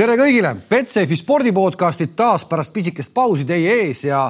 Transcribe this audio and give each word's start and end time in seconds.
tere 0.00 0.14
kõigile, 0.16 0.54
Betsafe 0.64 1.16
spordipodcastid 1.18 2.14
taas 2.16 2.46
pärast 2.48 2.72
pisikest 2.72 3.12
pausi 3.12 3.44
teie 3.44 3.72
ees 3.82 4.06
ja 4.06 4.22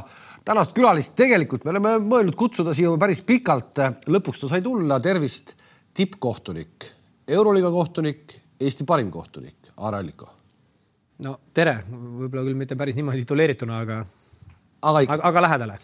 tänast 0.46 0.72
külalist 0.74 1.14
tegelikult 1.18 1.62
me 1.62 1.70
oleme 1.70 1.92
mõelnud 2.02 2.34
kutsuda 2.38 2.74
siia 2.74 2.90
päris 2.98 3.20
pikalt. 3.22 3.78
lõpuks 4.10 4.42
ta 4.42 4.50
sai 4.50 4.64
tulla, 4.64 4.98
tervist, 5.00 5.54
tippkohtunik, 5.94 6.88
euroliiga 7.36 7.70
kohtunik, 7.70 8.34
Eesti 8.60 8.84
parim 8.84 9.12
kohtunik, 9.14 9.70
Aare 9.76 10.00
Alliko. 10.00 10.26
no 11.22 11.36
tere, 11.54 11.76
võib-olla 11.92 12.42
küll 12.48 12.58
mitte 12.58 12.76
päris 12.76 12.98
niimoodi 12.98 13.22
tituleerituna, 13.22 13.78
aga, 13.86 14.00
aga, 14.82 15.04
aga, 15.06 15.22
aga 15.30 15.46
lähedale. 15.46 15.78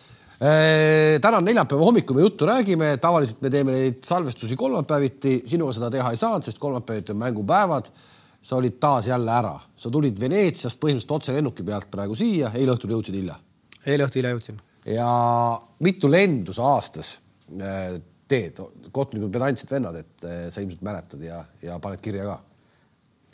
Täna 1.23 1.39
on 1.39 1.47
neljapäeva 1.47 1.87
hommikul 1.87 2.19
me 2.19 2.27
juttu 2.27 2.51
räägime, 2.51 2.97
tavaliselt 2.99 3.39
me 3.41 3.55
teeme 3.55 3.79
neid 3.79 4.03
salvestusi 4.05 4.59
kolmapäeviti, 4.59 5.45
sinuga 5.47 5.79
seda 5.79 5.95
teha 5.95 6.11
ei 6.11 6.19
saanud, 6.21 6.43
sest 6.43 6.59
kolmapäeviti 6.59 7.15
on 7.15 7.23
mängupäevad 7.23 7.95
sa 8.47 8.57
olid 8.57 8.79
taas 8.81 9.09
jälle 9.09 9.33
ära, 9.33 9.55
sa 9.77 9.91
tulid 9.91 10.21
Veneetsiast 10.21 10.79
põhimõtteliselt 10.83 11.15
otse 11.17 11.35
lennuki 11.35 11.65
pealt 11.67 11.89
praegu 11.91 12.15
siia, 12.15 12.53
eile 12.55 12.77
õhtul 12.77 12.93
jõudsid 12.95 13.19
hilja. 13.19 13.35
eile 13.87 14.07
õhtul 14.07 14.21
hilja 14.21 14.35
jõudsin. 14.37 14.61
ja 14.95 15.09
mitu 15.83 16.11
lendu 16.11 16.55
sa 16.55 16.69
aastas 16.77 17.17
äh, 17.59 17.97
teed, 18.29 18.61
kohtunikud 18.95 19.33
pedantsed 19.35 19.71
vennad, 19.71 19.99
et 19.99 20.27
äh, 20.27 20.45
sa 20.51 20.63
ilmselt 20.63 20.85
mäletad 20.87 21.25
ja, 21.27 21.41
ja 21.63 21.79
paned 21.83 22.03
kirja 22.05 22.29
ka? 22.29 22.37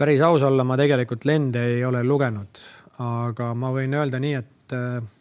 päris 0.00 0.24
aus 0.24 0.42
olla, 0.48 0.64
ma 0.64 0.78
tegelikult 0.80 1.28
lende 1.28 1.66
ei 1.74 1.84
ole 1.84 2.00
lugenud, 2.04 2.62
aga 3.04 3.52
ma 3.54 3.74
võin 3.76 3.98
öelda 4.00 4.22
nii, 4.22 4.40
et 4.40 4.76
äh, 4.78 5.12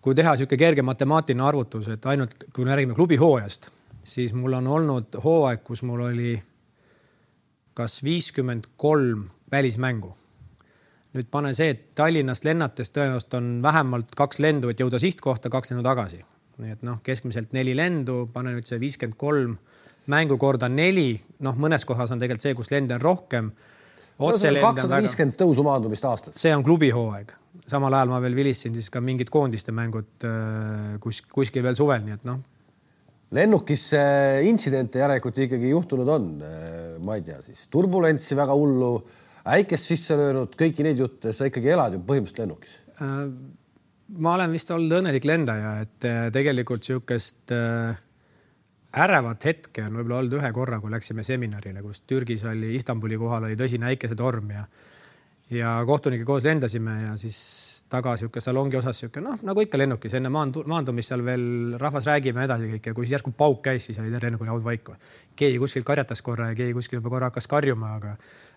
kui 0.00 0.16
teha 0.16 0.32
niisugune 0.32 0.62
kerge 0.64 0.86
matemaatiline 0.86 1.44
arvutus, 1.44 1.92
et 1.92 2.08
ainult 2.08 2.48
kui 2.56 2.64
me 2.64 2.72
räägime 2.72 2.96
klubihooajast, 2.96 3.68
siis 4.04 4.32
mul 4.32 4.56
on 4.62 4.72
olnud 4.78 5.20
hooaeg, 5.28 5.60
kus 5.68 5.84
mul 5.84 6.08
oli 6.08 6.32
kas 7.74 8.02
viiskümmend 8.04 8.70
kolm 8.76 9.26
välismängu. 9.52 10.14
nüüd 11.14 11.28
pane 11.30 11.52
see, 11.54 11.70
et 11.70 11.82
Tallinnast 11.94 12.42
lennates 12.42 12.90
tõenäoliselt 12.90 13.36
on 13.38 13.50
vähemalt 13.62 14.16
kaks 14.18 14.40
lendu, 14.42 14.72
et 14.72 14.80
jõuda 14.82 14.98
sihtkohta, 14.98 15.50
kaks 15.50 15.70
lendu 15.70 15.84
tagasi. 15.86 16.24
nii 16.58 16.74
et 16.74 16.82
noh, 16.86 17.00
keskmiselt 17.02 17.52
neli 17.54 17.74
lendu, 17.76 18.24
pane 18.32 18.54
nüüd 18.54 18.66
see 18.66 18.80
viiskümmend 18.82 19.18
kolm 19.18 19.56
mängu 20.10 20.38
korda 20.38 20.68
neli, 20.68 21.14
noh, 21.42 21.56
mõnes 21.58 21.86
kohas 21.86 22.12
on 22.14 22.20
tegelikult 22.22 22.46
see, 22.46 22.54
kus 22.54 22.70
lende 22.70 22.94
on 22.94 23.02
rohkem. 23.02 23.52
kakssada 24.18 25.00
viiskümmend 25.02 25.38
tõusu 25.38 25.66
maandumist 25.66 26.04
aastas. 26.04 26.38
see 26.38 26.54
on 26.54 26.62
klubihooaeg, 26.66 27.34
samal 27.66 27.94
ajal 27.94 28.14
ma 28.14 28.20
veel 28.22 28.36
vilistasin 28.36 28.74
siis 28.74 28.90
ka 28.90 29.00
mingid 29.00 29.30
koondiste 29.30 29.72
mängud 29.72 30.26
äh, 30.26 30.98
kus, 31.00 31.22
kuskil 31.22 31.62
veel 31.62 31.78
suvel, 31.78 32.02
nii 32.06 32.18
et 32.18 32.26
noh 32.26 32.42
lennukis 33.34 33.88
intsidente 34.46 35.00
järelikult 35.02 35.38
ikkagi 35.44 35.72
juhtunud 35.72 36.10
on, 36.14 36.30
ma 37.04 37.18
ei 37.18 37.24
tea, 37.26 37.40
siis 37.42 37.66
turbulentsi 37.72 38.36
väga 38.38 38.54
hullu, 38.54 38.92
äikest 39.44 39.90
sisse 39.92 40.16
löönud, 40.18 40.54
kõiki 40.58 40.86
neid 40.86 41.00
jutte, 41.02 41.34
sa 41.36 41.48
ikkagi 41.48 41.74
elad 41.74 41.96
ju 41.96 42.00
põhimõtteliselt 42.06 42.44
lennukis. 42.44 42.78
Äh, 43.02 43.20
ma 44.24 44.34
olen 44.38 44.54
vist 44.54 44.70
olnud 44.72 44.98
õnnelik 45.00 45.26
lendaja, 45.28 45.76
et 45.84 46.08
äh, 46.08 46.24
tegelikult 46.34 46.84
niisugust 46.84 47.54
äh, 47.54 48.00
ärevat 49.04 49.46
hetke 49.50 49.84
on 49.88 49.98
võib-olla 49.98 50.22
olnud 50.22 50.38
ühe 50.40 50.52
korra, 50.56 50.80
kui 50.80 50.92
läksime 50.92 51.26
seminarile, 51.26 51.82
kus 51.84 52.04
Türgis 52.08 52.44
oli 52.48 52.74
Istanbuli 52.78 53.18
kohal 53.20 53.48
oli 53.48 53.58
tõsine 53.60 53.90
äikesetorm 53.92 54.52
ja 54.56 54.66
ja 55.52 55.74
kohtunikke 55.86 56.24
koos 56.24 56.46
lendasime 56.46 56.94
ja 57.02 57.16
siis 57.20 57.36
taga 57.94 58.14
sihuke 58.18 58.42
salongi 58.42 58.78
osas 58.78 58.98
sihuke 59.02 59.22
noh, 59.24 59.36
nagu 59.46 59.62
ikka 59.64 59.78
lennukis 59.80 60.16
enne 60.18 60.30
maandu, 60.32 60.64
maandumist 60.70 61.12
seal 61.12 61.22
veel 61.26 61.44
rahvas 61.80 62.08
räägime 62.10 62.46
edasi 62.46 62.70
kõik 62.74 62.88
ja 62.90 62.94
kui 62.96 63.06
siis 63.06 63.16
järsku 63.16 63.34
pauk 63.38 63.62
käis, 63.64 63.86
siis 63.88 64.00
oli 64.02 64.12
terve 64.12 64.28
lennuk 64.28 64.42
oli 64.44 64.52
haudvaik. 64.52 64.90
keegi 65.36 65.60
kuskilt 65.62 65.86
karjatas 65.86 66.22
korra 66.22 66.50
ja 66.50 66.58
keegi 66.58 66.74
kuskil 66.76 67.00
juba 67.00 67.12
korra 67.14 67.30
hakkas 67.30 67.48
karjuma, 67.50 67.94
aga 67.98 68.14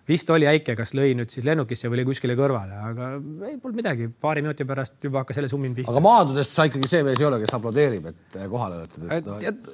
vist 0.08 0.30
oli 0.30 0.48
äike, 0.50 0.74
kas 0.78 0.94
lõi 0.98 1.14
nüüd 1.18 1.30
siis 1.32 1.46
lennukisse 1.46 1.90
või 1.90 2.00
lõi 2.00 2.08
kuskile 2.10 2.36
kõrvale, 2.38 2.80
aga 2.90 3.10
ei 3.50 3.58
polnud 3.60 3.78
midagi, 3.82 4.08
paari 4.08 4.42
minuti 4.44 4.66
pärast 4.68 5.04
juba 5.04 5.22
hakkas 5.22 5.40
jälle 5.40 5.52
summin 5.52 5.76
pihta. 5.76 5.92
aga 5.92 6.02
maandudes 6.04 6.50
sa 6.54 6.66
ikkagi 6.68 6.90
see 6.90 7.04
mees 7.06 7.20
ei 7.20 7.28
ole, 7.28 7.40
kes 7.44 7.54
aplodeerib, 7.58 8.10
et 8.12 8.42
kohale 8.48 8.82
olete? 8.82 9.06
No, 9.28 9.40
et... 9.42 9.72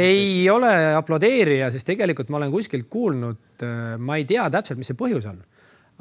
ei 0.00 0.48
ole 0.50 0.70
aplodeerija, 0.98 1.70
sest 1.70 1.86
tegelikult 1.86 2.32
ma 2.32 2.40
olen 2.40 2.54
kuskilt 2.54 2.88
kuulnud, 2.90 3.66
ma 3.98 4.16
ei 4.18 4.24
tea 4.28 4.48
täpselt, 4.50 4.80
mis 4.80 4.90
see 4.90 4.98
põhjus 4.98 5.28
on 5.30 5.42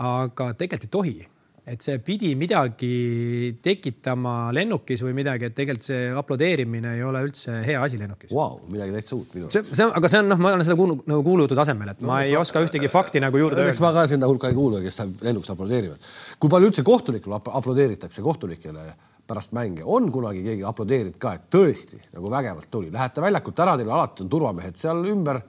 aga 0.02 0.54
tegelikult 0.58 0.88
ei 0.88 0.92
tohi 0.92 1.16
et 1.64 1.84
see 1.84 1.96
pidi 2.04 2.34
midagi 2.36 3.56
tekitama 3.64 4.52
lennukis 4.56 5.00
või 5.06 5.14
midagi, 5.16 5.48
et 5.48 5.56
tegelikult 5.56 5.86
see 5.88 6.10
aplodeerimine 6.20 6.98
ei 6.98 7.06
ole 7.08 7.22
üldse 7.24 7.62
hea 7.64 7.80
asi 7.80 8.00
lennukis 8.02 8.34
wow,. 8.36 8.58
midagi 8.72 8.92
täitsa 8.98 9.16
uut 9.16 9.38
minu 9.38 9.48
arust. 9.48 9.56
see, 9.56 9.78
see, 9.80 9.88
aga 10.00 10.12
see 10.12 10.20
on 10.20 10.28
noh, 10.34 10.42
ma 10.44 10.52
olen 10.58 10.68
seda 10.68 10.76
kuulnud 10.80 11.06
nagu 11.08 11.24
kuulujutu 11.24 11.56
tasemel, 11.56 11.94
et 11.94 12.04
no, 12.04 12.10
ma 12.12 12.20
ei 12.26 12.36
oska 12.40 12.60
ma, 12.60 12.68
ühtegi 12.68 12.92
fakti 12.92 13.24
nagu 13.24 13.40
juurde 13.40 13.64
öelda. 13.64 13.78
ma 13.86 13.94
ka 13.96 14.04
sinna 14.12 14.28
hulka 14.28 14.52
ei 14.52 14.58
kuulu, 14.58 14.82
kes 14.84 15.00
lennukis 15.24 15.54
aplodeerivad. 15.56 16.12
kui 16.44 16.52
palju 16.52 16.72
üldse 16.74 16.86
kohtunikule 16.92 17.40
aplodeeritakse, 17.40 18.26
kohtunikele 18.28 18.90
pärast 19.28 19.56
mänge, 19.56 19.88
on 19.88 20.12
kunagi 20.12 20.44
keegi 20.44 20.68
aplodeerinud 20.68 21.16
ka, 21.22 21.38
et 21.40 21.48
tõesti 21.54 22.02
nagu 22.12 22.28
vägevalt 22.34 22.68
tuli, 22.72 22.92
lähete 22.92 23.24
väljakult 23.24 23.64
ära, 23.64 23.78
teil 23.80 23.96
alati 23.96 24.28
on 24.28 24.36
turvamehed 24.36 24.76
seal 24.76 25.00
ümber, 25.16 25.40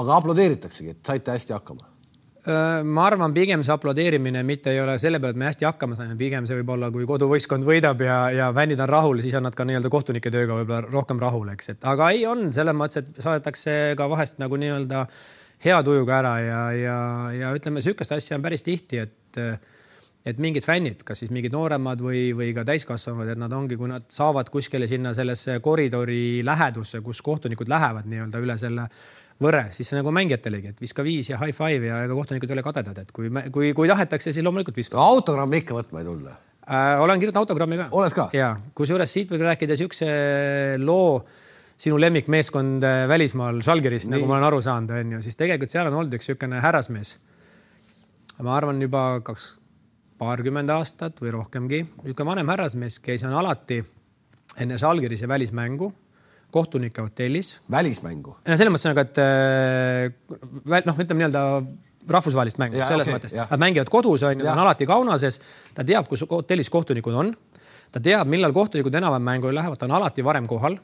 aga 0.00 0.16
aplodeeritaksegi, 0.16 0.96
et 0.96 1.12
saite 1.12 1.36
hästi 1.36 1.58
hakkama 1.58 1.97
ma 2.46 3.04
arvan, 3.04 3.34
pigem 3.34 3.64
see 3.66 3.72
aplodeerimine 3.74 4.42
mitte 4.46 4.70
ei 4.72 4.80
ole 4.80 4.94
selle 5.02 5.18
peale, 5.20 5.34
et 5.34 5.40
me 5.40 5.48
hästi 5.48 5.66
hakkama 5.68 5.96
saime, 5.98 6.14
pigem 6.16 6.46
see 6.48 6.60
võib 6.60 6.70
olla, 6.76 6.90
kui 6.94 7.06
koduvõistkond 7.08 7.66
võidab 7.66 8.00
ja, 8.04 8.18
ja 8.32 8.50
fännid 8.56 8.80
on 8.84 8.88
rahul, 8.88 9.22
siis 9.24 9.34
on 9.38 9.44
nad 9.48 9.56
ka 9.58 9.66
nii-öelda 9.68 9.90
kohtunike 9.92 10.32
tööga 10.32 10.60
võib-olla 10.60 10.92
rohkem 10.92 11.20
rahul, 11.22 11.50
eks, 11.52 11.74
et 11.74 11.88
aga 11.88 12.12
ei, 12.14 12.22
on 12.30 12.48
selles 12.54 12.76
mõttes, 12.78 13.02
et 13.02 13.24
saadetakse 13.24 13.74
ka 13.98 14.06
vahest 14.10 14.38
nagu 14.42 14.60
nii-öelda 14.60 15.02
hea 15.64 15.80
tujuga 15.84 16.20
ära 16.20 16.36
ja, 16.44 16.62
ja, 16.78 17.00
ja 17.34 17.50
ütleme, 17.58 17.82
sihukest 17.84 18.14
asja 18.16 18.38
on 18.38 18.46
päris 18.46 18.64
tihti, 18.66 19.02
et 19.02 19.42
et 20.28 20.40
mingid 20.42 20.64
fännid, 20.66 21.02
kas 21.06 21.22
siis 21.22 21.30
mingid 21.32 21.54
nooremad 21.54 22.02
või, 22.04 22.32
või 22.36 22.50
ka 22.52 22.64
täiskasvanud, 22.66 23.30
et 23.32 23.38
nad 23.40 23.52
ongi, 23.54 23.78
kui 23.80 23.88
nad 23.88 24.04
saavad 24.12 24.50
kuskile 24.52 24.88
sinna 24.90 25.14
sellesse 25.16 25.58
koridori 25.64 26.42
lähedusse, 26.44 27.00
kus 27.06 27.22
kohtunikud 27.24 27.70
lähevad 27.70 28.08
nii-öelda 28.10 28.42
üle 28.44 28.58
selle 28.60 28.88
võre, 29.42 29.68
siis 29.74 29.90
nagu 29.94 30.12
mängijatelegi, 30.14 30.72
et 30.72 30.80
viska 30.82 31.04
viis 31.06 31.30
ja 31.30 31.38
high 31.40 31.54
five 31.54 31.86
ja 31.86 32.02
ega 32.06 32.16
kohtunikud 32.18 32.50
ei 32.50 32.58
ole 32.58 32.64
kadedad, 32.66 32.98
et 33.02 33.12
kui, 33.14 33.30
kui, 33.54 33.72
kui 33.76 33.90
tahetakse, 33.90 34.32
siis 34.32 34.44
loomulikult 34.44 34.78
viska. 34.78 34.98
autogrammi 34.98 35.62
ikka 35.62 35.76
võtma 35.76 36.02
ei 36.02 36.08
tulda 36.08 36.34
äh,? 36.66 36.98
olen 37.02 37.20
kirjutanud 37.22 37.44
autogrammi 37.44 37.78
ka. 37.82 37.86
oled 38.00 38.16
ka? 38.16 38.28
ja, 38.34 38.56
kusjuures 38.78 39.12
siit 39.14 39.30
võib 39.34 39.46
rääkida 39.46 39.78
siukse 39.78 40.08
loo 40.82 41.22
sinu 41.78 42.00
lemmikmeeskond 42.02 42.82
äh, 42.82 43.04
välismaal 43.08 43.62
Žalgirist, 43.62 44.10
nagu 44.10 44.26
ma 44.26 44.38
olen 44.38 44.48
aru 44.48 44.58
saanud, 44.64 44.96
on 44.98 45.14
ju, 45.16 45.22
siis 45.22 45.38
tegelikult 45.38 45.70
seal 45.70 45.90
on 45.90 46.00
olnud 46.00 46.18
üks 46.18 46.26
niisugune 46.26 46.58
härrasmees. 46.64 47.14
ma 48.42 48.56
arvan 48.56 48.82
juba 48.82 49.20
kaks, 49.22 49.52
paarkümmend 50.18 50.74
aastat 50.74 51.22
või 51.22 51.36
rohkemgi, 51.36 51.84
niisugune 52.02 52.32
vanem 52.32 52.50
härrasmees, 52.50 52.98
kes 52.98 53.22
on 53.30 53.38
alati 53.38 53.84
enne 54.58 54.78
Žalgirise 54.82 55.30
välismängu 55.30 55.92
kohtunike 56.50 57.02
hotellis. 57.04 57.60
välismängu? 57.70 58.36
no 58.46 58.56
selles 58.56 58.72
mõttes 58.72 58.88
nagu, 58.90 59.04
et 59.04 59.20
äh, 59.22 60.82
noh, 60.86 60.98
ütleme 60.98 61.24
nii-öelda 61.24 61.44
rahvusvahelist 62.08 62.60
mängu, 62.60 62.78
selles 62.80 63.08
okay, 63.08 63.16
mõttes. 63.16 63.34
Nad 63.36 63.60
mängivad 63.60 63.90
kodus, 63.92 64.24
on 64.24 64.40
ju, 64.40 64.46
on 64.48 64.62
alati 64.62 64.86
Kaunases, 64.88 65.40
ta 65.76 65.84
teab, 65.86 66.08
kus 66.08 66.24
hotellis 66.30 66.70
kohtunikud 66.72 67.14
on. 67.14 67.34
ta 67.92 68.00
teab, 68.04 68.28
millal 68.28 68.52
kohtunikud 68.56 68.94
enam-vähem 68.94 69.24
mängule 69.24 69.56
lähevad, 69.56 69.80
ta 69.80 69.88
on 69.88 69.96
alati 69.98 70.24
varem 70.24 70.46
kohal. 70.48 70.78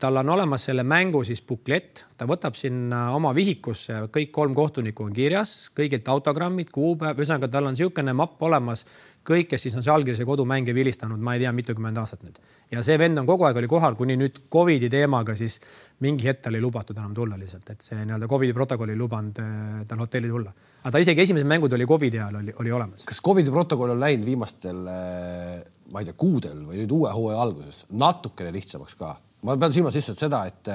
Tal 0.00 0.16
on 0.16 0.32
olemas 0.32 0.64
selle 0.68 0.84
mängu 0.86 1.22
siis 1.28 1.42
buklett, 1.46 2.04
ta 2.16 2.26
võtab 2.28 2.56
sinna 2.58 3.10
oma 3.16 3.34
vihikusse, 3.36 4.06
kõik 4.14 4.32
kolm 4.34 4.56
kohtunikku 4.56 5.04
on 5.06 5.12
kirjas, 5.16 5.70
kõigilt 5.76 6.08
autogrammid, 6.08 6.72
kuupäev, 6.74 7.20
ühesõnaga 7.20 7.50
tal 7.52 7.68
on 7.68 7.76
niisugune 7.76 8.14
mapp 8.16 8.42
olemas 8.48 8.86
kõik, 9.26 9.50
kes 9.52 9.66
siis 9.66 9.76
on 9.76 9.84
Žalgirise 9.84 10.24
kodumänge 10.28 10.74
vilistanud, 10.74 11.20
ma 11.20 11.34
ei 11.36 11.44
tea, 11.44 11.52
mitukümmend 11.54 11.98
aastat 12.00 12.24
nüüd. 12.24 12.40
ja 12.70 12.82
see 12.86 12.96
vend 12.98 13.18
on 13.20 13.26
kogu 13.28 13.44
aeg 13.48 13.58
oli 13.60 13.68
kohal, 13.68 13.96
kuni 13.98 14.16
nüüd 14.16 14.42
Covidi 14.52 14.88
teemaga 14.90 15.34
siis 15.36 15.58
mingi 16.00 16.28
hetk 16.28 16.44
tal 16.46 16.56
ei 16.56 16.64
lubatud 16.64 16.96
enam 16.96 17.14
tulla 17.14 17.36
lihtsalt, 17.38 17.68
et 17.70 17.84
see 17.84 17.98
nii-öelda 18.00 18.28
Covidi 18.30 18.56
protokoll 18.56 18.94
ei 18.94 18.98
lubanud 18.98 19.40
äh, 19.42 19.80
tal 19.88 20.04
hotelli 20.04 20.30
tulla. 20.32 20.52
aga 20.82 20.94
ta 20.96 21.02
isegi 21.02 21.26
esimesed 21.26 21.48
mängud 21.48 21.72
oli 21.76 21.86
Covidi 21.86 22.20
ajal 22.20 22.40
oli, 22.40 22.54
oli 22.64 22.72
olemas. 22.72 23.04
kas 23.04 23.20
Covidi 23.24 23.52
protokoll 23.52 23.96
on 23.96 24.00
läinud 24.00 24.26
viimastel, 24.26 24.86
äh, 24.88 25.58
ma 25.92 26.00
ei 26.00 26.08
tea, 26.08 26.16
kuudel 26.16 26.64
või 26.64 26.84
nüüd 26.84 26.96
uue 26.96 27.12
hooaja 27.12 27.42
alguses 27.44 27.84
natukene 27.90 28.54
lihtsamaks 28.56 28.96
ka? 28.96 29.16
Ma 29.42 29.56
pean 29.56 29.72
silmas 29.72 29.96
lihtsalt 29.98 30.26
seda, 30.26 30.44
et 30.46 30.74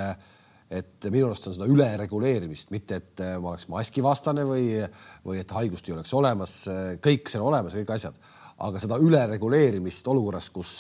et 0.76 1.06
minu 1.14 1.28
arust 1.28 1.46
on 1.46 1.54
seda 1.54 1.68
ülereguleerimist, 1.70 2.72
mitte 2.74 2.98
et 2.98 3.22
ma 3.38 3.52
oleks 3.52 3.68
maskivastane 3.70 4.42
või, 4.50 4.80
või 5.22 5.38
et 5.38 5.52
haigust 5.54 5.86
ei 5.86 5.94
oleks 5.94 6.14
olemas, 6.18 6.56
kõik 7.06 7.30
see 7.30 7.38
on 7.38 7.52
olemas, 7.52 7.76
kõik 7.78 7.92
asjad 7.94 8.18
aga 8.64 8.80
seda 8.80 8.98
ülereguleerimist 9.02 10.08
olukorras, 10.12 10.50
kus 10.54 10.80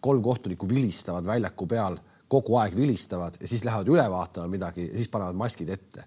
kolm 0.00 0.22
kohtunikku 0.22 0.68
vilistavad 0.70 1.26
väljaku 1.26 1.66
peal, 1.70 1.98
kogu 2.28 2.58
aeg 2.60 2.76
vilistavad 2.76 3.38
ja 3.40 3.48
siis 3.50 3.64
lähevad 3.66 3.88
üle 3.90 4.04
vaatama 4.12 4.50
midagi 4.52 4.86
ja 4.90 4.96
siis 4.96 5.10
panevad 5.10 5.38
maskid 5.38 5.70
ette. 5.74 6.04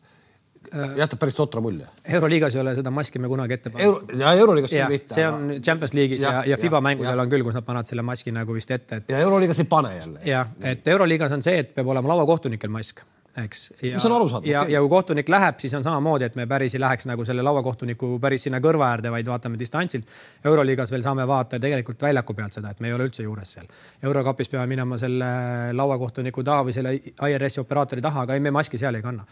Äh, 0.72 0.94
jätab 1.02 1.20
päris 1.20 1.36
totra 1.36 1.62
mulje. 1.62 1.86
euroliigas 2.16 2.56
ei 2.56 2.62
ole 2.62 2.72
seda 2.76 2.92
maski 2.96 3.20
me 3.20 3.28
kunagi 3.28 3.58
ette 3.58 3.70
pannud 3.70 3.86
Euro. 3.86 4.20
ja 4.20 4.32
euroliigas 4.40 4.72
ja, 4.72 4.86
mitte. 4.88 5.14
see 5.14 5.26
on 5.28 5.50
Champions 5.60 5.94
League'is 5.94 6.22
ja, 6.24 6.32
ja, 6.32 6.44
ja 6.54 6.58
FIBA 6.58 6.80
mängudel 6.82 7.20
on 7.20 7.32
küll, 7.32 7.44
kus 7.44 7.58
nad 7.58 7.66
panevad 7.68 7.90
selle 7.90 8.06
maski 8.08 8.32
nagu 8.32 8.56
vist 8.56 8.72
ette 8.72 9.02
et.... 9.02 9.10
ja 9.12 9.20
euroliigas 9.26 9.60
ei 9.60 9.68
pane 9.68 9.92
jälle. 9.98 10.22
jah, 10.26 10.54
et 10.64 10.88
euroliigas 10.88 11.34
on 11.36 11.44
see, 11.44 11.58
et 11.60 11.74
peab 11.76 11.92
olema 11.92 12.14
lauakohtunikel 12.14 12.72
mask 12.72 13.04
eks. 13.44 13.66
ja 13.84 13.98
okay., 13.98 14.72
ja 14.72 14.80
kui 14.80 14.90
kohtunik 14.90 15.30
läheb, 15.30 15.60
siis 15.60 15.74
on 15.76 15.84
samamoodi, 15.84 16.30
et 16.30 16.38
me 16.40 16.46
päris 16.48 16.76
ei 16.76 16.82
läheks 16.82 17.08
nagu 17.10 17.26
selle 17.28 17.44
lauakohtuniku 17.44 18.14
päris 18.24 18.48
sinna 18.48 18.62
kõrva 18.64 18.94
äärde, 18.94 19.12
vaid 19.12 19.28
vaatame 19.28 19.60
distantsilt. 19.60 20.08
euroliigas 20.46 20.92
veel 20.92 21.04
saame 21.04 21.28
vaadata 21.28 21.60
tegelikult 21.60 22.02
väljaku 22.02 22.34
pealt 22.38 22.60
seda, 22.60 22.72
et 22.72 22.80
me 22.80 22.88
ei 22.88 22.96
ole 22.96 23.10
üldse 23.10 23.28
juures 23.28 23.58
seal. 23.58 23.68
eurokapis 24.04 24.50
peame 24.56 24.72
minema 24.72 24.98
selle 24.98 25.34
lauakohtuniku 25.76 26.44
taha 26.44 26.64
või 26.70 26.80
selle 26.80 26.96
IRS-i 26.96 27.60
operaatori 27.60 28.02
taha, 28.02 28.24
aga 28.28 28.40
ei, 28.40 28.40
me 28.40 28.56
maski 28.56 28.80
seal 28.80 28.96
ei 28.96 29.04
kanna 29.04 29.28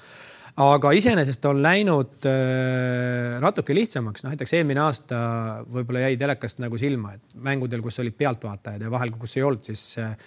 aga 0.59 0.91
iseenesest 0.95 1.45
on 1.47 1.61
läinud 1.63 2.27
äh, 2.27 3.37
natuke 3.43 3.75
lihtsamaks, 3.75 4.25
noh 4.25 4.33
näiteks 4.33 4.57
eelmine 4.57 4.83
aasta 4.83 5.19
võib-olla 5.71 6.07
jäi 6.07 6.19
telekast 6.19 6.59
nagu 6.63 6.79
silma, 6.79 7.13
et 7.15 7.41
mängudel, 7.47 7.83
kus 7.85 8.01
olid 8.03 8.17
pealtvaatajad 8.19 8.83
ja 8.83 8.91
vahel, 8.91 9.13
kus 9.15 9.37
ei 9.37 9.45
olnud, 9.47 9.63
siis 9.69 9.93
äh, 10.01 10.17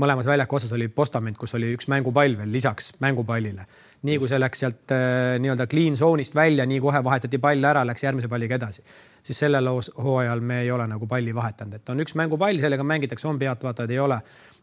mõlemas 0.00 0.28
väljaku 0.28 0.58
otsas 0.58 0.74
oli 0.76 0.90
postament, 0.92 1.38
kus 1.40 1.56
oli 1.56 1.72
üks 1.76 1.88
mängupall 1.90 2.36
veel 2.38 2.52
lisaks 2.52 2.92
mängupallile. 3.00 3.66
nii 4.02 4.16
kui 4.16 4.28
see 4.28 4.40
läks 4.40 4.62
sealt 4.62 4.92
äh, 4.96 5.38
nii-öelda 5.40 5.66
clean 5.68 5.96
zone'ist 5.96 6.36
välja, 6.36 6.66
nii 6.68 6.80
kohe 6.80 7.02
vahetati 7.04 7.40
pall 7.40 7.64
ära, 7.64 7.84
läks 7.88 8.04
järgmise 8.04 8.28
palliga 8.28 8.60
edasi. 8.60 8.84
siis 9.22 9.38
sellel 9.46 9.68
hooajal 9.96 10.40
me 10.40 10.60
ei 10.60 10.70
ole 10.70 10.86
nagu 10.92 11.06
palli 11.06 11.34
vahetanud, 11.34 11.80
et 11.80 11.88
on 11.88 12.04
üks 12.04 12.16
mängupall, 12.20 12.60
sellega 12.60 12.84
mängitakse, 12.84 13.28
on 13.28 13.38
pealtvaatajad, 13.38 13.90
ei 13.90 13.98
ole, 13.98 14.20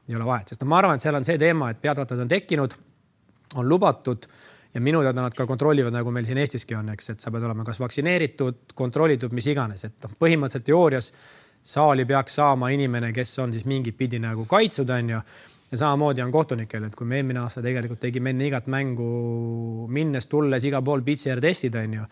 ei 0.09 0.15
ole 0.15 0.25
vahet, 0.25 0.53
sest 0.53 0.61
no 0.61 0.69
ma 0.69 0.77
arvan, 0.77 0.97
et 0.97 1.05
seal 1.05 1.17
on 1.17 1.25
see 1.25 1.37
teema, 1.41 1.71
et 1.73 1.81
pealtvaatajad 1.81 2.21
on 2.21 2.35
tekkinud, 2.37 2.77
on 3.57 3.69
lubatud 3.69 4.29
ja 4.77 4.81
minu 4.81 5.01
teada 5.01 5.24
nad 5.25 5.33
ka 5.33 5.47
kontrollivad, 5.50 5.94
nagu 5.95 6.13
meil 6.13 6.27
siin 6.27 6.38
Eestiski 6.38 6.75
on, 6.77 6.91
eks, 6.94 7.09
et 7.15 7.24
sa 7.24 7.33
peed 7.33 7.45
olema 7.47 7.65
kas 7.65 7.79
vaktsineeritud, 7.81 8.75
kontrollitud, 8.77 9.33
mis 9.33 9.50
iganes, 9.50 9.88
et 9.88 10.06
noh, 10.06 10.13
põhimõtteliselt 10.21 10.68
teoorias 10.69 11.12
saali 11.68 12.06
peaks 12.07 12.38
saama 12.38 12.69
inimene, 12.75 13.09
kes 13.15 13.33
on 13.41 13.56
siis 13.56 13.65
mingit 13.68 13.97
pidi 13.97 14.21
nagu 14.21 14.45
kaitstud, 14.50 14.94
onju. 14.94 15.21
ja 15.71 15.77
samamoodi 15.81 16.21
on 16.24 16.31
kohtunikel, 16.31 16.85
et 16.88 16.95
kui 16.95 17.09
me 17.09 17.18
eelmine 17.18 17.41
aasta 17.41 17.63
tegelikult 17.65 18.00
tegime 18.06 18.31
enne 18.35 18.45
igat 18.51 18.69
mängu 18.71 19.88
minnes-tulles 19.91 20.69
igal 20.69 20.85
pool 20.85 21.01
PCR 21.03 21.41
testid, 21.44 21.75
onju 21.75 22.06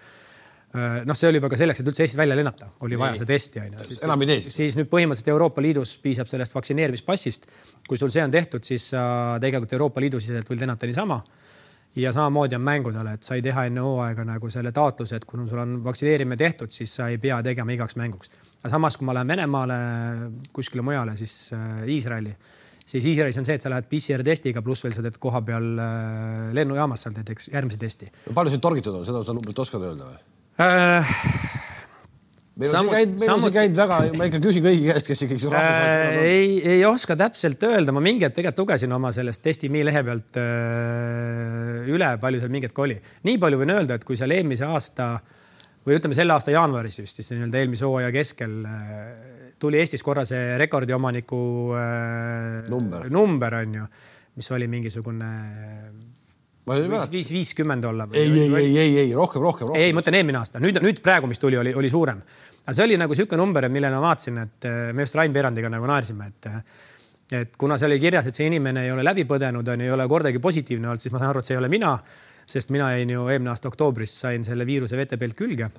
noh, 0.75 1.15
see 1.15 1.29
oli 1.29 1.39
juba 1.39 1.47
ka 1.53 1.59
selleks, 1.59 1.79
et 1.79 1.87
üldse 1.87 2.03
Eestist 2.03 2.19
välja 2.19 2.35
lennata, 2.35 2.67
oli 2.83 2.97
vaja 2.99 3.21
seda 3.21 3.29
testi 3.29 3.61
onju. 3.61 3.85
enam 4.09 4.25
ei 4.25 4.31
tee 4.33 4.41
siis? 4.43 4.57
siis 4.57 4.75
nüüd 4.81 4.89
põhimõtteliselt 4.91 5.31
Euroopa 5.31 5.63
Liidus 5.63 5.93
piisab 6.03 6.27
sellest 6.27 6.57
vaktsineerimispassist. 6.57 7.47
kui 7.87 8.01
sul 8.01 8.11
see 8.11 8.25
on 8.25 8.33
tehtud, 8.33 8.65
siis 8.67 8.89
sa 8.91 9.05
tegelikult 9.39 9.77
Euroopa 9.77 10.03
Liidu 10.03 10.19
siseselt 10.19 10.49
võid 10.51 10.65
lennata 10.65 10.89
niisama 10.89 11.21
ja 11.95 12.11
samamoodi 12.13 12.55
on 12.55 12.61
mängudel, 12.65 13.07
et 13.13 13.23
sai 13.23 13.41
teha 13.43 13.65
enne 13.69 13.83
hooaega 13.83 14.25
nagu 14.27 14.49
selle 14.51 14.71
taotluse, 14.75 15.19
et 15.19 15.25
kuna 15.25 15.47
sul 15.47 15.61
on 15.63 15.77
vaktsineerimine 15.85 16.37
tehtud, 16.39 16.73
siis 16.73 16.95
sa 16.99 17.07
ei 17.11 17.17
pea 17.21 17.41
tegema 17.43 17.71
igaks 17.71 17.95
mänguks. 17.95 18.31
aga 18.61 18.69
samas, 18.73 18.97
kui 18.97 19.07
ma 19.07 19.15
lähen 19.15 19.31
Venemaale 19.31 19.79
kuskile 20.53 20.83
mujale, 20.83 21.15
siis 21.17 21.53
äh, 21.53 21.83
Iisraeli, 21.95 22.35
siis 22.85 23.05
Iisraelis 23.05 23.37
on 23.37 23.47
see, 23.47 23.55
et 23.55 23.63
sa 23.63 23.71
lähed 23.71 23.87
PCR 23.91 24.23
testiga, 24.23 24.61
pluss 24.65 24.83
veel 24.83 24.95
sa 24.95 25.05
teed 25.05 25.19
koha 25.19 25.41
peal 25.45 25.71
äh, 25.79 26.49
lennujaamas 26.57 27.05
seal 27.07 27.15
näiteks 27.15 27.51
järgmise 27.53 27.79
testi. 27.79 28.11
palju 28.33 28.55
sind 28.55 28.65
torgitud 28.65 28.95
on, 28.95 29.05
seda 29.07 29.23
sa 29.23 29.37
numbrit 29.37 29.63
oskad 29.65 29.87
öelda 29.87 30.11
või 30.11 30.19
äh,? 30.59 31.63
Meil 32.59 32.71
on 32.71 32.87
siin 32.87 32.91
käinud, 32.93 33.19
meil 33.19 33.33
on 33.33 33.43
siin 33.43 33.55
käinud 33.55 33.79
väga, 33.79 33.99
ma 34.15 34.27
ikka 34.29 34.41
küsin 34.43 34.63
kõigi 34.63 34.87
käest, 34.87 35.09
kes 35.11 35.23
ikkagi 35.25 35.49
rahvusvahelised 35.51 36.19
äh, 36.19 36.27
ei, 36.31 36.51
ei 36.75 36.83
oska 36.87 37.17
täpselt 37.19 37.63
öelda, 37.67 37.95
ma 37.95 38.03
mingi 38.03 38.27
hetk 38.27 38.37
tegelikult 38.39 38.63
lugesin 38.63 38.95
oma 38.95 39.11
sellest 39.15 39.43
testi.me 39.43 39.83
lehe 39.89 40.03
pealt 40.07 40.39
äh, 40.39 41.91
üle, 41.91 42.11
palju 42.21 42.43
seal 42.43 42.53
mingi 42.53 42.69
hetk 42.69 42.83
oli. 42.85 42.97
nii 43.27 43.41
palju 43.43 43.61
võin 43.61 43.75
öelda, 43.75 43.99
et 43.99 44.07
kui 44.07 44.19
seal 44.19 44.35
eelmise 44.35 44.67
aasta 44.69 45.11
või 45.85 45.99
ütleme 45.99 46.17
selle 46.17 46.35
aasta 46.35 46.55
jaanuaris 46.55 47.01
vist 47.03 47.19
siis 47.19 47.33
nii-öelda 47.33 47.61
eelmise 47.61 47.87
hooaja 47.89 48.11
keskel 48.15 48.57
äh, 48.69 49.05
tuli 49.59 49.79
Eestis 49.83 50.03
korra 50.03 50.25
see 50.27 50.55
rekordiomaniku 50.61 51.43
äh, 51.75 52.59
number, 52.71 53.09
number 53.11 53.59
on 53.61 53.79
ju, 53.81 53.87
mis 54.39 54.51
oli 54.55 54.71
mingisugune 54.71 55.31
viis, 57.11 57.29
viiskümmend 57.31 57.85
olla. 57.85 58.07
ei, 58.13 58.31
ei, 58.39 58.55
ei, 58.55 58.77
ei, 58.77 58.97
ei 58.99 59.13
rohkem, 59.13 59.41
rohkem, 59.41 59.67
rohkem. 59.67 59.81
ei, 59.81 59.93
ma 59.93 60.01
mõtlen 60.01 60.17
eelmine 60.19 60.41
aasta, 60.41 60.61
nüüd, 60.63 60.79
nüüd 60.81 61.01
praegu, 61.05 61.29
mis 61.29 61.41
tuli, 61.41 61.57
oli, 61.61 61.73
oli 61.77 61.89
suurem. 61.89 62.21
aga 62.63 62.73
see 62.73 62.85
oli 62.87 62.97
nagu 62.97 63.13
niisugune 63.13 63.41
number, 63.41 63.67
mille 63.69 63.91
ma 63.93 64.01
vaatasin, 64.07 64.41
et 64.41 64.67
eh, 64.69 64.77
me 64.93 65.05
just 65.05 65.17
Rain 65.17 65.33
Peerandiga 65.33 65.69
nagu 65.69 65.89
naersime, 65.89 66.29
et 66.33 66.49
eh, 66.49 66.61
et 67.39 67.57
kuna 67.57 67.77
seal 67.81 67.93
oli 67.93 68.01
kirjas, 68.01 68.29
et 68.29 68.37
see 68.37 68.47
inimene 68.49 68.85
ei 68.85 68.93
ole 68.93 69.03
läbi 69.05 69.25
põdenud, 69.29 69.67
on 69.73 69.81
ju, 69.81 69.89
ei 69.89 69.93
ole 69.93 70.05
kordagi 70.09 70.41
positiivne 70.41 70.89
olnud, 70.91 71.01
siis 71.01 71.13
ma 71.13 71.21
saan 71.21 71.31
aru, 71.31 71.41
et 71.41 71.49
see 71.49 71.55
ei 71.55 71.61
ole 71.61 71.69
mina, 71.73 71.95
sest 72.45 72.73
mina 72.73 72.91
jäin 72.93 73.13
ju 73.15 73.25
eelmine 73.25 73.53
aasta 73.53 73.69
oktoobris 73.71 74.13
sain 74.25 74.45
selle 74.45 74.65
viiruse 74.65 74.97
VTB-lt 74.97 75.37
külge. 75.37 75.69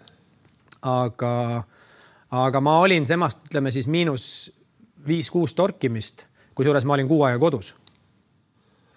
aga, 0.86 1.32
aga 2.42 2.60
ma 2.62 2.78
olin 2.82 3.06
temast, 3.06 3.42
ütleme 3.46 3.70
siis 3.74 3.86
miinus 3.90 4.26
viis-kuus 5.06 5.54
torkimist, 5.54 6.26
kusjuures 6.54 6.86
ma 6.86 6.94
olin 6.94 7.08
kuu 7.08 7.22
aega 7.26 7.38
kodus 7.42 7.74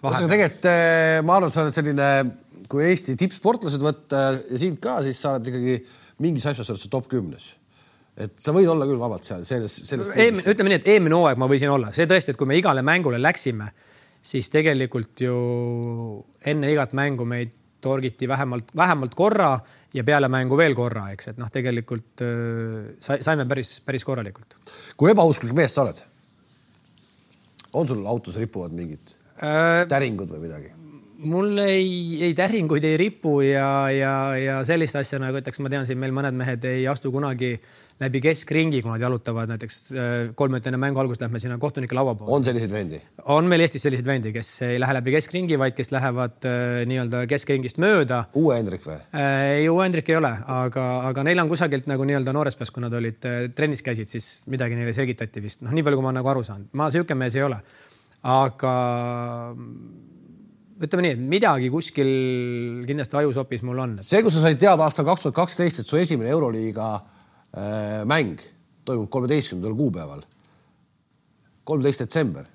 ühesõnaga 0.00 0.32
tegelikult 0.34 0.68
eh, 0.70 1.20
ma 1.26 1.36
arvan, 1.36 1.50
et 1.50 1.56
sa 1.56 1.64
oled 1.64 1.76
selline, 1.76 2.10
kui 2.70 2.86
Eesti 2.88 3.16
tippsportlased 3.20 3.82
võtta 3.84 4.26
ja 4.38 4.60
sind 4.60 4.80
ka, 4.82 5.00
siis 5.06 5.20
sa 5.20 5.36
oled 5.36 5.50
ikkagi 5.52 5.80
mingis 6.24 6.46
asjas 6.50 6.72
oled 6.72 6.82
sa 6.82 6.92
top 6.92 7.08
kümnes 7.10 7.54
et 8.20 8.36
sa 8.42 8.52
võid 8.54 8.68
olla 8.70 8.86
küll 8.88 9.00
vabalt 9.00 9.26
seal 9.26 9.44
selles, 9.48 9.74
selles. 9.88 10.10
ütleme 10.10 10.72
nii, 10.72 10.80
et 10.82 10.88
eelmine 10.94 11.16
hooaeg 11.16 11.40
ma 11.40 11.48
võisin 11.50 11.72
olla, 11.72 11.92
see 11.96 12.08
tõesti, 12.10 12.34
et 12.34 12.40
kui 12.40 12.48
me 12.48 12.58
igale 12.58 12.82
mängule 12.86 13.20
läksime, 13.20 13.70
siis 14.20 14.50
tegelikult 14.52 15.22
ju 15.24 15.36
enne 16.50 16.72
igat 16.74 16.96
mängu 16.98 17.26
meid 17.28 17.54
torgiti 17.80 18.28
vähemalt, 18.28 18.74
vähemalt 18.76 19.14
korra 19.16 19.54
ja 19.96 20.04
peale 20.04 20.28
mängu 20.32 20.58
veel 20.60 20.76
korra, 20.76 21.06
eks, 21.14 21.32
et 21.32 21.40
noh, 21.40 21.48
tegelikult 21.52 22.24
äh, 22.26 22.90
saime 23.00 23.46
päris, 23.48 23.78
päris 23.86 24.04
korralikult. 24.06 24.58
kui 25.00 25.12
ebausklik 25.12 25.56
mees 25.56 25.76
sa 25.76 25.86
oled? 25.86 26.04
on 27.72 27.86
sul 27.86 28.02
autos 28.10 28.36
ripuvad 28.40 28.74
mingid 28.74 29.14
äh,. 29.42 29.88
täringud 29.88 30.30
või 30.30 30.44
midagi? 30.46 30.76
mul 31.20 31.58
ei, 31.58 32.22
ei 32.24 32.34
täringuid 32.36 32.84
ei 32.88 32.96
ripu 33.00 33.40
ja, 33.44 33.90
ja, 33.92 34.14
ja 34.40 34.58
sellist 34.64 34.96
asja 34.96 35.20
nagu 35.20 35.36
ütleks, 35.40 35.60
ma 35.60 35.72
tean 35.72 35.86
siin 35.88 36.00
meil 36.00 36.14
mõned 36.16 36.36
mehed 36.36 36.64
ei 36.68 36.86
astu 36.88 37.12
kunagi 37.12 37.56
läbi 38.00 38.22
keskringi, 38.24 38.80
kui 38.80 38.88
nad 38.88 39.02
jalutavad 39.02 39.50
näiteks 39.50 39.76
äh, 39.92 40.12
kolm 40.36 40.54
minutit 40.54 40.70
enne 40.70 40.80
mängu 40.80 41.02
algust 41.02 41.20
lähme 41.20 41.40
sinna 41.42 41.58
kohtunike 41.60 41.96
laua 41.96 42.14
poole. 42.16 42.32
on 42.38 42.46
selliseid 42.46 42.72
vendi? 42.72 43.00
on 43.34 43.50
meil 43.50 43.66
Eestis 43.66 43.84
selliseid 43.84 44.08
vendi, 44.08 44.32
kes 44.32 44.54
ei 44.64 44.80
lähe 44.80 44.96
läbi 44.96 45.12
keskringi, 45.18 45.58
vaid 45.60 45.76
kes 45.76 45.92
lähevad 45.92 46.48
äh, 46.48 46.80
nii-öelda 46.88 47.26
keskringist 47.28 47.80
mööda. 47.82 48.22
uue 48.40 48.56
Hendrik 48.56 48.88
või 48.88 48.96
äh,? 48.96 49.60
ei, 49.60 49.68
uue 49.68 49.84
Hendrik 49.84 50.08
ei 50.08 50.16
ole, 50.22 50.32
aga, 50.56 50.86
aga 51.10 51.26
neil 51.28 51.44
on 51.44 51.52
kusagilt 51.52 51.90
nagu 51.90 52.08
nii-öelda 52.08 52.32
noores 52.36 52.56
peas, 52.56 52.72
kui 52.72 52.86
nad 52.86 52.96
olid 52.96 53.28
äh, 53.28 53.42
trennis 53.52 53.84
käisid, 53.84 54.08
siis 54.08 54.32
midagi 54.48 54.80
neile 54.80 54.96
selgitati 54.96 55.44
vist, 55.44 55.60
noh, 55.66 55.76
nii 55.76 55.84
palju, 55.84 56.00
kui 56.00 56.08
ma 56.08 56.16
nagu 56.16 56.32
aru 56.32 56.46
saan. 56.48 56.64
ma 56.72 56.88
sihuke 56.94 57.18
mees 57.18 57.36
ei 57.36 57.44
ole 57.44 57.60
aga 58.26 58.74
ütleme 60.80 61.04
nii, 61.04 61.16
et 61.16 61.24
midagi 61.34 61.70
kuskil 61.72 62.10
kindlasti 62.88 63.18
ajusopis 63.20 63.64
mul 63.68 63.82
on. 63.84 63.98
see, 64.04 64.22
kus 64.24 64.36
sa 64.36 64.44
said 64.46 64.60
teada 64.60 64.86
aastal 64.86 65.06
kaks 65.08 65.26
tuhat 65.26 65.36
kaksteist, 65.42 65.82
et 65.82 65.88
su 65.88 65.98
esimene 66.00 66.32
Euroliiga 66.32 66.92
äh, 66.96 68.00
mäng 68.08 68.40
toimub 68.88 69.10
kolmeteistkümnendal 69.12 69.76
kuupäeval, 69.76 70.22
kolmteist 71.68 72.04
detsember, 72.04 72.48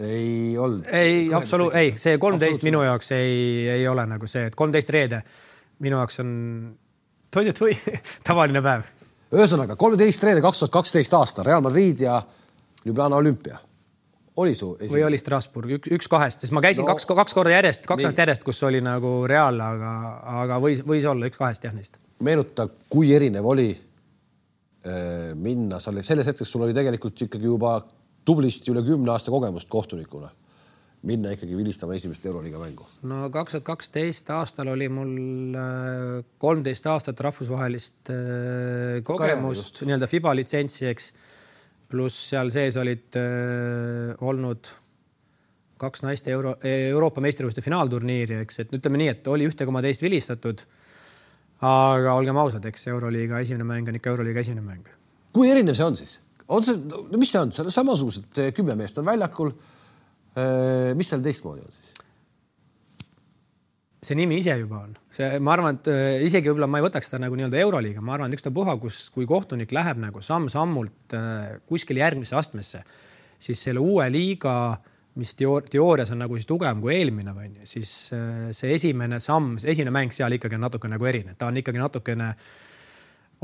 ei 0.00 0.58
olnud. 0.60 0.88
ei, 0.92 1.30
absoluut, 1.34 1.74
ei, 1.76 1.94
see 2.00 2.18
kolmteist 2.20 2.64
minu 2.68 2.84
jaoks 2.84 3.12
ei, 3.16 3.40
ei 3.78 3.88
ole 3.88 4.04
nagu 4.08 4.28
see, 4.30 4.46
et 4.50 4.56
kolmteist 4.56 4.92
reede 4.94 5.22
minu 5.80 6.00
jaoks 6.00 6.20
on 6.22 6.34
või 7.32 7.74
tavaline 8.28 8.62
päev. 8.64 8.86
ühesõnaga 9.32 9.76
kolmteist 9.80 10.28
reede 10.28 10.44
kaks 10.44 10.64
tuhat 10.64 10.76
kaksteist 10.80 11.16
aasta 11.16 11.46
Real 11.46 11.64
Madrid 11.64 12.04
ja 12.04 12.20
Ljubljana 12.84 13.20
olümpia 13.20 13.58
oli 14.40 14.54
su 14.58 14.72
esimene? 14.76 14.94
või 14.94 15.04
oli 15.08 15.20
Strasbourg, 15.20 15.76
üks, 15.78 15.92
üks 15.96 16.10
kahest, 16.10 16.44
sest 16.44 16.54
ma 16.56 16.62
käisin 16.64 16.84
no, 16.84 16.90
kaks, 16.92 17.06
kaks 17.08 17.36
korda 17.36 17.54
järjest, 17.54 17.86
kaks 17.88 18.08
aastat 18.08 18.24
järjest, 18.24 18.46
kus 18.46 18.62
oli 18.68 18.82
nagu 18.84 19.12
Real, 19.30 19.60
aga, 19.64 19.92
aga 20.42 20.58
võis, 20.62 20.82
võis 20.86 21.06
olla 21.10 21.30
üks 21.30 21.40
kahest 21.40 21.68
jah 21.68 21.76
neist. 21.76 22.00
meenuta, 22.26 22.68
kui 22.92 23.12
erinev 23.16 23.46
oli 23.52 23.70
äh, 23.72 25.32
minna 25.38 25.80
seal, 25.82 26.02
selles 26.06 26.32
hetkes 26.32 26.52
sul 26.52 26.66
oli 26.68 26.76
tegelikult 26.76 27.26
ikkagi 27.28 27.50
juba 27.50 27.78
tublisti 28.26 28.72
üle 28.74 28.84
kümne 28.86 29.14
aasta 29.14 29.32
kogemust 29.32 29.70
kohtunikuna 29.72 30.30
minna 31.06 31.32
ikkagi 31.32 31.56
vilistama 31.56 31.94
esimest 31.96 32.26
Euroliiga 32.28 32.60
mängu? 32.60 32.84
no 33.08 33.22
kaks 33.32 33.56
tuhat 33.56 33.66
kaksteist 33.70 34.30
aastal 34.36 34.68
oli 34.74 34.88
mul 34.92 35.14
äh, 35.56 36.24
kolmteist 36.42 36.86
aastat 36.92 37.20
rahvusvahelist 37.24 38.12
äh, 38.12 39.00
kogemust, 39.06 39.80
nii-öelda 39.86 40.08
FIBA 40.10 40.34
litsentsi, 40.42 40.86
eks 40.90 41.12
pluss 41.90 42.30
seal 42.30 42.52
sees 42.54 42.78
olid 42.80 43.18
äh, 43.18 44.14
olnud 44.26 44.70
kaks 45.80 46.04
naiste 46.04 46.32
euro, 46.34 46.56
Euroopa 46.66 47.22
meistrivõistluste 47.24 47.64
finaalturniiri, 47.64 48.42
eks, 48.44 48.58
et 48.62 48.74
ütleme 48.76 49.00
nii, 49.00 49.12
et 49.14 49.30
oli 49.32 49.46
ühte 49.48 49.64
koma 49.68 49.80
teist 49.84 50.02
vilistatud. 50.04 50.66
aga 51.64 52.12
olgem 52.16 52.36
ausad, 52.40 52.64
eks 52.68 52.86
Euroliiga 52.92 53.40
esimene 53.40 53.64
mäng 53.68 53.88
on 53.88 53.96
ikka 53.96 54.10
Euroliiga 54.12 54.44
esimene 54.44 54.64
mäng. 54.64 54.90
kui 55.32 55.48
erinev 55.50 55.76
see 55.78 55.86
on 55.86 55.96
siis? 55.96 56.18
on 56.48 56.64
see, 56.66 56.76
mis 57.16 57.32
see 57.32 57.40
on, 57.40 57.52
samasugused 57.52 58.40
kümme 58.56 58.76
meest 58.78 58.98
on 58.98 59.06
väljakul. 59.06 59.52
Äh, 60.38 60.92
mis 60.98 61.08
seal 61.10 61.22
teistmoodi 61.24 61.64
on 61.64 61.74
siis? 61.74 61.94
See 64.00 64.16
nimi 64.16 64.38
ise 64.40 64.54
juba 64.56 64.84
on, 64.86 64.94
see, 65.12 65.28
ma 65.44 65.54
arvan, 65.54 65.80
et 65.80 65.90
äh, 65.92 66.22
isegi 66.26 66.48
võib-olla 66.48 66.70
ma 66.70 66.80
ei 66.80 66.86
võtaks 66.86 67.10
seda 67.10 67.20
nagu 67.24 67.36
nii-öelda 67.36 67.60
Euroliiga, 67.60 68.04
ma 68.04 68.16
arvan, 68.16 68.32
ükstapuha, 68.36 68.76
kus, 68.80 69.02
kui 69.14 69.28
kohtunik 69.28 69.74
läheb 69.76 70.00
nagu 70.00 70.22
samm-sammult 70.24 71.16
äh, 71.16 71.58
kuskile 71.68 72.04
järgmisse 72.04 72.38
astmesse, 72.40 72.80
siis 73.40 73.66
selle 73.68 73.82
uue 73.84 74.08
liiga 74.12 74.54
mis 75.20 75.34
teoor 75.36 75.66
teoorias 75.68 76.12
on 76.14 76.20
nagu 76.22 76.36
siis 76.38 76.48
tugevam 76.48 76.80
kui 76.80 76.94
eelmine, 76.94 77.34
on 77.34 77.60
ju, 77.60 77.68
siis 77.68 77.92
see 78.56 78.74
esimene 78.76 79.18
samm, 79.20 79.56
esimene 79.58 79.92
mäng 79.92 80.14
seal 80.14 80.32
ikkagi 80.36 80.56
on 80.56 80.68
natuke 80.68 80.88
nagu 80.88 81.08
erinev, 81.10 81.34
ta 81.36 81.48
on 81.50 81.58
ikkagi 81.60 81.82
natukene 81.82 82.28
äh, 82.30 82.44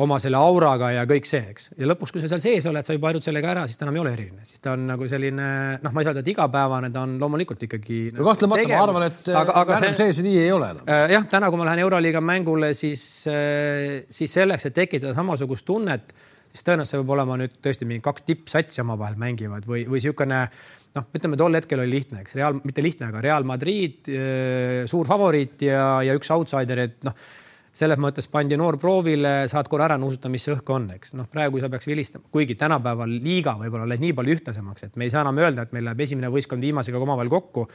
oma 0.04 0.18
selle 0.20 0.36
auraga 0.36 0.90
ja 0.92 1.04
kõik 1.08 1.24
see, 1.28 1.40
eks. 1.54 1.70
ja 1.78 1.88
lõpuks, 1.88 2.12
kui 2.12 2.20
sa 2.20 2.28
seal 2.28 2.42
sees 2.42 2.66
oled, 2.68 2.84
sa 2.84 2.92
juba 2.92 3.08
harjud 3.08 3.24
sellega 3.24 3.48
ära, 3.54 3.64
siis 3.68 3.80
ta 3.80 3.86
enam 3.86 3.96
ei 3.96 4.02
ole 4.02 4.12
eriline, 4.12 4.44
siis 4.44 4.60
ta 4.60 4.74
on 4.76 4.84
nagu 4.90 5.08
selline 5.08 5.46
noh, 5.80 5.94
ma 5.94 6.02
ei 6.02 6.04
saa 6.06 6.12
öelda, 6.12 6.24
et 6.24 6.30
igapäevane, 6.34 6.90
ta 6.92 7.04
on 7.06 7.14
loomulikult 7.22 7.64
ikkagi. 7.64 8.00
no 8.16 8.26
kahtlemata, 8.26 8.68
ma 8.68 8.82
arvan, 8.82 9.06
et 9.08 9.30
aga, 9.32 9.54
aga 9.62 9.78
see, 9.80 9.94
sees 9.96 10.20
nii 10.26 10.42
ei 10.42 10.50
ole 10.52 10.68
enam. 10.74 10.90
Äh, 10.92 11.06
jah, 11.14 11.28
täna, 11.32 11.48
kui 11.52 11.60
ma 11.60 11.68
lähen 11.70 11.84
Euroliiga 11.86 12.20
mängule, 12.24 12.74
siis, 12.76 13.06
äh, 13.32 14.02
siis 14.12 14.36
selleks, 14.36 14.68
et 14.68 14.76
tekitada 14.76 15.14
samasugust 15.16 15.64
tunnet, 15.68 16.12
siis 16.52 16.66
tõenäoliselt 16.68 16.92
see 16.92 17.00
peab 17.00 17.14
olema 17.16 17.40
nüüd 17.40 17.56
tõesti 17.64 17.88
mingi 17.88 18.04
kaks 18.04 18.28
tippsatsi 18.28 18.84
omavahel 18.84 19.16
mängivad 19.20 19.64
või, 19.64 19.86
või 19.88 20.02
niisugune 20.02 20.42
noh, 20.96 21.08
ütleme 21.16 21.40
tol 21.40 21.56
hetkel 21.56 21.80
oli 21.86 21.96
lihtne, 21.96 22.20
eks 22.20 22.36
Real, 22.36 22.60
mitte 22.68 22.84
lihtne, 22.84 23.08
aga 23.08 23.24
Real 23.24 23.48
Madrid, 23.48 24.12
äh, 24.12 24.84
suur 24.92 25.08
favoriit 25.08 25.64
ja, 25.70 25.88
ja 26.04 26.20
üks 26.20 26.28
outsider, 26.36 26.84
et 26.84 27.00
noh 27.08 27.16
selles 27.76 28.00
mõttes 28.00 28.28
pandi 28.32 28.56
noor 28.56 28.78
proovile, 28.80 29.32
saad 29.52 29.68
korra 29.68 29.90
ära 29.90 29.98
nuusutada, 30.00 30.30
mis 30.32 30.46
see 30.46 30.54
õhk 30.54 30.70
on, 30.72 30.88
eks 30.96 31.12
noh, 31.18 31.28
praegu 31.32 31.60
sa 31.60 31.68
peaks 31.72 31.88
vilistama, 31.90 32.24
kuigi 32.32 32.56
tänapäeval 32.58 33.12
liiga 33.22 33.56
võib-olla 33.60 33.88
läks 33.90 34.04
nii 34.04 34.14
palju 34.16 34.36
ühtlasemaks, 34.38 34.86
et 34.86 34.96
me 34.96 35.06
ei 35.06 35.12
saa 35.12 35.24
enam 35.26 35.40
öelda, 35.42 35.66
et 35.66 35.74
meil 35.76 35.84
läheb 35.88 36.00
esimene 36.06 36.30
võistkond 36.32 36.64
viimasega 36.64 37.00
omavahel 37.02 37.32
kokku 37.32 37.66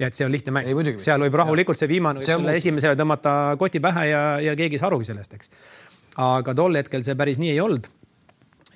ja 0.00 0.08
et 0.08 0.16
see 0.16 0.24
on 0.24 0.32
lihtne 0.32 0.54
mäng. 0.56 0.70
seal 1.02 1.20
võib 1.26 1.36
rahulikult 1.42 1.78
see 1.78 1.90
viimane 1.90 2.24
selle 2.24 2.56
esimesele 2.56 2.96
tõmmata 2.96 3.34
koti 3.60 3.82
pähe 3.84 4.06
ja, 4.08 4.22
ja 4.40 4.56
keegi 4.56 4.78
ei 4.78 4.82
saa 4.82 4.88
arugi 4.88 5.10
sellest, 5.10 5.36
eks. 5.36 5.52
aga 6.24 6.56
tol 6.56 6.80
hetkel 6.80 7.04
see 7.04 7.18
päris 7.20 7.40
nii 7.42 7.52
ei 7.52 7.60
olnud. 7.60 7.90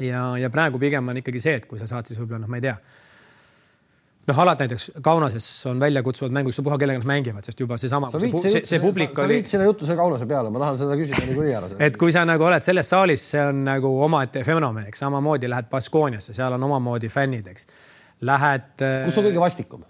ja, 0.04 0.26
ja 0.40 0.52
praegu 0.52 0.82
pigem 0.82 1.08
on 1.08 1.22
ikkagi 1.22 1.40
see, 1.40 1.56
et 1.62 1.70
kui 1.70 1.80
sa 1.80 1.88
saad 1.88 2.10
siis 2.10 2.20
võib-olla 2.20 2.44
noh, 2.44 2.52
ma 2.52 2.60
ei 2.60 2.68
tea 2.68 2.76
noh, 4.28 4.40
alati 4.44 4.64
näiteks 4.64 4.86
Kaunases 5.04 5.46
on 5.70 5.80
väljakutsuvad 5.80 6.34
mängud, 6.34 6.54
ükspuha 6.54 6.78
kellega 6.80 7.00
nad 7.00 7.08
mängivad, 7.08 7.46
sest 7.46 7.60
juba 7.60 7.78
seesama. 7.80 8.10
see, 8.14 8.30
see, 8.42 8.62
see 8.68 8.82
publik 8.82 9.12
sa, 9.12 9.24
oli. 9.24 9.28
sa 9.28 9.32
viid 9.34 9.50
sinna 9.50 9.68
juttu 9.68 9.88
selle 9.88 9.98
Kaunase 10.00 10.28
peale, 10.30 10.52
ma 10.54 10.62
tahan 10.62 10.78
seda 10.80 10.98
küsida 11.00 11.24
niikuinii 11.28 11.56
ära. 11.58 11.72
et 11.88 11.98
kui 12.00 12.14
sa 12.14 12.24
nagu 12.28 12.46
oled 12.48 12.66
selles 12.66 12.92
saalis, 12.94 13.24
see 13.34 13.42
on 13.42 13.64
nagu 13.68 13.90
omaette 14.06 14.44
fenomen, 14.46 14.88
eks 14.90 15.04
samamoodi 15.04 15.50
lähed 15.52 15.68
Baskooniasse, 15.72 16.36
seal 16.36 16.56
on 16.58 16.68
omamoodi 16.70 17.10
fännid, 17.12 17.50
eks. 17.52 17.68
Lähed. 18.24 18.70
kus 18.78 19.18
on 19.20 19.28
kõige 19.28 19.42
vastikum? 19.42 19.82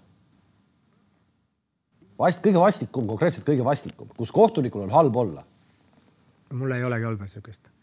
vast-, 2.19 2.43
kõige 2.43 2.59
vastikum, 2.59 3.07
konkreetselt 3.13 3.47
kõige 3.47 3.67
vastikum, 3.67 4.11
kus 4.17 4.33
kohtunikul 4.35 4.87
on 4.87 4.95
halb 4.95 5.23
olla? 5.25 5.45
mul 6.55 6.71
ei 6.71 6.83
olegi 6.87 7.07
olnud 7.07 7.23
niisugust 7.25 7.67
Äh, 7.67 7.74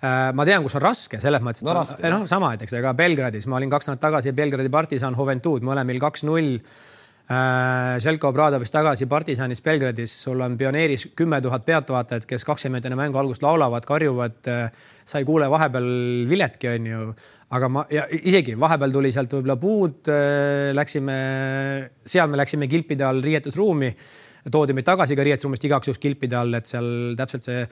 ma 0.00 0.46
tean, 0.48 0.62
kus 0.64 0.78
on 0.78 0.84
raske, 0.84 1.18
selles 1.20 1.42
mõttes, 1.44 1.60
et 1.60 1.68
no, 1.68 1.74
raske, 1.76 2.12
noh, 2.12 2.22
sama, 2.30 2.54
et 2.56 2.62
eks 2.64 2.78
ega 2.78 2.94
Belgradis, 2.96 3.44
ma 3.50 3.58
olin 3.58 3.72
kaks 3.72 3.90
nädalat 3.90 4.06
tagasi 4.06 4.32
Belgradi 4.36 4.72
partisan 4.72 5.16
Juventud, 5.18 5.66
mõlemal 5.66 6.00
kaks-null. 6.00 6.54
Äh, 7.30 8.24
Obradovist 8.26 8.72
tagasi 8.74 9.06
partisanis 9.06 9.60
Belgradis, 9.62 10.14
sul 10.24 10.40
on 10.42 10.56
pioneeris 10.58 11.10
kümme 11.14 11.38
tuhat 11.44 11.62
pealtvaatajat, 11.68 12.24
kes 12.26 12.44
kakskümmend 12.48 12.88
enne 12.88 12.98
mängu 12.98 13.20
algust 13.20 13.44
laulavad, 13.44 13.84
karjuvad. 13.86 14.40
Äh, 14.48 14.72
sa 15.04 15.20
ei 15.20 15.28
kuule 15.28 15.46
vahepeal 15.50 15.86
viletki, 16.30 16.72
onju, 16.72 17.12
aga 17.54 17.68
ma 17.70 17.84
ja 17.92 18.08
isegi 18.10 18.56
vahepeal 18.58 18.96
tuli 18.96 19.12
sealt 19.14 19.36
võib-olla 19.36 19.56
puud, 19.60 20.10
läksime, 20.74 21.20
seal 22.06 22.30
me 22.30 22.38
läksime 22.40 22.70
kilpide 22.70 23.06
all 23.06 23.22
riietusruumi, 23.22 23.94
toodi 24.50 24.74
meid 24.74 24.86
tagasi 24.86 25.18
ka 25.18 25.26
riietusruumist 25.26 25.66
igaks 25.66 25.90
juhuks 25.90 26.02
kilpide 26.02 26.38
all, 26.38 26.54
et 26.58 26.70
seal 26.70 27.16
täpselt 27.18 27.46
see 27.46 27.64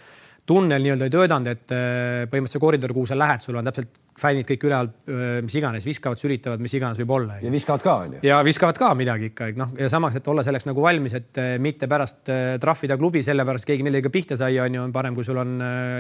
tunnel 0.49 0.85
nii-öelda 0.85 1.09
ei 1.09 1.13
töötanud, 1.13 1.51
et 1.53 1.75
äh, 1.75 2.27
põhimõtteliselt 2.31 2.63
koridor, 2.63 2.95
kuhu 2.97 3.09
sa 3.11 3.19
lähed, 3.19 3.43
sul 3.45 3.59
on 3.61 3.69
täpselt 3.69 3.99
fännid 4.19 4.49
kõik 4.49 4.65
üleval, 4.69 4.91
äh, 5.11 5.25
mis 5.45 5.57
iganes, 5.61 5.87
viskavad, 5.89 6.21
sülitavad, 6.21 6.63
mis 6.65 6.75
iganes 6.79 7.01
võib 7.03 7.13
olla. 7.19 7.39
ja 7.43 7.53
viskavad 7.53 7.85
ka, 7.85 7.97
onju. 8.07 8.23
ja 8.27 8.39
viskavad 8.47 8.81
ka 8.81 8.93
midagi 8.99 9.31
ikka, 9.33 9.51
noh, 9.59 9.75
ja 9.79 9.91
samas, 9.93 10.17
et 10.19 10.31
olla 10.33 10.45
selleks 10.47 10.69
nagu 10.71 10.85
valmis, 10.85 11.19
et 11.19 11.43
äh, 11.43 11.51
mitte 11.63 11.91
pärast 11.91 12.33
trahvida 12.63 12.97
klubi 13.01 13.23
sellepärast, 13.27 13.69
keegi 13.69 13.87
millegagi 13.87 14.15
pihta 14.15 14.39
sai, 14.41 14.57
onju, 14.65 14.87
on 14.89 14.95
parem, 14.95 15.17
kui 15.19 15.27
sul 15.27 15.41
on 15.43 15.59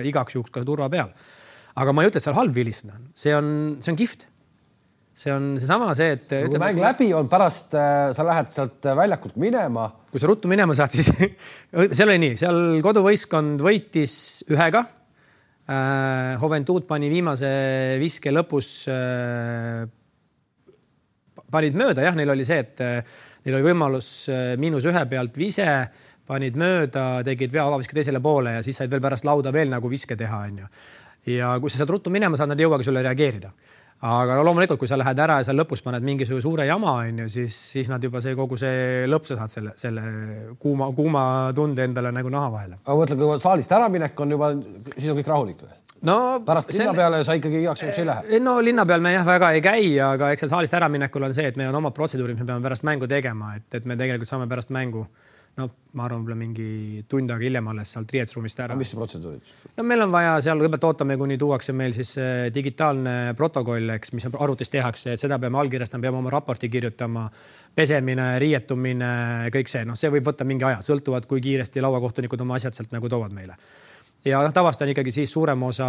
igaks 0.09 0.38
juhuks 0.38 0.55
ka 0.55 0.64
turva 0.67 0.88
peal. 0.93 1.12
aga 1.78 1.95
ma 1.95 2.02
ei 2.02 2.11
ütle, 2.11 2.23
et 2.23 2.26
seal 2.26 2.38
halb 2.38 2.57
vilistada 2.57 2.97
on, 2.97 3.07
see 3.14 3.37
on, 3.37 3.55
see 3.85 3.93
on 3.93 4.00
kihvt 4.00 4.26
see 5.18 5.32
on 5.34 5.50
seesama 5.58 5.90
see, 5.98 6.12
et 6.14 6.30
no,. 6.30 6.46
kui 6.52 6.60
mäng 6.62 6.78
läbi 6.82 7.08
on, 7.16 7.28
pärast 7.30 7.75
äh, 7.75 8.10
sa 8.14 8.26
lähed 8.26 8.52
sealt 8.52 8.87
äh, 8.87 8.94
väljakult 8.98 9.38
minema. 9.40 9.88
kui 10.12 10.22
sa 10.22 10.30
ruttu 10.30 10.50
minema 10.50 10.76
saad, 10.78 10.94
siis 10.98 11.10
seal 11.10 12.06
oli 12.06 12.20
nii, 12.22 12.38
seal 12.38 12.60
koduvõistkond 12.84 13.62
võitis 13.64 14.14
ühega 14.50 14.84
äh,. 14.84 16.37
Juventud 16.38 16.87
pani 16.88 17.10
viimase 17.10 17.48
viske 18.00 18.30
lõpus 18.34 18.68
äh,. 18.92 19.88
panid 21.50 21.78
mööda, 21.80 22.04
jah, 22.06 22.18
neil 22.18 22.30
oli 22.37 22.46
see, 22.46 22.60
et 22.62 22.84
äh, 22.84 23.16
neil 23.42 23.58
oli 23.58 23.70
võimalus 23.72 24.12
äh, 24.30 24.52
miinus 24.60 24.87
ühe 24.87 25.02
pealt 25.10 25.40
vise, 25.40 25.66
panid 26.28 26.60
mööda, 26.60 27.25
tegid 27.26 27.50
vea 27.50 27.64
avaviske 27.66 27.96
teisele 27.96 28.22
poole 28.22 28.58
ja 28.58 28.62
siis 28.62 28.78
said 28.78 28.92
veel 28.92 29.02
pärast 29.02 29.26
lauda 29.26 29.50
veel 29.50 29.72
nagu 29.72 29.90
viske 29.90 30.14
teha, 30.20 30.44
onju. 30.46 30.70
ja 31.34 31.56
kui 31.58 31.75
sa 31.75 31.82
saad 31.82 31.96
ruttu 31.96 32.14
minema 32.14 32.38
saad, 32.38 32.52
nad 32.52 32.62
ei 32.62 32.68
jõuagi 32.68 32.87
sulle 32.87 33.02
reageerida 33.02 33.50
aga 34.07 34.37
no 34.38 34.45
loomulikult, 34.47 34.78
kui 34.78 34.90
sa 34.90 34.99
lähed 34.99 35.19
ära 35.19 35.40
ja 35.40 35.47
seal 35.49 35.59
lõpus 35.59 35.83
paned 35.83 36.05
mingisuguse 36.07 36.45
suure 36.47 36.67
jama, 36.69 36.95
onju, 37.02 37.26
siis, 37.33 37.57
siis 37.75 37.90
nad 37.90 38.02
juba 38.05 38.23
see 38.23 38.37
kogu 38.38 38.59
see 38.61 39.09
lõpp, 39.11 39.26
sa 39.26 39.40
saad 39.40 39.55
selle, 39.55 39.75
selle 39.81 40.05
kuuma, 40.62 40.93
kuuma 40.95 41.25
tunde 41.57 41.83
endale 41.88 42.12
nagu 42.14 42.31
naha 42.31 42.52
vahele. 42.52 42.78
aga 42.85 42.99
mõtle, 43.00 43.19
kui 43.19 43.43
saalist 43.43 43.75
äraminek 43.75 44.23
on 44.23 44.37
juba, 44.37 44.52
siis 44.95 45.11
on 45.11 45.19
kõik 45.19 45.33
rahulik 45.33 45.64
või? 45.67 45.75
no 46.07 46.19
pärast 46.47 46.71
linna 46.71 46.93
selle... 46.93 46.99
peale 47.00 47.23
sa 47.26 47.35
ikkagi 47.38 47.62
igaks 47.64 47.83
juhuks 47.83 47.99
ei 47.99 48.07
lähe? 48.07 48.40
no 48.45 48.59
linna 48.62 48.87
peal 48.87 49.02
me 49.02 49.17
jah, 49.17 49.26
väga 49.26 49.50
ei 49.57 49.64
käi, 49.64 49.88
aga 50.05 50.31
eks 50.35 50.47
seal 50.47 50.55
saalist 50.55 50.78
äraminekul 50.78 51.26
on 51.26 51.35
see, 51.35 51.49
et 51.50 51.59
meil 51.59 51.73
on 51.73 51.81
omad 51.81 51.97
protseduurid, 51.97 52.38
me 52.38 52.47
peame 52.47 52.62
pärast 52.69 52.87
mängu 52.87 53.11
tegema, 53.11 53.57
et, 53.59 53.67
et 53.75 53.88
me 53.88 53.99
tegelikult 53.99 54.31
saame 54.31 54.47
pärast 54.50 54.71
mängu 54.75 55.09
no 55.59 55.69
ma 55.99 56.05
arvan, 56.07 56.23
võib-olla 56.23 56.38
mingi 56.38 57.05
tund 57.11 57.33
aega 57.33 57.47
hiljem 57.47 57.71
alles 57.73 57.93
sealt 57.95 58.12
riietusruumist 58.15 58.61
ära. 58.62 58.77
mis 58.79 58.93
protseduurid? 58.95 59.53
no 59.77 59.87
meil 59.87 60.05
on 60.05 60.12
vaja 60.15 60.37
seal, 60.45 60.61
kõigepealt 60.61 60.87
ootame, 60.91 61.17
kuni 61.21 61.38
tuuakse 61.41 61.75
meil 61.77 61.97
siis 61.97 62.15
digitaalne 62.55 63.17
protokoll, 63.38 63.95
eks, 63.97 64.15
mis 64.17 64.29
arvutis 64.31 64.73
tehakse, 64.73 65.15
et 65.15 65.25
seda 65.25 65.41
peame 65.43 65.61
allkirjastama, 65.62 66.07
peame 66.07 66.23
oma 66.23 66.33
raporti 66.35 66.71
kirjutama. 66.73 67.29
pesemine, 67.79 68.38
riietumine, 68.43 69.11
kõik 69.55 69.69
see, 69.71 69.85
noh, 69.87 69.95
see 69.95 70.11
võib 70.11 70.25
võtta 70.27 70.47
mingi 70.49 70.65
aja, 70.67 70.81
sõltuvalt, 70.83 71.29
kui 71.31 71.41
kiiresti 71.41 71.83
lauakohtunikud 71.85 72.41
oma 72.43 72.57
asjad 72.59 72.75
sealt 72.75 72.91
nagu 72.95 73.09
toovad 73.09 73.35
meile 73.37 73.55
ja 74.25 74.40
noh, 74.42 74.52
tavaliselt 74.54 74.82
on 74.87 74.92
ikkagi 74.92 75.12
siis 75.14 75.32
suurem 75.32 75.62
osa 75.62 75.87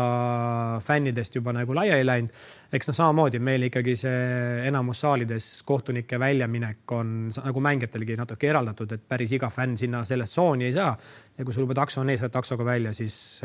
fännidest 0.86 1.36
juba 1.36 1.54
nagu 1.56 1.76
laiali 1.76 2.06
läinud. 2.06 2.34
eks 2.74 2.92
noh, 2.92 2.96
samamoodi 2.96 3.40
meil 3.42 3.66
ikkagi 3.66 3.96
see 3.98 4.68
enamus 4.70 5.02
saalides 5.02 5.48
kohtunike 5.66 6.20
väljaminek 6.22 6.94
on 6.94 7.14
nagu 7.34 7.64
mängijatelgi 7.66 8.18
natuke 8.20 8.50
eraldatud, 8.52 8.94
et 8.94 9.08
päris 9.08 9.34
iga 9.34 9.50
fänn 9.54 9.78
sinna 9.78 10.04
sellest 10.06 10.38
tsooni 10.38 10.70
ei 10.70 10.74
saa. 10.74 10.96
ja 11.38 11.46
kui 11.46 11.54
sul 11.54 11.66
juba 11.66 11.78
takso 11.82 12.02
on 12.02 12.10
ees, 12.14 12.22
oled 12.22 12.36
taksoga 12.36 12.66
välja, 12.66 12.94
siis 12.94 13.42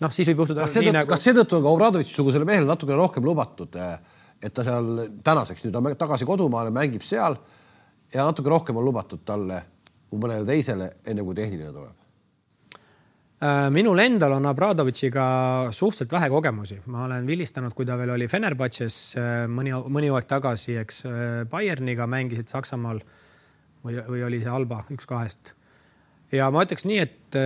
noh, 0.00 0.12
siis 0.12 0.32
võib 0.32 0.44
juhtuda. 0.44 0.66
kas 0.66 0.74
seetõttu 0.78 0.98
nagu..., 0.98 1.12
kas 1.14 1.26
seetõttu 1.28 1.58
on 1.58 1.66
ka 1.66 1.74
Obradovitši-sugusele 1.76 2.48
mehele 2.48 2.66
natukene 2.68 2.98
rohkem 2.98 3.24
lubatud, 3.24 3.78
et 4.42 4.54
ta 4.54 4.66
seal 4.66 5.06
tänaseks 5.24 5.66
nüüd 5.66 5.78
on 5.78 5.94
tagasi 5.98 6.26
kodumaale, 6.26 6.74
mängib 6.74 7.06
seal 7.06 7.38
ja 8.14 8.26
natuke 8.26 8.50
rohkem 8.50 8.76
on 8.78 8.86
lubatud 8.90 9.22
talle 9.26 9.62
kui 10.08 10.20
mõnele 10.20 10.46
teisele, 10.48 10.92
enne 11.06 11.24
kui 11.24 11.36
tehniline 11.36 11.72
tuleb? 11.72 11.97
Äh, 13.38 13.68
minul 13.70 14.00
endal 14.02 14.32
on 14.34 14.48
Abradovitšiga 14.50 15.24
suhteliselt 15.70 16.10
vähe 16.10 16.26
kogemusi, 16.32 16.80
ma 16.90 17.04
olen 17.04 17.26
vilistanud, 17.26 17.70
kui 17.70 17.86
ta 17.86 17.94
veel 17.94 18.10
oli 18.16 18.26
Fenerbahce's 18.26 18.96
äh, 19.14 19.44
mõni, 19.46 19.70
mõni 19.94 20.10
aeg 20.10 20.26
tagasi, 20.26 20.74
eks 20.80 20.98
äh, 21.06 21.20
Bayerniga 21.46 22.08
mängisid 22.10 22.50
Saksamaal 22.50 22.98
või, 23.86 23.94
või 24.08 24.26
oli 24.26 24.42
see 24.42 24.50
Alba, 24.50 24.80
üks 24.90 25.06
kahest. 25.06 25.54
ja 26.34 26.50
ma 26.50 26.66
ütleks 26.66 26.82
nii, 26.90 26.98
et 26.98 27.40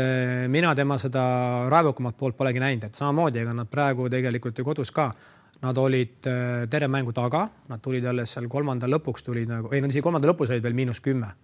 mina 0.48 0.72
tema 0.74 0.96
seda 0.98 1.26
raevukamat 1.68 2.16
poolt 2.16 2.40
polegi 2.40 2.64
näinud, 2.64 2.88
et 2.88 2.96
samamoodi, 2.96 3.44
ega 3.44 3.52
nad 3.52 3.68
praegu 3.68 4.08
tegelikult 4.08 4.58
ju 4.58 4.64
kodus 4.64 4.96
ka, 4.96 5.10
nad 5.60 5.78
olid 5.78 6.24
terve 6.72 6.88
mängu 6.88 7.12
taga, 7.12 7.50
nad 7.68 7.84
tulid 7.84 8.08
alles 8.08 8.32
seal 8.32 8.48
kolmanda 8.48 8.88
lõpuks 8.88 9.28
tulid 9.28 9.52
nagu, 9.52 9.68
ei, 9.76 9.84
nad 9.84 9.92
isegi 9.92 10.08
kolmanda 10.08 10.32
lõpus 10.32 10.56
olid 10.56 10.64
veel 10.64 10.78
miinus 10.78 11.04
kümme. 11.04 11.34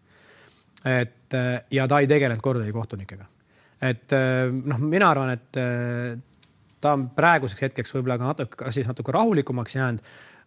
et 0.85 1.37
ja 1.71 1.87
ta 1.87 2.01
ei 2.01 2.09
tegelenud 2.09 2.41
kordagi 2.43 2.73
kohtunikega 2.73 3.37
et 3.83 4.15
äh, 4.17 4.49
noh, 4.51 4.81
mina 4.83 5.11
arvan, 5.13 5.35
et 5.37 5.61
äh, 5.61 6.17
ta 6.83 6.95
on 6.97 7.09
praeguseks 7.15 7.69
hetkeks 7.69 7.95
võib-olla 7.97 8.19
ka 8.19 8.33
natuke, 8.33 8.59
kas 8.65 8.79
siis 8.79 8.89
natuke 8.89 9.15
rahulikumaks 9.15 9.77
jäänud 9.77 10.03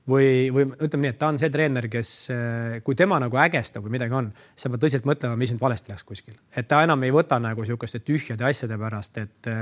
või, 0.10 0.50
või 0.54 0.66
ütleme 0.74 1.06
nii, 1.06 1.14
et 1.14 1.20
ta 1.22 1.30
on 1.32 1.40
see 1.40 1.52
treener, 1.54 1.88
kes, 1.92 2.14
äh, 2.34 2.78
kui 2.86 2.98
tema 3.00 3.20
nagu 3.22 3.40
ägestab 3.40 3.86
või 3.86 3.96
midagi 3.98 4.18
on, 4.18 4.32
siis 4.54 4.68
sa 4.68 4.74
pead 4.74 4.84
tõsiselt 4.86 5.08
mõtlema, 5.10 5.40
mis 5.40 5.54
nüüd 5.54 5.64
valesti 5.64 5.94
läks 5.94 6.08
kuskil, 6.08 6.38
et 6.56 6.68
ta 6.72 6.82
enam 6.86 7.04
ei 7.08 7.14
võta 7.16 7.40
nagu 7.42 7.66
sihukeste 7.68 8.04
tühjade 8.06 8.48
asjade 8.48 8.80
pärast, 8.82 9.22
et 9.22 9.54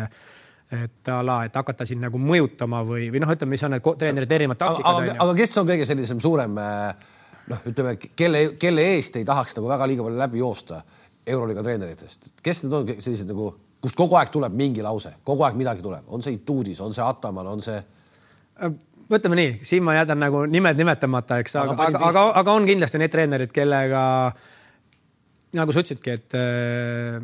et 0.69 1.09
a 1.09 1.23
la, 1.25 1.39
et 1.47 1.55
hakata 1.57 1.81
siin 1.89 1.97
nagu 1.97 2.19
mõjutama 2.21 2.83
või, 2.85 3.07
või 3.09 3.23
noh, 3.23 3.31
ütleme, 3.33 3.55
mis 3.55 3.63
on 3.65 3.71
need 3.73 3.87
treenerite 3.97 4.35
erinevad 4.37 4.59
taktikad. 4.61 4.99
aga, 4.99 5.15
aga 5.25 5.33
kes 5.39 5.57
on 5.57 5.65
kõige 5.65 5.87
sellisem 5.89 6.19
suurem 6.21 6.53
noh, 6.53 7.63
ütleme, 7.71 7.95
kelle, 7.97 8.43
kelle 8.61 8.83
eest 8.91 9.17
ei 9.17 9.25
tahaks 9.25 9.57
nagu 9.57 9.71
väga 9.71 9.87
liiga 9.89 10.05
palju 10.05 10.21
läbi 10.21 10.43
joosta 10.43 10.83
Euroliiga 11.29 11.63
treeneritest, 11.65 12.31
kes 12.43 12.63
need 12.65 12.75
on 12.75 12.91
sellised 12.97 13.29
nagu, 13.29 13.49
kust 13.83 13.97
kogu 13.99 14.17
aeg 14.19 14.31
tuleb 14.33 14.55
mingi 14.57 14.83
lause, 14.85 15.13
kogu 15.27 15.45
aeg 15.47 15.57
midagi 15.59 15.83
tuleb, 15.85 16.05
on 16.07 16.23
see 16.25 16.37
Ituudis, 16.37 16.81
on 16.83 16.95
see 16.95 17.05
Ataman, 17.05 17.49
on 17.53 17.63
see? 17.65 17.79
Äh, 18.59 18.77
ütleme 19.09 19.39
nii, 19.39 19.51
siin 19.65 19.85
ma 19.85 19.97
jätan 19.97 20.21
nagu 20.21 20.45
nimed 20.49 20.79
nimetamata, 20.79 21.39
eks, 21.43 21.57
aga, 21.61 21.75
aga, 21.89 22.05
aga, 22.11 22.25
aga 22.41 22.55
on 22.57 22.67
kindlasti 22.69 23.01
need 23.01 23.13
treenerid, 23.13 23.53
kellega 23.55 24.03
nagu 25.57 25.73
sa 25.73 25.83
ütlesidki, 25.83 26.15
et 26.17 26.37
äh, 26.37 27.19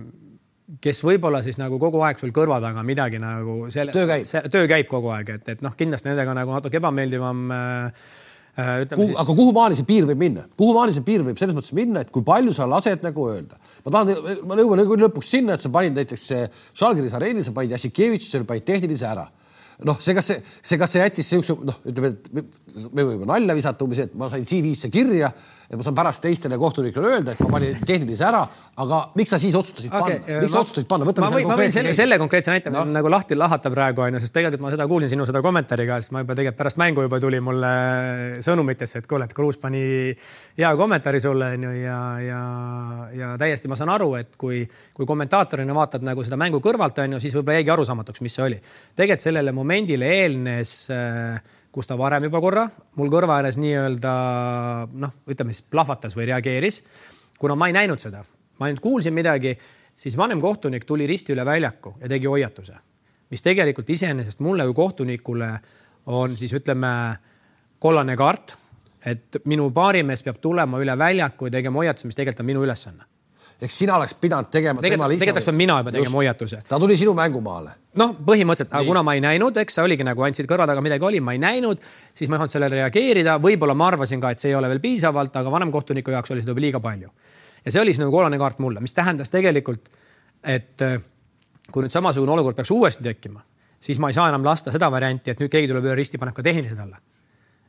kes 0.82 1.02
võib-olla 1.06 1.44
siis 1.46 1.60
nagu 1.62 1.78
kogu 1.82 2.02
aeg 2.08 2.22
sul 2.22 2.34
kõrva 2.36 2.58
taga 2.64 2.82
midagi 2.86 3.22
nagu 3.22 3.66
selle, 3.74 3.94
töö 3.94 4.68
käib, 4.70 4.90
kogu 4.92 5.14
aeg, 5.14 5.36
et, 5.40 5.58
et 5.58 5.66
noh, 5.66 5.76
kindlasti 5.78 6.10
nendega 6.10 6.34
nagu 6.38 6.56
natuke 6.58 6.82
ebameeldivam 6.82 7.50
äh, 7.54 7.90
äh 7.90 8.24
kuhu, 8.56 9.08
siis... 9.10 9.18
aga 9.20 9.36
kuhu 9.36 9.54
maani 9.56 9.78
see 9.80 9.88
piir 9.88 10.08
võib 10.08 10.22
minna, 10.22 10.46
kuhu 10.56 10.76
maani 10.78 10.96
see 10.96 11.06
piir 11.06 11.24
võib 11.28 11.40
selles 11.40 11.58
mõttes 11.58 11.74
minna, 11.76 12.06
et 12.06 12.12
kui 12.14 12.24
palju 12.26 12.54
sa 12.56 12.68
lased 12.70 13.04
nagu 13.04 13.30
öelda? 13.32 13.60
ma 13.86 13.96
tahan, 13.96 14.14
ma 14.48 14.60
jõuan 14.60 14.82
nagu 14.84 15.00
lõpuks 15.06 15.32
sinna, 15.38 15.58
et 15.58 15.66
sa 15.66 15.72
panid 15.74 15.98
näiteks 15.98 16.28
Žalgiris 16.78 17.18
areenil, 17.18 17.44
sa 17.46 17.56
panid 17.56 17.76
Jassikevitšile, 17.76 18.48
panid 18.48 18.68
tehnilise 18.68 19.10
ära 19.10 19.28
noh, 19.84 19.98
see, 20.00 20.16
kas 20.16 20.30
see, 20.30 20.40
see, 20.62 20.80
kas 20.80 20.94
see 20.94 21.04
jättis 21.04 21.30
siukse 21.34 21.56
noh, 21.68 21.80
ütleme, 21.90 22.14
et 22.16 22.88
me 22.96 23.04
võime 23.04 23.28
nalja 23.28 23.58
visata 23.58 23.84
umbes, 23.84 24.06
et 24.06 24.16
ma 24.18 24.30
sain 24.32 24.46
CV-sse 24.48 24.92
kirja 24.94 25.32
et 25.70 25.78
ma 25.78 25.86
saan 25.86 25.96
pärast 25.98 26.22
teistele 26.24 26.58
kohtunikele 26.62 27.12
öelda, 27.16 27.34
et 27.34 27.42
ma 27.42 27.50
panin 27.56 27.80
tehnilise 27.88 28.26
ära, 28.28 28.44
aga 28.84 29.00
miks 29.18 29.34
sa 29.34 29.40
siis 29.42 29.56
otsustasid 29.58 29.90
okay, 29.90 30.20
panna, 30.20 30.40
miks 30.42 30.52
ma, 30.52 30.54
sa 30.54 30.62
otsustasid 30.62 30.90
panna, 30.90 31.08
võtame 31.10 31.30
selle 31.32 31.46
konkreetse 31.48 31.80
selle, 31.80 31.94
selle 31.98 32.20
konkreetse 32.22 32.54
näite 32.54 32.74
no. 32.74 32.84
nagu 32.90 33.12
lahti 33.12 33.38
lahata 33.38 33.72
praegu 33.74 34.06
onju, 34.06 34.22
sest 34.24 34.36
tegelikult 34.36 34.66
ma 34.66 34.74
seda 34.76 34.88
kuulsin 34.92 35.14
sinu 35.16 35.26
seda 35.28 35.42
kommentaari 35.46 35.88
ka, 35.90 36.00
sest 36.04 36.14
ma 36.16 36.22
juba 36.24 36.38
tegelikult 36.38 36.62
pärast 36.62 36.82
mängu 36.82 37.08
juba 37.08 37.20
tuli 37.24 37.42
mulle 37.44 37.74
sõnumitesse, 38.46 39.02
et 39.02 39.10
kuule, 39.10 39.30
et 39.30 39.36
Kruus 39.36 39.60
pani 39.62 39.84
hea 40.60 40.72
kommentaari 40.78 41.24
sulle 41.24 41.50
onju 41.58 41.74
ja, 41.80 42.00
ja, 42.22 42.44
ja 43.16 43.34
täiesti 43.42 43.72
ma 43.72 43.80
saan 43.80 43.94
aru, 43.96 44.14
et 44.22 44.38
kui, 44.42 44.62
kui 44.94 45.10
kommentaatorina 45.10 45.76
vaatad 45.76 46.06
nagu 46.06 46.24
seda 46.26 46.40
mängu 46.40 46.62
kõrvalt 46.64 47.02
onju, 47.06 47.24
siis 47.24 47.36
võib-olla 47.40 47.60
jäigi 47.60 47.76
arusaamatuks, 47.76 48.24
mis 48.26 48.38
see 48.38 48.46
oli. 48.46 48.62
tegelikult 48.96 49.26
sellele 49.26 49.56
momendile 49.56 50.10
eelnes 50.22 50.78
äh, 50.94 51.55
kus 51.76 51.90
ta 51.90 51.98
varem 52.00 52.24
juba 52.30 52.40
korra 52.40 52.64
mul 52.96 53.12
kõrva 53.12 53.42
ääres 53.42 53.58
nii-öelda 53.60 54.12
noh, 54.96 55.16
ütleme 55.28 55.52
siis 55.52 55.66
plahvatas 55.68 56.16
või 56.16 56.30
reageeris. 56.32 56.84
kuna 57.40 57.58
ma 57.60 57.68
ei 57.68 57.76
näinud 57.76 58.00
seda, 58.00 58.24
ma 58.60 58.70
ainult 58.70 58.84
kuulsin 58.84 59.14
midagi, 59.14 59.58
siis 59.96 60.16
vanem 60.18 60.42
kohtunik 60.42 60.86
tuli 60.88 61.08
risti 61.08 61.36
üle 61.36 61.46
väljaku 61.46 61.98
ja 62.00 62.10
tegi 62.12 62.32
hoiatuse, 62.32 62.78
mis 63.30 63.44
tegelikult 63.44 63.90
iseenesest 63.90 64.40
mulle 64.40 64.64
kui 64.70 64.78
kohtunikule 64.78 65.50
on 66.06 66.38
siis 66.38 66.54
ütleme 66.54 66.94
kollane 67.80 68.16
kaart, 68.16 68.56
et 69.06 69.42
minu 69.46 69.68
baarimees 69.70 70.24
peab 70.24 70.40
tulema 70.42 70.80
üle 70.80 70.96
väljaku 70.98 71.50
ja 71.50 71.58
tegema 71.60 71.84
hoiatuse, 71.84 72.08
mis 72.08 72.16
tegelikult 72.16 72.46
on 72.46 72.52
minu 72.54 72.64
ülesanne 72.64 73.15
ehk 73.62 73.72
sina 73.72 73.96
oleks 73.96 74.16
pidanud 74.20 74.50
tegema 74.52 74.82
tegelikult, 74.84 75.14
tegelikult 75.20 75.48
oleks 75.48 75.58
mina 75.58 75.78
juba 75.80 75.94
tegema 75.96 76.20
hoiatuse. 76.20 76.62
ta 76.68 76.80
tuli 76.80 76.98
sinu 77.00 77.14
mängumaale. 77.16 77.72
noh, 78.02 78.12
põhimõtteliselt, 78.28 78.74
aga 78.74 78.84
kuna 78.88 79.04
ma 79.04 79.16
ei 79.16 79.24
näinud, 79.24 79.58
eks 79.64 79.78
see 79.80 79.86
oligi 79.86 80.04
nagu 80.08 80.26
andsid 80.28 80.50
kõrva 80.50 80.68
taga 80.68 80.84
midagi 80.84 81.08
oli, 81.08 81.22
ma 81.24 81.36
ei 81.36 81.42
näinud, 81.42 81.82
siis 82.14 82.30
ma 82.30 82.36
ei 82.36 82.44
osanud 82.44 82.56
sellele 82.56 82.82
reageerida, 82.82 83.38
võib-olla 83.42 83.78
ma 83.78 83.88
arvasin 83.94 84.22
ka, 84.24 84.34
et 84.36 84.44
see 84.44 84.52
ei 84.52 84.60
ole 84.60 84.70
veel 84.74 84.84
piisavalt, 84.84 85.36
aga 85.40 85.56
vanemkohtuniku 85.56 86.12
jaoks 86.12 86.36
oli 86.36 86.44
seda 86.44 86.56
juba 86.56 86.66
liiga 86.68 86.84
palju. 86.84 87.12
ja 87.66 87.72
see 87.72 87.82
oli 87.82 87.96
siis 87.96 88.04
nagu 88.04 88.12
kollane 88.12 88.40
kaart 88.42 88.60
mulle, 88.60 88.84
mis 88.84 88.94
tähendas 88.94 89.32
tegelikult, 89.32 89.90
et 90.44 90.82
äh, 90.84 91.00
kui 91.72 91.86
nüüd 91.86 91.96
samasugune 91.96 92.36
olukord 92.36 92.60
peaks 92.60 92.72
uuesti 92.76 93.04
tekkima, 93.08 93.42
siis 93.80 94.00
ma 94.00 94.12
ei 94.12 94.20
saa 94.20 94.30
enam 94.30 94.44
lasta 94.46 94.72
seda 94.76 94.92
varianti, 94.92 95.32
et 95.32 95.40
nüüd 95.40 95.52
keegi 95.52 95.72
tuleb 95.72 95.88
üle 95.88 95.96
risti, 95.96 96.20
paneb 96.20 96.36
ka 96.36 96.44
tehnilised 96.44 96.80
alla 96.84 97.00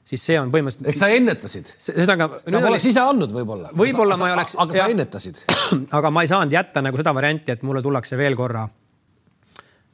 siis 0.06 0.22
see 0.22 0.38
on 0.38 0.52
põhimõtteliselt. 0.54 0.88
eks 0.92 1.02
sa 1.02 1.10
ennetasid. 1.12 1.70
ühesõnaga. 1.92 2.40
sa 2.46 2.62
poleks 2.62 2.84
oli... 2.84 2.92
ise 2.94 3.02
andnud 3.02 3.32
võib-olla. 3.34 3.72
võib-olla 3.76 4.18
ma 4.20 4.30
ei 4.30 4.34
oleks. 4.36 4.56
aga 4.62 4.78
sa 4.78 4.88
ennetasid. 4.92 5.40
aga 5.98 6.12
ma 6.14 6.24
ei 6.24 6.30
saanud 6.30 6.54
jätta 6.54 6.82
nagu 6.84 7.00
seda 7.00 7.14
varianti, 7.16 7.54
et 7.56 7.64
mulle 7.66 7.82
tullakse 7.84 8.18
veel 8.20 8.38
korra 8.38 8.66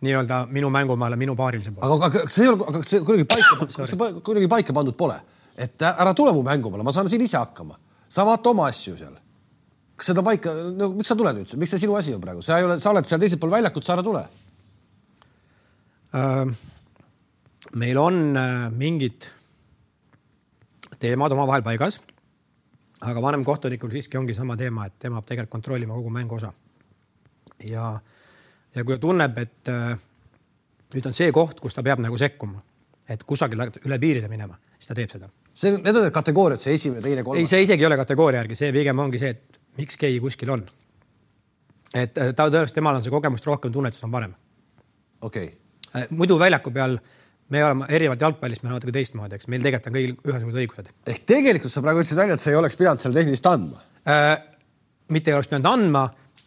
nii-öelda 0.02 0.42
minu 0.50 0.70
mängumaale 0.74 1.16
minu 1.16 1.36
paarilise 1.38 1.72
poole. 1.72 1.88
aga, 1.88 2.10
aga 2.10 2.24
see 2.28 2.44
ei 2.44 2.52
ole, 2.52 2.68
aga 2.68 2.84
see 2.90 3.02
kuidagi 3.06 3.28
paika, 3.32 3.68
see 3.90 4.12
kuidagi 4.28 4.52
paika 4.52 4.76
pandud 4.76 4.98
pole, 4.98 5.18
et 5.56 5.88
ära 5.88 6.14
tule 6.18 6.34
mu 6.36 6.44
mängumaale, 6.46 6.86
ma 6.86 6.94
saan 6.94 7.10
siin 7.10 7.24
ise 7.24 7.38
hakkama. 7.40 7.78
sa 8.12 8.26
vaata 8.28 8.52
oma 8.52 8.68
asju 8.68 8.96
seal. 9.00 9.16
kas 9.96 10.12
seda 10.12 10.24
paika, 10.26 10.52
no 10.76 10.92
miks 10.98 11.12
sa 11.12 11.16
tuled 11.16 11.44
üldse, 11.44 11.56
miks 11.60 11.72
see 11.72 11.86
sinu 11.86 11.96
asi 11.96 12.12
on 12.12 12.20
praegu, 12.20 12.44
sa 12.44 12.60
ei 12.60 12.68
ole, 12.68 12.80
sa 12.82 12.92
oled 12.92 13.08
seal 13.08 13.22
teisel 13.22 13.40
pool 13.40 13.54
väljakut, 13.54 13.86
sa 13.86 13.96
ära 13.96 14.04
tule 14.04 14.26
äh,. 16.12 16.50
meil 17.78 17.98
on 18.02 18.24
äh, 18.36 18.66
mingid 18.76 19.30
teemad 21.02 21.34
omavahel 21.34 21.64
paigas. 21.66 22.00
aga 23.02 23.22
vanem 23.22 23.44
kohtunikul 23.44 23.90
siiski 23.90 24.18
ongi 24.18 24.34
sama 24.34 24.56
teema, 24.56 24.86
et 24.86 24.98
tema 24.98 25.18
peab 25.18 25.28
tegelikult 25.32 25.56
kontrollima 25.56 25.94
kogu 25.98 26.10
mängu 26.10 26.38
osa. 26.38 26.52
ja, 27.68 28.00
ja 28.74 28.84
kui 28.84 28.94
ta 28.94 29.00
tunneb, 29.06 29.38
et 29.38 29.70
äh, 29.72 29.96
nüüd 30.94 31.08
on 31.08 31.16
see 31.16 31.32
koht, 31.34 31.60
kus 31.60 31.74
ta 31.74 31.82
peab 31.82 32.02
nagu 32.04 32.18
sekkuma, 32.18 32.62
et 33.08 33.24
kusagil 33.26 33.64
üle 33.86 33.98
piiride 34.02 34.30
minema, 34.30 34.58
siis 34.76 34.92
ta 34.92 34.98
teeb 34.98 35.10
seda. 35.14 35.30
see, 35.54 35.74
need 35.78 35.96
on 35.96 36.06
need 36.06 36.14
kategooriad, 36.14 36.62
see 36.62 36.76
esimene, 36.78 37.02
teine, 37.04 37.24
kolmas? 37.26 37.42
ei, 37.42 37.50
see 37.50 37.66
isegi 37.66 37.84
ei 37.84 37.90
ole 37.90 37.98
kategooria 38.00 38.44
järgi, 38.44 38.58
see 38.62 38.70
pigem 38.76 39.02
ongi 39.06 39.22
see, 39.22 39.34
et 39.34 39.60
miks 39.80 39.98
keegi 39.98 40.20
kuskil 40.22 40.54
on. 40.54 40.62
et 41.94 42.18
äh, 42.18 42.30
ta 42.34 42.46
tõenäoliselt, 42.46 42.78
temal 42.78 43.00
on 43.00 43.04
see 43.04 43.14
kogemust 43.14 43.50
rohkem, 43.50 43.74
tunnetust 43.74 44.06
on 44.06 44.14
parem. 44.14 44.38
okei 45.20 45.50
okay.. 45.50 45.58
Äh, 45.92 46.06
muidu 46.10 46.38
väljaku 46.40 46.70
peal 46.72 46.96
me 47.52 47.64
oleme 47.64 47.86
erinevalt 47.88 48.24
jalgpallist, 48.24 48.62
me 48.62 48.70
oleme 48.70 48.80
natuke 48.80 48.94
teistmoodi, 48.96 49.36
eks 49.36 49.48
meil 49.52 49.64
tegelikult 49.64 49.90
on 49.90 49.96
kõigil 49.96 50.14
ühesugused 50.30 50.60
õigused. 50.62 50.90
ehk 51.12 51.24
tegelikult 51.28 51.74
sa 51.74 51.82
praegu 51.84 52.02
ütlesid 52.02 52.20
välja, 52.20 52.36
et 52.38 52.42
sa 52.42 52.50
ei 52.52 52.58
oleks 52.58 52.78
pidanud 52.80 53.02
selle 53.02 53.18
tehnilist 53.18 53.48
andma 53.50 53.80
äh,? 54.08 54.34
mitte 55.12 55.30
ei 55.30 55.36
oleks 55.36 55.50
pidanud 55.50 55.68
andma, 55.68 56.04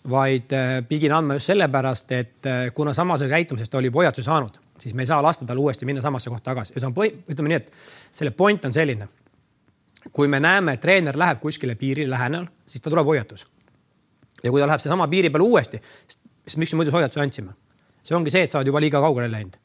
vaid 0.10 0.54
äh, 0.58 0.78
pidin 0.90 1.14
andma 1.14 1.38
just 1.38 1.52
sellepärast, 1.52 2.14
et 2.18 2.50
äh, 2.50 2.62
kuna 2.78 2.94
samasuguse 2.98 3.34
käitumisest 3.34 3.78
oli 3.78 3.92
hoiatuse 3.94 4.26
saanud, 4.26 4.58
siis 4.82 4.96
me 4.98 5.06
ei 5.06 5.12
saa 5.12 5.22
lasta 5.24 5.46
tal 5.46 5.62
uuesti 5.62 5.86
minna 5.86 6.02
samasse 6.02 6.34
kohta 6.34 6.52
tagasi 6.52 6.74
ja 6.76 6.82
see 6.82 6.90
on, 6.90 6.98
ütleme 7.34 7.54
nii, 7.54 7.60
et 7.62 8.16
selle 8.22 8.34
point 8.34 8.66
on 8.66 8.74
selline. 8.74 9.08
kui 10.14 10.28
me 10.30 10.40
näeme, 10.40 10.76
et 10.78 10.82
treener 10.82 11.18
läheb 11.18 11.40
kuskile 11.42 11.76
piirile 11.76 12.10
lähenal, 12.10 12.46
siis 12.66 12.82
ta 12.82 12.90
tuleb 12.90 13.06
hoiatus. 13.06 13.48
ja 14.44 14.52
kui 14.52 14.62
ta 14.62 14.68
läheb 14.68 14.82
seesama 14.82 15.08
piiri 15.08 15.30
peale 15.30 15.46
uuesti, 15.46 15.82
siis 16.48 16.58
miks 16.58 16.74
me 16.74 16.82
muidu 16.82 16.94
hoiatuse 16.98 17.22
andsime? 17.22 17.54
see 18.06 18.18
ongi 18.18 18.34
see, 18.34 18.46
et 18.46 18.50
sa 18.50 18.58
oled 18.58 18.74
juba 18.74 18.82
liiga 18.82 19.02
kaugele 19.02 19.30
läinud 19.32 19.62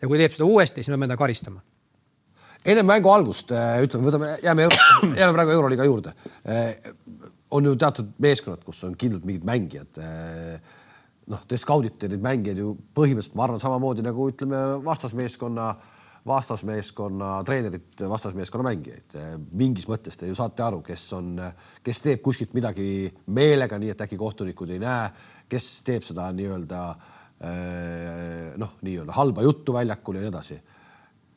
ja 0.00 0.08
kui 0.08 0.20
teeb 0.20 0.34
seda 0.34 0.48
uuesti, 0.48 0.82
siis 0.82 0.92
me 0.92 0.98
peame 0.98 1.10
ta 1.12 1.18
karistama. 1.18 1.62
enne 2.68 2.82
mängu 2.84 3.10
algust 3.12 3.52
äh, 3.54 3.78
ütleme, 3.86 4.08
võtame, 4.08 4.32
jääme, 4.44 4.66
jääme 5.20 5.32
praegu 5.36 5.54
Euroliiga 5.54 5.86
juurde. 5.86 6.12
Äh, 6.48 6.74
on 7.54 7.64
ju 7.64 7.76
teatud 7.80 8.10
meeskonnad, 8.20 8.64
kus 8.66 8.82
on 8.84 8.96
kindlalt 8.98 9.24
mingid 9.24 9.46
mängijad. 9.48 10.00
Äh, 10.02 10.80
noh, 11.32 11.44
te 11.48 11.56
skaudite 11.60 12.10
neid 12.10 12.24
mängijaid 12.24 12.60
ju 12.60 12.74
põhimõtteliselt, 12.96 13.38
ma 13.38 13.46
arvan, 13.46 13.62
samamoodi 13.62 14.04
nagu 14.04 14.26
ütleme 14.32 14.60
vastasmeeskonna, 14.84 15.68
vastasmeeskonna 16.28 17.30
treenerit, 17.48 18.02
vastasmeeskonna 18.10 18.66
mängijaid. 18.66 19.16
mingis 19.56 19.86
mõttes 19.88 20.18
te 20.18 20.28
ju 20.28 20.36
saate 20.36 20.66
aru, 20.66 20.82
kes 20.84 21.06
on, 21.16 21.36
kes 21.84 22.02
teeb 22.04 22.20
kuskilt 22.24 22.52
midagi 22.58 23.08
meelega, 23.32 23.78
nii 23.80 23.94
et 23.94 24.04
äkki 24.04 24.18
kohtunikud 24.20 24.74
ei 24.74 24.82
näe, 24.82 25.08
kes 25.48 25.70
teeb 25.86 26.04
seda 26.04 26.28
nii-öelda 26.36 26.82
äh, 26.90 26.98
Äh, 26.98 27.17
noh, 27.38 28.72
nii-öelda 28.82 29.14
halba 29.14 29.44
juttu 29.46 29.76
väljakul 29.76 30.16
ja 30.18 30.24
nii 30.24 30.30
edasi. 30.32 30.56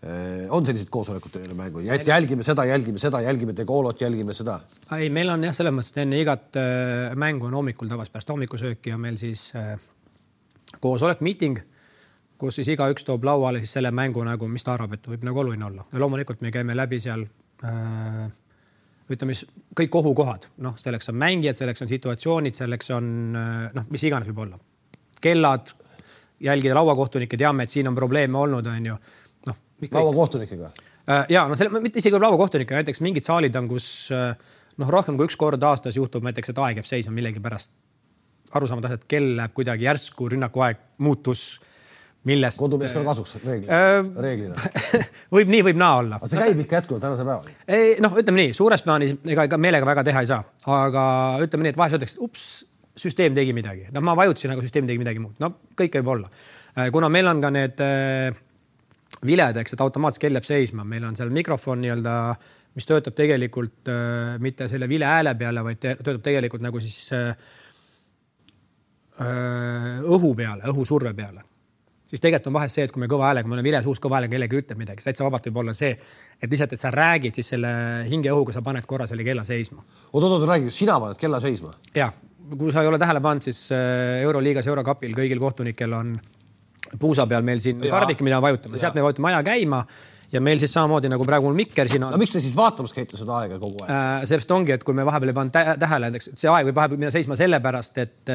Äh, 0.02 0.48
on 0.50 0.66
sellised 0.66 0.90
koosolekud 0.90 1.30
teil 1.30 1.52
mängu, 1.54 1.84
et 1.86 2.08
jälgime 2.10 2.42
seda, 2.42 2.64
jälgime 2.66 2.98
seda, 2.98 3.20
jälgime 3.22 3.54
Degolot, 3.54 4.00
jälgime 4.02 4.34
seda? 4.34 4.56
ei, 4.98 5.12
meil 5.14 5.30
on 5.30 5.44
jah, 5.46 5.54
selles 5.54 5.76
mõttes, 5.78 5.92
et 5.94 6.00
enne 6.02 6.18
igat 6.18 6.58
äh, 6.58 7.12
mängu 7.22 7.46
on 7.46 7.60
hommikul 7.60 7.92
tavaliselt 7.92 8.16
pärast 8.16 8.34
hommikusööki 8.34 8.96
on 8.96 9.04
meil 9.04 9.20
siis 9.22 9.52
koosolek, 10.82 11.22
miiting, 11.22 11.62
kus 12.42 12.58
siis 12.58 12.72
igaüks 12.74 13.06
toob 13.06 13.30
lauale 13.30 13.62
siis 13.62 13.76
selle 13.78 13.92
mängu 13.94 14.26
nagu, 14.26 14.50
mis 14.50 14.66
ta 14.66 14.74
arvab, 14.74 14.98
et 14.98 15.06
võib 15.12 15.30
nagu 15.30 15.44
oluline 15.44 15.70
olla 15.70 15.86
ja 15.94 16.02
loomulikult 16.02 16.42
me 16.42 16.50
käime 16.56 16.74
läbi 16.74 16.98
seal 17.06 17.28
äh, 17.70 18.26
ütleme 19.14 19.38
siis 19.38 19.54
kõik 19.78 20.00
ohukohad, 20.02 20.50
noh, 20.66 20.82
selleks 20.82 21.14
on 21.14 21.22
mängijad, 21.22 21.62
selleks 21.62 21.86
on 21.86 21.94
situatsioonid, 21.94 22.58
selleks 22.58 22.90
on 22.98 23.14
noh, 23.38 23.86
mis 23.94 24.10
iganes 24.10 24.34
võib 24.34 24.48
olla. 24.48 24.58
kellad, 25.22 25.76
jälgida 26.42 26.76
lauakohtunikke, 26.78 27.38
teame, 27.38 27.68
et 27.68 27.74
siin 27.74 27.90
on 27.92 27.98
probleeme 27.98 28.38
olnud, 28.38 28.66
on 28.68 28.86
ju. 28.86 28.96
noh. 29.48 29.60
lauakohtunikega? 29.92 30.72
Äh, 31.10 31.26
ja 31.30 31.46
no 31.50 31.58
selle, 31.60 31.82
mitte 31.84 32.02
isegi 32.02 32.20
lauakohtunikega, 32.20 32.82
näiteks 32.82 33.02
mingid 33.02 33.28
saalid 33.28 33.56
on, 33.58 33.70
kus 33.72 33.88
äh, 34.16 34.36
noh, 34.78 34.92
rohkem 34.94 35.18
kui 35.18 35.30
üks 35.30 35.38
kord 35.40 35.64
aastas 35.64 35.98
juhtub 35.98 36.26
näiteks, 36.28 36.54
et 36.54 36.62
aeg 36.62 36.82
jääb 36.82 36.90
seisma 36.90 37.16
millegipärast. 37.18 37.72
arusaamatu 38.52 38.90
asjad, 38.90 39.04
kell 39.08 39.36
läheb 39.38 39.54
kuidagi 39.56 39.88
järsku, 39.88 40.30
rünnakuaeg 40.30 40.82
muutus 40.98 41.62
millest. 42.24 42.60
kodumeeskonna 42.60 43.06
kasuks 43.06 43.38
reeglina 43.46 43.78
äh,, 43.78 44.10
reeglina 44.22 44.56
võib 45.36 45.52
nii, 45.52 45.62
võib 45.70 45.80
naa 45.82 45.96
olla. 46.02 46.20
see 46.26 46.42
käib 46.42 46.60
ikka 46.66 46.82
jätkuvalt 46.82 47.06
tänase 47.06 47.26
päevani? 47.26 47.56
ei 47.68 47.96
noh, 48.04 48.18
ütleme 48.22 48.44
nii, 48.44 48.52
suures 48.58 48.84
plaanis 48.86 49.16
ega 49.26 49.48
ikka 49.50 49.58
meelega 49.62 49.88
väga 49.90 50.04
teha 50.06 50.22
ei 50.22 50.30
saa, 50.30 50.44
aga 50.70 51.06
ütleme 51.46 51.66
nii, 51.66 51.74
et 51.74 51.80
vahest 51.82 51.98
öeldakse, 51.98 52.20
ups, 52.22 52.46
süsteem 52.98 53.36
tegi 53.36 53.54
midagi, 53.56 53.88
noh, 53.94 54.04
ma 54.04 54.16
vajutasin, 54.20 54.54
aga 54.56 54.64
süsteem 54.66 54.88
tegi 54.90 55.02
midagi 55.02 55.22
muud, 55.24 55.38
no 55.42 55.54
kõike 55.78 56.02
võib 56.02 56.16
olla. 56.16 56.32
Äh, 56.76 56.90
kuna 56.94 57.10
meil 57.12 57.30
on 57.32 57.44
ka 57.44 57.52
need 57.54 57.84
äh, 57.86 58.40
viled, 59.28 59.62
eks, 59.62 59.76
et 59.76 59.84
automaatselt 59.84 60.26
kell 60.26 60.40
jääb 60.40 60.48
seisma, 60.48 60.88
meil 60.88 61.06
on 61.08 61.18
seal 61.20 61.32
mikrofon 61.34 61.84
nii-öelda, 61.84 62.16
mis 62.78 62.88
töötab 62.88 63.16
tegelikult 63.18 63.92
äh, 63.92 64.36
mitte 64.44 64.68
selle 64.72 64.90
vile 64.92 65.08
hääle 65.10 65.36
peale, 65.40 65.64
vaid 65.68 65.80
töötab 65.84 66.24
tegelikult 66.26 66.66
nagu 66.66 66.84
siis 66.84 67.14
õhu 69.22 70.32
peale, 70.34 70.64
õhusurve 70.72 71.12
peale 71.14 71.44
siis 72.12 72.22
tegelikult 72.24 72.50
on 72.52 72.56
vahest 72.58 72.76
see, 72.78 72.86
et 72.88 72.92
kui 72.92 73.02
me 73.04 73.08
kõva 73.12 73.30
häälega, 73.30 73.48
meil 73.48 73.62
on 73.62 73.68
vile 73.68 73.80
suus 73.86 74.02
kõva 74.04 74.18
häälega 74.18 74.36
kellegi 74.36 74.60
ütleb 74.60 74.80
midagi, 74.82 75.04
täitsa 75.06 75.24
vabalt 75.24 75.48
võib 75.48 75.62
olla 75.64 75.76
see, 75.78 75.92
et 76.42 76.52
lihtsalt, 76.52 76.76
et 76.76 76.82
sa 76.82 76.92
räägid 76.92 77.38
siis 77.40 77.54
selle 77.54 77.72
hingeõhuga, 78.10 78.56
sa 78.56 78.64
paned 78.66 78.88
korra 78.90 79.08
selle 79.08 79.24
kella 79.28 79.46
seisma. 79.48 79.80
oot, 80.12 80.24
oot, 80.24 80.34
oot, 80.36 80.48
räägi, 80.50 80.74
sina 80.76 81.00
paned 81.00 81.22
kella 81.22 81.40
seisma? 81.44 81.72
jah, 81.96 82.12
kui 82.58 82.72
sa 82.74 82.84
ei 82.84 82.90
ole 82.92 83.00
tähele 83.02 83.22
pannud, 83.24 83.46
siis 83.46 83.68
äh, 83.76 84.22
Euroliigas, 84.26 84.68
Eurokapil 84.68 85.14
kõigil 85.18 85.42
kohtunikel 85.42 85.94
on 85.98 86.16
puusa 87.00 87.28
peal 87.30 87.46
meil 87.48 87.62
siin 87.64 87.84
kardik, 87.90 88.24
mida 88.26 88.42
vajutame, 88.44 88.80
sealt 88.82 88.98
me 88.98 89.06
vajutame 89.06 89.32
aja 89.32 89.44
käima 89.48 89.84
ja 90.32 90.42
meil 90.44 90.60
siis 90.60 90.74
samamoodi 90.74 91.12
nagu 91.12 91.26
praegu 91.28 91.50
mul 91.50 91.58
mikker 91.60 91.90
siin 91.92 92.04
on. 92.08 92.14
no 92.16 92.20
miks 92.20 92.34
te 92.36 92.42
siis 92.44 92.56
vaatamas 92.58 92.96
käite 92.96 93.20
seda 93.20 93.38
aega 93.42 93.60
kogu 93.60 93.84
aeg 93.84 93.92
äh,? 93.92 94.26
seepärast 94.26 94.56
ongi, 94.56 94.76
et 94.76 94.84
kui 94.88 94.96
me 94.98 95.06
vahepeal 95.08 95.34
ei 95.34 95.38
pannud 95.38 95.80
tähele, 95.80 96.10
näiteks 96.10 96.32
see 96.34 96.52
aeg 96.52 96.70
võib 96.70 96.80
vahepeal 96.80 97.02
minna 97.04 97.14
seisma 97.14 97.38
sellepärast, 97.40 98.02
et, 98.04 98.34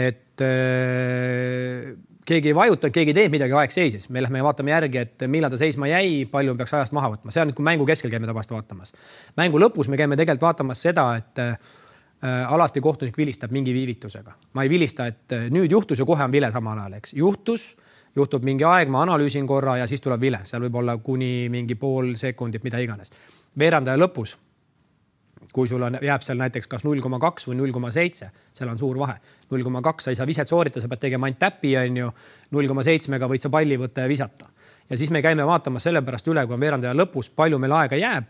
et 0.00 0.46
äh, 0.46 1.90
keegi 2.30 2.52
ei 2.52 2.56
vajutanud, 2.56 2.94
keegi 2.94 3.14
ei 3.14 3.18
teinud 3.20 3.34
midagi, 3.34 3.56
aeg 3.62 3.74
seisis. 3.74 4.08
me 4.10 4.22
lähme 4.22 4.42
ja 4.42 4.46
vaatame 4.46 4.74
järgi, 4.74 5.04
et 5.04 5.26
millal 5.30 5.52
ta 5.52 5.60
seisma 5.60 5.90
jäi, 5.90 6.24
palju 6.30 6.56
peaks 6.58 6.74
ajast 6.78 6.96
maha 6.96 7.12
võtma, 7.14 7.34
see 7.34 7.44
on, 7.44 7.54
kui 7.56 7.66
mängu 7.66 7.86
keskel 7.88 8.12
käime 8.12 8.28
tavaliselt 8.30 8.56
vaatamas. 8.58 8.94
mängu 9.40 9.62
lõpus 9.62 9.90
me 9.90 9.98
käime 10.00 10.18
tegelikult 10.20 10.50
vaatamas 10.50 10.82
seda, 10.88 11.06
et 11.22 11.42
äh, 11.42 11.78
alati 12.22 12.80
kohtunik 12.80 13.16
vilistab 13.16 13.50
mingi 13.50 13.72
viivitusega. 13.74 14.32
ma 14.52 14.62
ei 14.62 14.68
vilista, 14.68 15.06
et 15.06 15.32
äh, 15.32 15.46
nüüd 15.50 15.72
juhtus 15.72 15.98
ja 15.98 16.04
kohe 16.04 16.24
on 16.24 16.32
vile 16.32 16.50
samal 16.52 16.78
ajal, 16.78 16.98
eks. 16.98 17.14
juhtus 17.14 17.76
juhtub 18.16 18.44
mingi 18.44 18.64
aeg, 18.64 18.90
ma 18.90 19.02
analüüsin 19.06 19.46
korra 19.46 19.76
ja 19.80 19.86
siis 19.86 20.00
tuleb 20.00 20.20
vile, 20.20 20.42
seal 20.44 20.62
võib 20.66 20.80
olla 20.82 20.96
kuni 20.98 21.48
mingi 21.48 21.74
pool 21.74 22.14
sekundit, 22.14 22.64
mida 22.64 22.78
iganes. 22.78 23.12
veerandaja 23.58 23.96
lõpus, 23.96 24.36
kui 25.52 25.68
sul 25.68 25.82
on, 25.82 25.98
jääb 26.02 26.22
seal 26.22 26.38
näiteks 26.38 26.68
kas 26.68 26.84
null 26.84 27.00
koma 27.00 27.18
kaks 27.18 27.48
või 27.48 27.56
null 27.62 27.72
koma 27.72 27.90
seitse, 27.90 28.30
seal 28.52 28.68
on 28.68 28.78
suur 28.78 28.98
vahe. 28.98 29.16
null 29.50 29.64
koma 29.64 29.82
kaks, 29.82 30.04
sa 30.04 30.10
ei 30.10 30.20
saa 30.20 30.26
viset 30.26 30.48
sooritada, 30.48 30.82
sa 30.82 30.88
pead 30.88 31.06
tegema 31.06 31.26
ainult 31.26 31.38
täppi, 31.38 31.76
onju. 31.76 32.12
null 32.50 32.68
koma 32.68 32.84
seitsmega 32.84 33.28
võid 33.28 33.40
sa 33.40 33.50
palli 33.50 33.78
võtta 33.78 34.04
ja 34.04 34.08
visata. 34.08 34.50
ja 34.90 34.96
siis 34.96 35.10
me 35.10 35.22
käime 35.22 35.46
vaatamas 35.46 35.88
sellepärast 35.88 36.28
üle, 36.28 36.46
kui 36.46 36.54
on 36.54 36.60
veerandaja 36.60 36.94
lõpus, 36.94 37.30
palju 37.34 37.58
meil 37.58 37.72
aega 37.72 37.96
jääb 37.96 38.28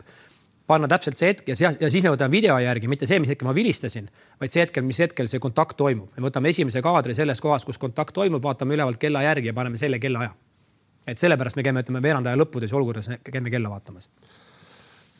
panna 0.67 0.87
täpselt 0.91 1.19
see 1.19 1.31
hetk 1.31 1.49
ja, 1.51 1.71
ja 1.79 1.89
siis 1.91 2.03
me 2.05 2.13
võtame 2.13 2.31
video 2.33 2.57
järgi, 2.61 2.89
mitte 2.91 3.07
see, 3.09 3.19
mis 3.23 3.31
hetkel 3.33 3.47
ma 3.47 3.55
vilistasin, 3.55 4.07
vaid 4.41 4.53
see 4.53 4.63
hetkel, 4.63 4.85
mis 4.87 4.99
hetkel 5.03 5.29
see 5.31 5.41
kontakt 5.43 5.77
toimub. 5.79 6.11
me 6.17 6.27
võtame 6.27 6.51
esimese 6.53 6.83
kaadri 6.85 7.15
selles 7.17 7.41
kohas, 7.43 7.65
kus 7.67 7.81
kontakt 7.81 8.15
toimub, 8.15 8.43
vaatame 8.43 8.77
ülevalt 8.77 9.01
kella 9.01 9.23
järgi 9.25 9.51
ja 9.51 9.57
paneme 9.57 9.79
selle 9.79 9.99
kellaaja. 9.99 10.31
et 11.07 11.19
sellepärast 11.19 11.57
me 11.59 11.65
käime, 11.65 11.83
ütleme 11.83 12.03
veerandaja 12.03 12.39
lõppudes 12.39 12.73
olukorras 12.77 13.09
käime 13.23 13.49
kella 13.53 13.73
vaatamas. 13.73 14.09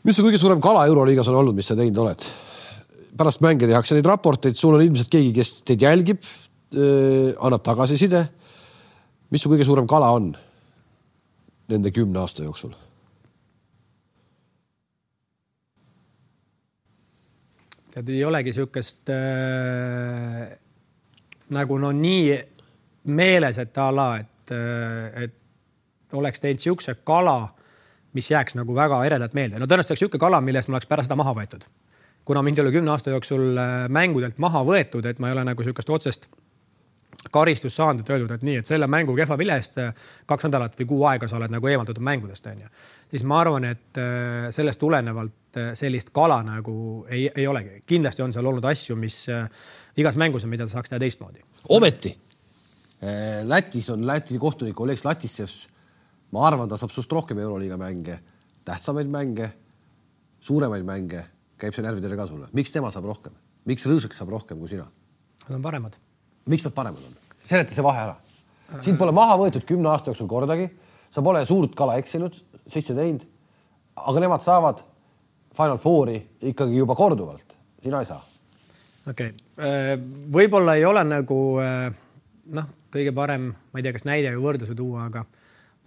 mis 0.04 0.16
su 0.16 0.26
kõige 0.28 0.40
suurem 0.42 0.62
kala 0.62 0.86
Euroliigas 0.92 1.28
on 1.34 1.42
olnud, 1.42 1.58
mis 1.58 1.68
sa 1.68 1.76
teinud 1.76 1.98
oled? 2.06 2.30
pärast 3.18 3.42
mänge 3.44 3.68
tehakse 3.68 3.98
neid 3.98 4.08
raporteid, 4.08 4.56
sul 4.56 4.78
on 4.78 4.86
ilmselt 4.86 5.12
keegi, 5.12 5.34
kes 5.36 5.62
teid 5.68 5.84
jälgib, 5.84 6.24
annab 7.42 7.64
tagasiside. 7.66 8.24
mis 9.32 9.44
su 9.44 9.52
kõige 9.52 9.68
suurem 9.68 9.88
kala 9.88 10.14
on 10.16 10.32
nende 11.72 11.92
kümne 11.92 12.20
aasta 12.20 12.44
jooksul? 12.44 12.72
Tead, 17.92 18.10
ei 18.10 18.26
olegi 18.26 18.54
sihukest 18.56 19.12
äh, 19.14 20.52
nagu 21.56 21.78
no 21.82 21.92
nii 21.96 22.38
meeles, 23.12 23.58
et 23.62 23.78
a 23.78 23.88
la, 23.96 24.10
et, 24.22 24.54
äh, 24.56 25.24
et 25.26 26.14
oleks 26.18 26.44
teinud 26.44 26.64
sihukese 26.64 26.98
kala, 27.08 27.40
mis 28.14 28.28
jääks 28.32 28.58
nagu 28.60 28.76
väga 28.76 29.00
eredalt 29.08 29.34
meelde. 29.34 29.60
no 29.60 29.66
tõenäoliselt 29.66 29.96
oleks 29.96 30.06
sihuke 30.06 30.20
kala, 30.20 30.42
millest 30.44 30.70
ma 30.70 30.78
oleks 30.78 30.90
pärast 30.90 31.10
seda 31.10 31.20
maha 31.20 31.34
võetud. 31.38 31.66
kuna 32.26 32.42
mind 32.42 32.60
ei 32.60 32.62
ole 32.62 32.72
kümne 32.72 32.92
aasta 32.92 33.10
jooksul 33.10 33.58
äh, 33.58 33.90
mängudelt 33.90 34.38
maha 34.38 34.64
võetud, 34.68 35.06
et 35.06 35.20
ma 35.20 35.30
ei 35.30 35.38
ole 35.38 35.44
nagu 35.44 35.64
sihukest 35.64 35.90
otsest 35.90 36.30
karistust 37.32 37.76
saanud, 37.76 38.02
et 38.02 38.10
öeldud, 38.10 38.32
et 38.32 38.44
nii, 38.44 38.58
et 38.62 38.66
selle 38.66 38.88
mängu 38.88 39.16
kehva 39.16 39.38
vile 39.38 39.56
eest 39.60 39.78
äh, 39.82 39.94
kaks 40.26 40.48
nädalat 40.48 40.78
või 40.80 40.88
kuu 40.90 41.06
aega 41.10 41.28
sa 41.28 41.38
oled 41.38 41.54
nagu 41.54 41.68
eemaldatud 41.68 42.04
mängudest, 42.04 42.48
onju. 42.48 42.68
Siis 43.12 43.24
ma 43.28 43.42
arvan, 43.44 43.68
et 43.68 44.00
äh, 44.00 44.50
sellest 44.56 44.80
tulenevalt 44.82 45.60
äh, 45.60 45.72
sellist 45.78 46.14
kala 46.16 46.42
nagu 46.48 47.06
ei, 47.10 47.30
ei 47.36 47.48
olegi. 47.48 47.84
kindlasti 47.86 48.24
on 48.26 48.34
seal 48.34 48.48
olnud 48.48 48.66
asju, 48.66 48.96
mis 49.00 49.26
igas 50.00 50.18
mängus 50.18 50.48
on, 50.48 50.54
mida 50.54 50.68
saaks 50.68 50.90
teha 50.92 51.00
teistmoodi. 51.00 51.44
ometi 51.70 52.18
Lätis 53.44 53.88
on 53.90 54.04
Läti 54.06 54.38
kohtunik 54.38 54.80
Oleg 54.80 55.00
Zlatissevs. 55.00 55.68
ma 56.32 56.46
arvan, 56.48 56.70
ta 56.70 56.78
saab 56.78 56.92
sinust 56.94 57.12
rohkem 57.12 57.40
Euroliiga 57.42 57.78
mänge, 57.78 58.20
tähtsamaid 58.66 59.10
mänge, 59.10 59.50
suuremaid 60.40 60.86
mänge, 60.86 61.26
käib 61.58 61.74
see 61.74 61.84
närvidele 61.84 62.16
ka 62.16 62.30
sulle. 62.30 62.48
miks 62.54 62.72
tema 62.72 62.92
saab 62.92 63.10
rohkem, 63.10 63.34
miks 63.66 63.90
Rõõsek 63.90 64.14
saab 64.14 64.30
rohkem 64.30 64.62
kui 64.62 64.70
sina? 64.70 64.86
Nad 65.48 65.58
on 65.58 65.66
paremad 65.66 65.98
miks 66.46 66.66
nad 66.66 66.74
paremad 66.74 67.04
on? 67.06 67.18
seleta 67.44 67.74
see 67.74 67.86
vahe 67.86 68.06
ära. 68.06 68.16
sind 68.86 68.98
pole 69.00 69.14
maha 69.16 69.38
võetud 69.40 69.66
kümne 69.68 69.90
aasta 69.92 70.12
jooksul 70.12 70.30
kordagi, 70.32 70.70
sa 71.12 71.24
pole 71.26 71.42
suurt 71.46 71.76
kala 71.76 71.98
eksinud, 72.00 72.38
sisse 72.70 72.96
teinud. 72.98 73.26
aga 73.96 74.20
nemad 74.24 74.44
saavad 74.44 74.84
Final 75.58 75.78
Fouri 75.78 76.18
ikkagi 76.52 76.78
juba 76.78 76.96
korduvalt, 76.96 77.56
sina 77.84 78.00
ei 78.00 78.06
saa. 78.06 78.22
okei 79.10 79.34
okay., 79.34 79.68
äh, 79.68 79.98
võib-olla 80.32 80.76
ei 80.80 80.86
ole 80.86 81.04
nagu 81.08 81.42
äh, 81.62 81.90
noh, 82.56 82.72
kõige 82.92 83.14
parem, 83.16 83.52
ma 83.52 83.80
ei 83.80 83.86
tea, 83.86 83.96
kas 83.96 84.08
näide 84.08 84.34
või 84.36 84.48
võrdluse 84.50 84.76
tuua, 84.78 85.08
aga 85.10 85.26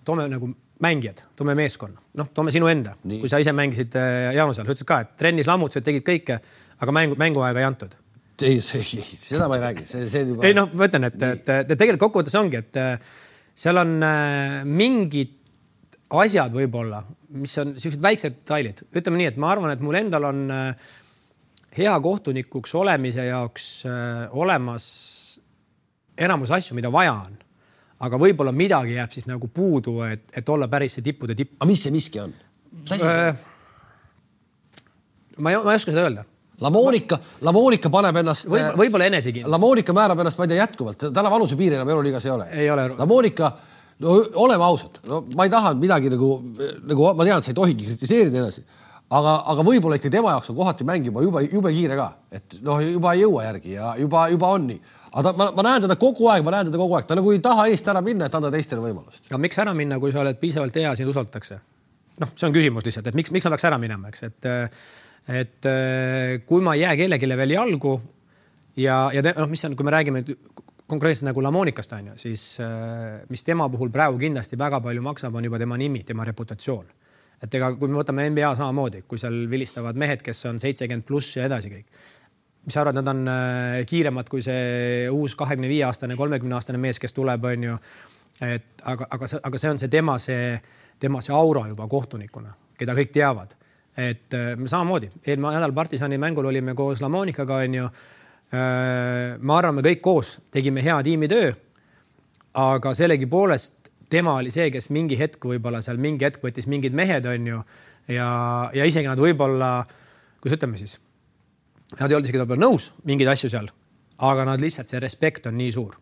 toome 0.04 0.28
nagu 0.28 0.50
mängijad, 0.84 1.22
toome 1.36 1.54
meeskonna, 1.56 2.00
noh, 2.20 2.30
toome 2.34 2.52
sinu 2.52 2.68
enda, 2.68 2.96
kui 3.02 3.30
sa 3.30 3.40
ise 3.40 3.54
mängisid 3.56 3.94
äh, 4.00 4.32
Jaanusel, 4.36 4.64
sa 4.64 4.72
ütlesid 4.72 4.88
ka, 4.88 5.02
et 5.04 5.12
trennis 5.20 5.48
lammutasid, 5.48 5.86
tegid 5.86 6.06
kõike, 6.06 6.40
aga 6.80 6.96
mängu, 6.96 7.18
mänguaega 7.20 7.62
ei 7.62 7.68
antud 7.68 7.94
ei, 8.42 8.58
seda 8.58 9.46
ma 9.46 9.58
ei 9.60 9.62
räägi, 9.62 9.84
see, 9.86 10.08
see 10.10 10.24
juba. 10.26 10.42
ei 10.48 10.56
noh, 10.56 10.72
ma 10.74 10.88
ütlen, 10.88 11.06
et, 11.06 11.20
et, 11.22 11.52
et 11.54 11.70
tegelikult 11.70 12.08
kokkuvõttes 12.08 12.34
ongi, 12.40 12.60
et 12.64 12.80
seal 13.54 13.78
on 13.78 13.94
äh, 14.02 14.62
mingid 14.66 15.36
asjad 16.22 16.52
võib-olla, 16.54 17.02
mis 17.34 17.54
on 17.62 17.74
siuksed 17.80 18.02
väiksed 18.02 18.36
detailid, 18.40 18.84
ütleme 18.94 19.20
nii, 19.20 19.30
et 19.32 19.40
ma 19.40 19.52
arvan, 19.54 19.72
et 19.74 19.82
mul 19.84 19.98
endal 19.98 20.28
on 20.28 20.44
äh, 20.52 20.90
hea 21.78 21.94
kohtunikuks 22.00 22.74
olemise 22.78 23.26
jaoks 23.26 23.70
olemas 24.38 24.84
enamus 26.18 26.52
asju, 26.54 26.76
mida 26.78 26.92
vaja 26.92 27.14
on. 27.14 27.40
aga 28.04 28.18
võib-olla 28.20 28.52
midagi 28.52 28.94
jääb 28.98 29.10
siis 29.14 29.26
nagu 29.26 29.48
puudu, 29.48 30.00
et, 30.06 30.28
et 30.36 30.48
olla 30.48 30.68
päris 30.68 30.98
see 30.98 31.02
tippude 31.06 31.34
tipp. 31.34 31.56
aga 31.58 31.66
mis 31.70 31.82
see 31.82 31.94
miski 31.94 32.20
on? 32.22 32.34
on? 32.92 33.00
ma 35.38 35.50
ei, 35.50 35.58
ma 35.58 35.72
ei 35.72 35.80
oska 35.80 35.90
seda 35.90 36.06
öelda 36.06 36.24
La 36.60 36.70
Monica, 36.70 37.18
La 37.42 37.52
Monica 37.52 37.90
paneb 37.90 38.16
ennast 38.20 38.46
võib. 38.46 38.76
võib-olla 38.78 39.08
enesekindlus. 39.10 39.50
La 39.50 39.58
Monica 39.58 39.94
määrab 39.96 40.20
ennast, 40.22 40.38
ma 40.38 40.46
ei 40.46 40.52
tea, 40.52 40.60
jätkuvalt, 40.62 41.06
täna 41.16 41.30
vanusepiiri 41.32 41.74
enam 41.74 41.90
Euroliigas 41.90 42.26
ei 42.28 42.30
ole. 42.30 42.46
ei 42.54 42.68
ole. 42.70 42.84
La 42.94 43.06
Monica, 43.10 43.50
no 44.02 44.16
oleme 44.42 44.64
ausad, 44.66 44.98
no 45.08 45.22
ma 45.36 45.46
ei 45.46 45.52
taha 45.52 45.74
midagi 45.78 46.10
nagu, 46.12 46.30
nagu 46.88 47.12
ma 47.14 47.26
tean, 47.26 47.38
et 47.38 47.46
sa 47.46 47.52
ei 47.52 47.58
tohigi 47.58 47.86
kritiseerida 47.86 48.40
edasi, 48.42 48.64
aga, 49.14 49.34
aga 49.52 49.66
võib-olla 49.66 49.98
ikka 50.00 50.10
tema 50.12 50.32
jaoks 50.34 50.50
on 50.50 50.58
kohati 50.58 50.86
mäng 50.88 51.06
juba 51.10 51.22
jube, 51.24 51.44
jube 51.52 51.72
kiire 51.76 51.98
ka, 51.98 52.08
et 52.34 52.56
noh, 52.66 52.80
juba 52.82 53.14
ei 53.14 53.22
jõua 53.22 53.44
järgi 53.48 53.76
ja 53.76 53.92
juba, 54.00 54.26
juba 54.32 54.50
on 54.56 54.66
nii. 54.72 54.80
aga 55.12 55.26
ta, 55.28 55.34
ma, 55.38 55.50
ma 55.58 55.66
näen 55.68 55.86
teda 55.86 55.98
kogu 56.00 56.28
aeg, 56.32 56.46
ma 56.46 56.56
näen 56.56 56.70
teda 56.70 56.80
kogu 56.80 56.98
aeg, 56.98 57.06
ta 57.10 57.18
nagu 57.18 57.34
ei 57.34 57.42
taha 57.44 57.68
eest 57.70 57.92
ära 57.92 58.02
minna, 58.04 58.30
et 58.30 58.40
anda 58.40 58.50
teistele 58.54 58.82
võimalust. 58.82 59.28
aga 59.30 59.40
miks 59.46 59.62
ära 59.62 59.76
minna, 59.76 60.00
kui 60.02 60.14
sa 60.14 60.24
oled 60.24 60.40
piisavalt 60.42 60.80
hea, 60.80 60.96
sind 60.98 61.12
usaldatakse? 61.12 61.60
noh, 62.22 62.34
see 62.34 62.48
on 62.48 62.54
küsimus 62.54 62.86
lihtsalt, 62.86 63.10
et 63.10 63.18
miks, 63.18 63.32
miks 63.34 63.46
ma 63.46 63.54
peaks 63.54 63.70
ära 63.70 63.78
minema, 63.82 64.10
eks, 64.10 64.26
et 64.30 64.52
et 65.24 65.66
kui 66.44 66.60
ma 66.60 66.74
ei 66.76 66.82
jää 66.84 66.98
kellelegi 67.00 67.36
veel 67.40 67.54
jalgu 67.54 67.94
ja, 68.76 68.96
ja 69.14 69.22
noh, 69.30 69.48
mis 69.50 69.64
on, 69.64 69.76
kui 69.78 69.86
me 69.86 69.94
räägime 69.94 70.24
konkreetselt 70.86 71.28
nagu 71.30 71.42
Lamonikast 71.42 71.92
on 71.96 72.12
ju, 72.12 72.18
siis 72.20 72.60
äh, 72.60 73.22
mis 73.28 73.44
tema 73.44 73.68
puhul 73.72 73.90
praegu 73.92 74.18
kindlasti 74.20 74.58
väga 74.60 74.80
palju 74.84 75.02
maksab, 75.02 75.34
on 75.34 75.48
juba 75.48 75.58
tema 75.58 75.78
nimi, 75.80 76.04
tema 76.04 76.24
reputatsioon. 76.24 76.86
et 77.42 77.54
ega 77.54 77.70
kui 77.76 77.88
me 77.88 77.98
võtame 77.98 78.28
NBA 78.30 78.54
samamoodi, 78.56 79.02
kui 79.08 79.18
seal 79.20 79.44
vilistavad 79.50 79.96
mehed, 80.00 80.22
kes 80.24 80.44
on 80.48 80.60
seitsekümmend 80.60 81.04
pluss 81.04 81.36
ja 81.36 81.48
edasi 81.48 81.72
kõik. 81.72 81.86
mis 82.64 82.74
sa 82.74 82.80
arvad, 82.80 83.00
nad 83.00 83.08
on 83.08 83.28
äh, 83.28 83.80
kiiremad 83.86 84.28
kui 84.28 84.42
see 84.42 85.08
uus 85.10 85.34
kahekümne 85.34 85.68
viie 85.68 85.84
aastane, 85.84 86.16
kolmekümne 86.16 86.54
aastane 86.54 86.78
mees, 86.78 87.00
kes 87.00 87.12
tuleb, 87.12 87.44
on 87.44 87.68
ju. 87.70 87.76
et 88.40 88.82
aga, 88.82 89.08
aga, 89.10 89.28
aga 89.42 89.58
see 89.58 89.70
on 89.70 89.78
see 89.78 89.88
tema, 89.88 90.18
see, 90.18 90.60
tema 91.00 91.20
see 91.22 91.34
aura 91.34 91.68
juba 91.68 91.88
kohtunikuna, 91.88 92.54
keda 92.78 92.96
kõik 92.96 93.12
teavad 93.12 93.56
et 93.96 94.34
äh, 94.34 94.56
me 94.58 94.68
samamoodi, 94.68 95.08
eelmine 95.26 95.54
nädal 95.54 95.72
partisani 95.74 96.18
mängul 96.18 96.48
olime 96.50 96.74
koos 96.74 97.02
Lamonikaga 97.02 97.62
onju. 97.62 97.88
Äh, 98.54 99.36
ma 99.40 99.58
arvan, 99.58 99.78
me 99.78 99.84
kõik 99.86 100.02
koos 100.04 100.36
tegime 100.54 100.84
hea 100.84 100.96
tiimitöö. 101.02 101.52
aga 102.54 102.92
sellegipoolest 102.94 103.90
tema 104.10 104.36
oli 104.38 104.52
see, 104.54 104.68
kes 104.70 104.90
mingi 104.94 105.18
hetk 105.18 105.42
võib-olla 105.42 105.80
seal 105.82 105.98
mingi 105.98 106.22
hetk 106.22 106.44
võttis 106.44 106.68
mingid 106.70 106.94
mehed 106.94 107.26
onju 107.26 107.62
ja, 108.14 108.28
ja 108.70 108.84
isegi 108.86 109.10
nad 109.10 109.18
võib-olla, 109.18 109.80
kuidas 110.38 110.58
ütleme 110.60 110.78
siis, 110.78 111.00
nad 111.98 112.06
ei 112.06 112.14
olnud 112.14 112.28
isegi 112.28 112.38
võib-olla 112.38 112.62
nõus 112.68 112.92
mingeid 113.02 113.32
asju 113.32 113.50
seal, 113.50 113.72
aga 114.22 114.46
nad 114.46 114.62
lihtsalt 114.62 114.92
see 114.92 115.02
respekt 115.02 115.50
on 115.50 115.58
nii 115.58 115.72
suur. 115.74 115.98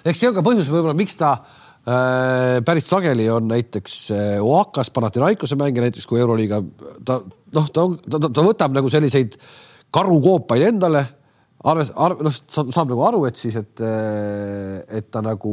eks 0.00 0.22
see 0.22 0.30
on 0.30 0.38
ka 0.38 0.46
põhjus 0.46 0.72
võib-olla, 0.72 0.96
miks 0.96 1.20
ta 1.20 1.36
Äh, 1.82 2.60
päris 2.62 2.86
sageli 2.86 3.24
on 3.30 3.48
näiteks 3.50 3.94
äh, 4.14 4.36
Oakas 4.38 4.92
Panathinaikose 4.94 5.56
mänge 5.58 5.82
näiteks 5.82 6.04
kui 6.06 6.20
Euroliiga 6.22 6.60
ta 7.02 7.16
noh, 7.26 7.64
ta 7.74 7.82
on, 7.82 7.96
ta, 8.06 8.20
ta 8.22 8.44
võtab 8.46 8.76
nagu 8.76 8.86
selliseid 8.86 9.34
karukoopaid 9.90 10.62
endale, 10.68 11.02
arves, 11.70 11.92
arv, 11.96 12.22
noh, 12.26 12.34
saab, 12.34 12.72
saab 12.74 12.92
nagu 12.92 13.04
aru, 13.06 13.24
et 13.28 13.38
siis, 13.38 13.56
et, 13.60 13.82
et 14.98 15.10
ta 15.10 15.22
nagu 15.24 15.52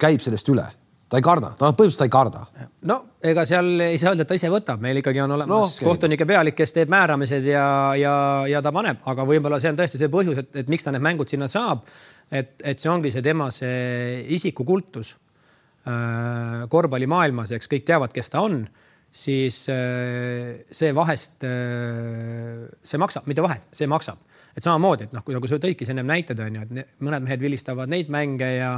käib 0.00 0.22
sellest 0.24 0.48
üle 0.52 0.66
ta 1.10 1.18
ei 1.18 1.24
karda, 1.26 1.50
ta 1.58 1.72
põhimõtteliselt 1.74 1.98
ta 1.98 2.06
ei 2.06 2.12
karda. 2.14 2.40
no 2.86 2.96
ega 3.32 3.44
seal 3.48 3.82
ei 3.82 3.98
saa 3.98 4.12
öelda, 4.12 4.24
et 4.24 4.30
ta 4.30 4.36
ise 4.38 4.50
võtab, 4.52 4.82
meil 4.82 5.00
ikkagi 5.00 5.22
on 5.24 5.34
olemas 5.34 5.50
no, 5.50 5.64
okay. 5.66 5.86
kohtunike 5.88 6.26
pealik, 6.28 6.54
kes 6.60 6.74
teeb 6.76 6.92
määramised 6.92 7.48
ja, 7.50 7.64
ja, 7.98 8.12
ja 8.50 8.60
ta 8.62 8.70
paneb, 8.74 9.02
aga 9.10 9.26
võib-olla 9.26 9.58
see 9.62 9.72
on 9.72 9.80
tõesti 9.80 9.98
see 10.00 10.12
põhjus, 10.12 10.38
et, 10.44 10.52
et 10.62 10.70
miks 10.70 10.86
ta 10.86 10.94
need 10.94 11.04
mängud 11.04 11.30
sinna 11.30 11.50
saab. 11.50 11.82
et, 12.30 12.54
et 12.62 12.78
see 12.78 12.92
ongi 12.92 13.10
see 13.10 13.24
tema 13.26 13.50
see 13.50 14.20
isikukultus 14.36 15.16
äh, 15.16 16.62
korvpallimaailmas, 16.70 17.56
eks 17.58 17.70
kõik 17.74 17.88
teavad, 17.90 18.14
kes 18.14 18.30
ta 18.30 18.44
on 18.46 18.62
siis 19.10 19.64
äh, 19.72 20.62
see 20.70 20.94
vahest 20.94 21.44
äh,, 21.46 22.66
see 22.82 23.00
maksab, 23.02 23.26
mitte 23.30 23.42
vahest, 23.42 23.70
see 23.74 23.88
maksab, 23.90 24.20
et 24.54 24.62
samamoodi, 24.62 25.08
et 25.08 25.14
noh, 25.16 25.24
kui 25.26 25.34
nagu 25.34 25.50
sa 25.50 25.58
tõidki 25.62 25.88
ennem 25.90 26.06
näited 26.10 26.40
on 26.42 26.58
ju, 26.60 26.66
et 26.66 27.00
mõned 27.02 27.26
mehed 27.26 27.42
vilistavad 27.42 27.90
neid 27.90 28.12
mänge 28.12 28.50
ja 28.56 28.74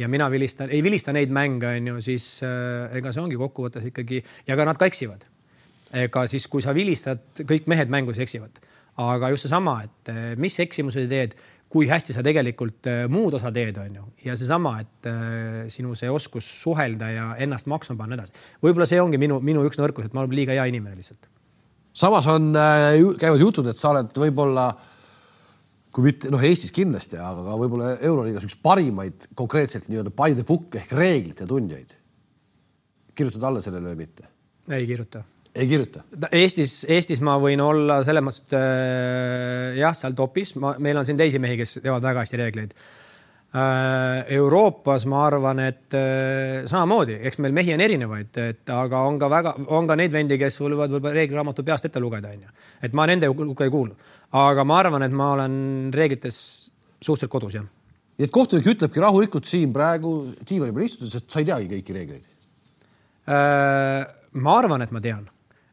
ja 0.00 0.08
mina 0.08 0.30
vilistan, 0.32 0.70
ei 0.72 0.80
vilista 0.80 1.12
neid 1.12 1.28
mänge, 1.34 1.68
on 1.68 1.90
ju, 1.90 1.98
siis 2.04 2.26
äh, 2.46 2.94
ega 2.96 3.12
see 3.12 3.24
ongi 3.24 3.36
kokkuvõttes 3.40 3.90
ikkagi 3.90 4.22
ja 4.48 4.56
ka 4.56 4.64
nad 4.68 4.78
ka 4.80 4.88
eksivad. 4.88 5.26
ega 5.92 6.22
siis, 6.30 6.46
kui 6.48 6.62
sa 6.64 6.72
vilistad, 6.72 7.20
kõik 7.36 7.66
mehed 7.68 7.90
mängus 7.92 8.16
eksivad, 8.22 8.62
aga 9.02 9.28
just 9.34 9.44
seesama, 9.44 9.82
et 9.84 10.38
mis 10.40 10.56
eksimuse 10.62 11.04
teed, 11.10 11.34
kui 11.72 11.88
hästi 11.88 12.12
sa 12.12 12.22
tegelikult 12.24 12.88
äh, 12.90 13.04
muud 13.12 13.34
osa 13.38 13.52
teed, 13.54 13.78
on 13.80 14.00
ju, 14.00 14.06
ja 14.26 14.36
seesama, 14.36 14.74
et 14.82 15.08
äh, 15.08 15.60
sinu 15.72 15.96
see 15.98 16.10
oskus 16.12 16.48
suhelda 16.62 17.10
ja 17.12 17.28
ennast 17.40 17.68
maksma 17.70 17.96
panna 17.98 18.18
edasi. 18.18 18.34
võib-olla 18.64 18.88
see 18.88 19.00
ongi 19.00 19.20
minu, 19.20 19.40
minu 19.44 19.64
üks 19.68 19.80
nõrkus, 19.80 20.08
et 20.08 20.16
ma 20.16 20.24
olen 20.24 20.36
liiga 20.36 20.56
hea 20.56 20.66
inimene 20.68 20.98
lihtsalt. 20.98 21.30
samas 21.96 22.28
on 22.28 22.52
äh,, 22.56 22.98
käivad 23.20 23.40
jutud, 23.40 23.70
et 23.72 23.80
sa 23.80 23.94
oled 23.94 24.12
võib-olla 24.24 24.68
kui 25.92 26.06
mitte 26.08 26.30
noh, 26.32 26.44
Eestis 26.44 26.72
kindlasti, 26.74 27.18
aga 27.20 27.44
ka 27.46 27.56
võib-olla 27.60 27.96
Euroliigas 28.00 28.46
üks 28.48 28.56
parimaid 28.64 29.28
konkreetselt 29.38 29.88
nii-öelda 29.92 30.12
by 30.16 30.36
the 30.36 30.46
book 30.48 30.76
ehk 30.80 30.92
reeglite 30.96 31.48
tundjaid. 31.48 31.96
kirjutad 33.14 33.48
alla 33.48 33.60
sellele 33.64 33.92
või 33.92 34.04
mitte? 34.06 34.28
ei 34.72 34.86
kirjuta. 34.88 35.24
Ei 35.54 35.68
kirjuta? 35.68 36.04
Eestis, 36.32 36.82
Eestis 36.88 37.22
ma 37.24 37.36
võin 37.42 37.60
olla 37.64 38.00
selles 38.06 38.24
mõttes 38.24 38.56
äh, 38.56 39.78
jah, 39.80 39.94
seal 39.96 40.16
topis, 40.18 40.54
meil 40.56 40.98
on 40.98 41.08
siin 41.08 41.20
teisi 41.20 41.40
mehi, 41.42 41.60
kes 41.60 41.80
teevad 41.82 42.04
väga 42.04 42.24
hästi 42.24 42.40
reegleid 42.40 42.74
äh,. 42.76 44.22
Euroopas 44.38 45.04
ma 45.10 45.26
arvan, 45.26 45.60
et 45.60 45.98
äh, 45.98 46.62
samamoodi, 46.70 47.18
eks 47.28 47.42
meil 47.44 47.52
mehi 47.56 47.74
on 47.74 47.84
erinevaid, 47.84 48.32
et 48.40 48.72
aga 48.72 49.04
on 49.08 49.20
ka 49.20 49.28
väga, 49.32 49.54
on 49.76 49.90
ka 49.90 49.98
neid 50.00 50.14
vendi, 50.14 50.40
kes 50.40 50.56
võivad 50.62 50.94
võib-olla 50.94 51.18
reegliraamatu 51.20 51.66
peast 51.66 51.90
ette 51.90 52.00
lugeda, 52.00 52.32
onju. 52.32 52.58
et 52.82 52.96
ma 52.96 53.06
nende 53.10 53.28
hulka 53.28 53.68
ei 53.68 53.74
kuulu 53.74 53.96
aga 54.32 54.64
ma 54.64 54.80
arvan, 54.80 55.04
et 55.04 55.12
ma 55.14 55.32
olen 55.36 55.54
reeglites 55.94 56.38
suhteliselt 57.02 57.32
kodus, 57.32 57.56
jah. 57.58 57.66
nii 58.18 58.26
et 58.26 58.32
kohtunik 58.32 58.68
ütlebki 58.74 59.02
rahulikult 59.02 59.48
siin 59.48 59.72
praegu 59.74 60.14
diivani 60.48 60.74
peal 60.74 60.86
istudes, 60.86 61.16
et 61.18 61.28
sa 61.28 61.42
ei 61.42 61.48
teagi 61.48 61.68
kõiki 61.74 61.96
reegleid 61.96 62.26
äh,? 63.28 64.08
ma 64.32 64.58
arvan, 64.62 64.84
et 64.84 64.94
ma 64.94 65.02
tean, 65.04 65.26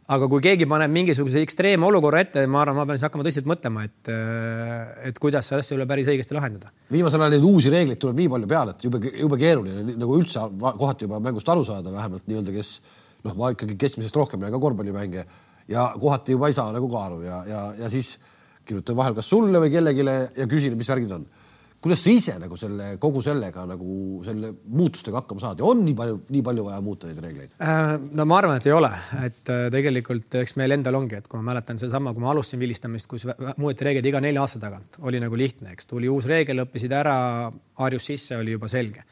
aga 0.10 0.28
kui 0.32 0.42
keegi 0.42 0.66
paneb 0.70 0.92
mingisuguse 0.94 1.42
ekstreemolukorra 1.46 2.24
ette, 2.26 2.46
ma 2.50 2.64
arvan, 2.64 2.80
ma 2.80 2.86
pean 2.90 2.98
siis 2.98 3.06
hakkama 3.06 3.26
tõsiselt 3.28 3.50
mõtlema, 3.50 3.84
et, 3.86 4.10
äh, 4.10 5.10
et 5.10 5.20
kuidas 5.22 5.52
seda 5.52 5.62
asja 5.62 5.78
üle 5.78 5.86
päris 5.90 6.10
õigesti 6.10 6.38
lahendada. 6.38 6.74
viimasel 6.92 7.22
ajal 7.22 7.36
neid 7.36 7.46
uusi 7.46 7.74
reegleid 7.74 8.02
tuleb 8.02 8.18
nii 8.24 8.32
palju 8.34 8.50
peale, 8.50 8.74
et 8.74 8.88
jube, 8.88 9.04
jube 9.12 9.38
keeruline 9.38 9.98
nagu 10.00 10.18
üldse 10.18 10.48
kohati 10.66 11.06
juba 11.06 11.22
mängust 11.22 11.50
aru 11.54 11.68
saada, 11.68 11.94
vähemalt 11.94 12.26
nii-öelda, 12.26 12.56
kes 12.58 12.74
noh, 13.28 13.38
ma 13.38 13.54
ikkagi 13.54 13.78
keskmisest 13.78 14.18
rohkem 14.18 14.42
näen 14.42 14.56
ka 14.56 14.62
korvpallimänge 14.64 15.26
ja 15.70 15.86
kohati 16.00 16.38
juba 16.38 16.50
ei 16.50 16.58
saa 16.58 16.74
nagu 16.74 16.90
ka 16.90 17.06
aru 17.06 17.22
ja, 17.28 17.44
ja, 17.46 17.64
ja 17.84 17.90
siis 17.94 18.16
kirjutan 18.66 18.98
vahel 18.98 19.18
kas 19.18 19.30
sulle 19.30 19.62
või 19.62 19.70
kellelegi 19.74 20.06
ja 20.06 20.50
küsin, 20.50 20.78
mis 20.78 20.90
värgid 20.90 21.14
on. 21.20 21.30
Kuidas 21.80 22.02
sa 22.04 22.12
ise 22.12 22.36
nagu 22.42 22.58
selle 22.60 22.90
kogu 23.02 23.22
sellega 23.24 23.64
nagu 23.68 24.20
selle 24.26 24.52
muutustega 24.68 25.22
hakkama 25.22 25.44
saad 25.44 25.62
ja 25.62 25.68
on 25.70 25.84
nii 25.86 25.96
palju, 25.96 26.18
nii 26.36 26.42
palju 26.46 26.66
vaja 26.68 26.80
muuta 26.84 27.08
neid 27.08 27.22
reegleid 27.24 27.54
äh,? 27.64 27.94
no 28.20 28.26
ma 28.28 28.40
arvan, 28.42 28.60
et 28.60 28.68
ei 28.68 28.76
ole, 28.76 28.92
et 29.24 29.52
äh, 29.54 29.68
tegelikult 29.74 30.40
eks 30.42 30.58
meil 30.60 30.76
endal 30.76 31.00
ongi, 31.00 31.22
et 31.22 31.30
kui 31.32 31.40
ma 31.40 31.54
mäletan 31.54 31.80
sedasama, 31.80 32.14
kui 32.16 32.24
ma 32.24 32.34
alustasin 32.34 32.62
vilistamist, 32.62 33.10
kus 33.12 33.28
muudeti 33.56 33.88
reegleid 33.88 34.12
iga 34.12 34.24
nelja 34.24 34.44
aasta 34.44 34.62
tagant, 34.66 35.00
oli 35.08 35.24
nagu 35.24 35.40
lihtne, 35.40 35.72
eks 35.76 35.88
tuli 35.90 36.12
uus 36.12 36.28
reegel, 36.30 36.66
õppisid 36.66 36.96
ära, 37.00 37.16
harjus 37.80 38.12
sisse, 38.12 38.36
oli 38.40 38.58
juba 38.58 38.68
selge. 38.72 39.06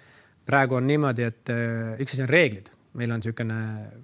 praegu 0.47 0.79
on 0.79 0.87
niimoodi, 0.87 1.23
et 1.23 1.53
äh, 1.55 1.95
üks 2.03 2.17
asi 2.17 2.27
on 2.27 2.31
reeglid, 2.31 2.71
meil 2.99 3.15
on 3.15 3.23
niisugune 3.23 3.61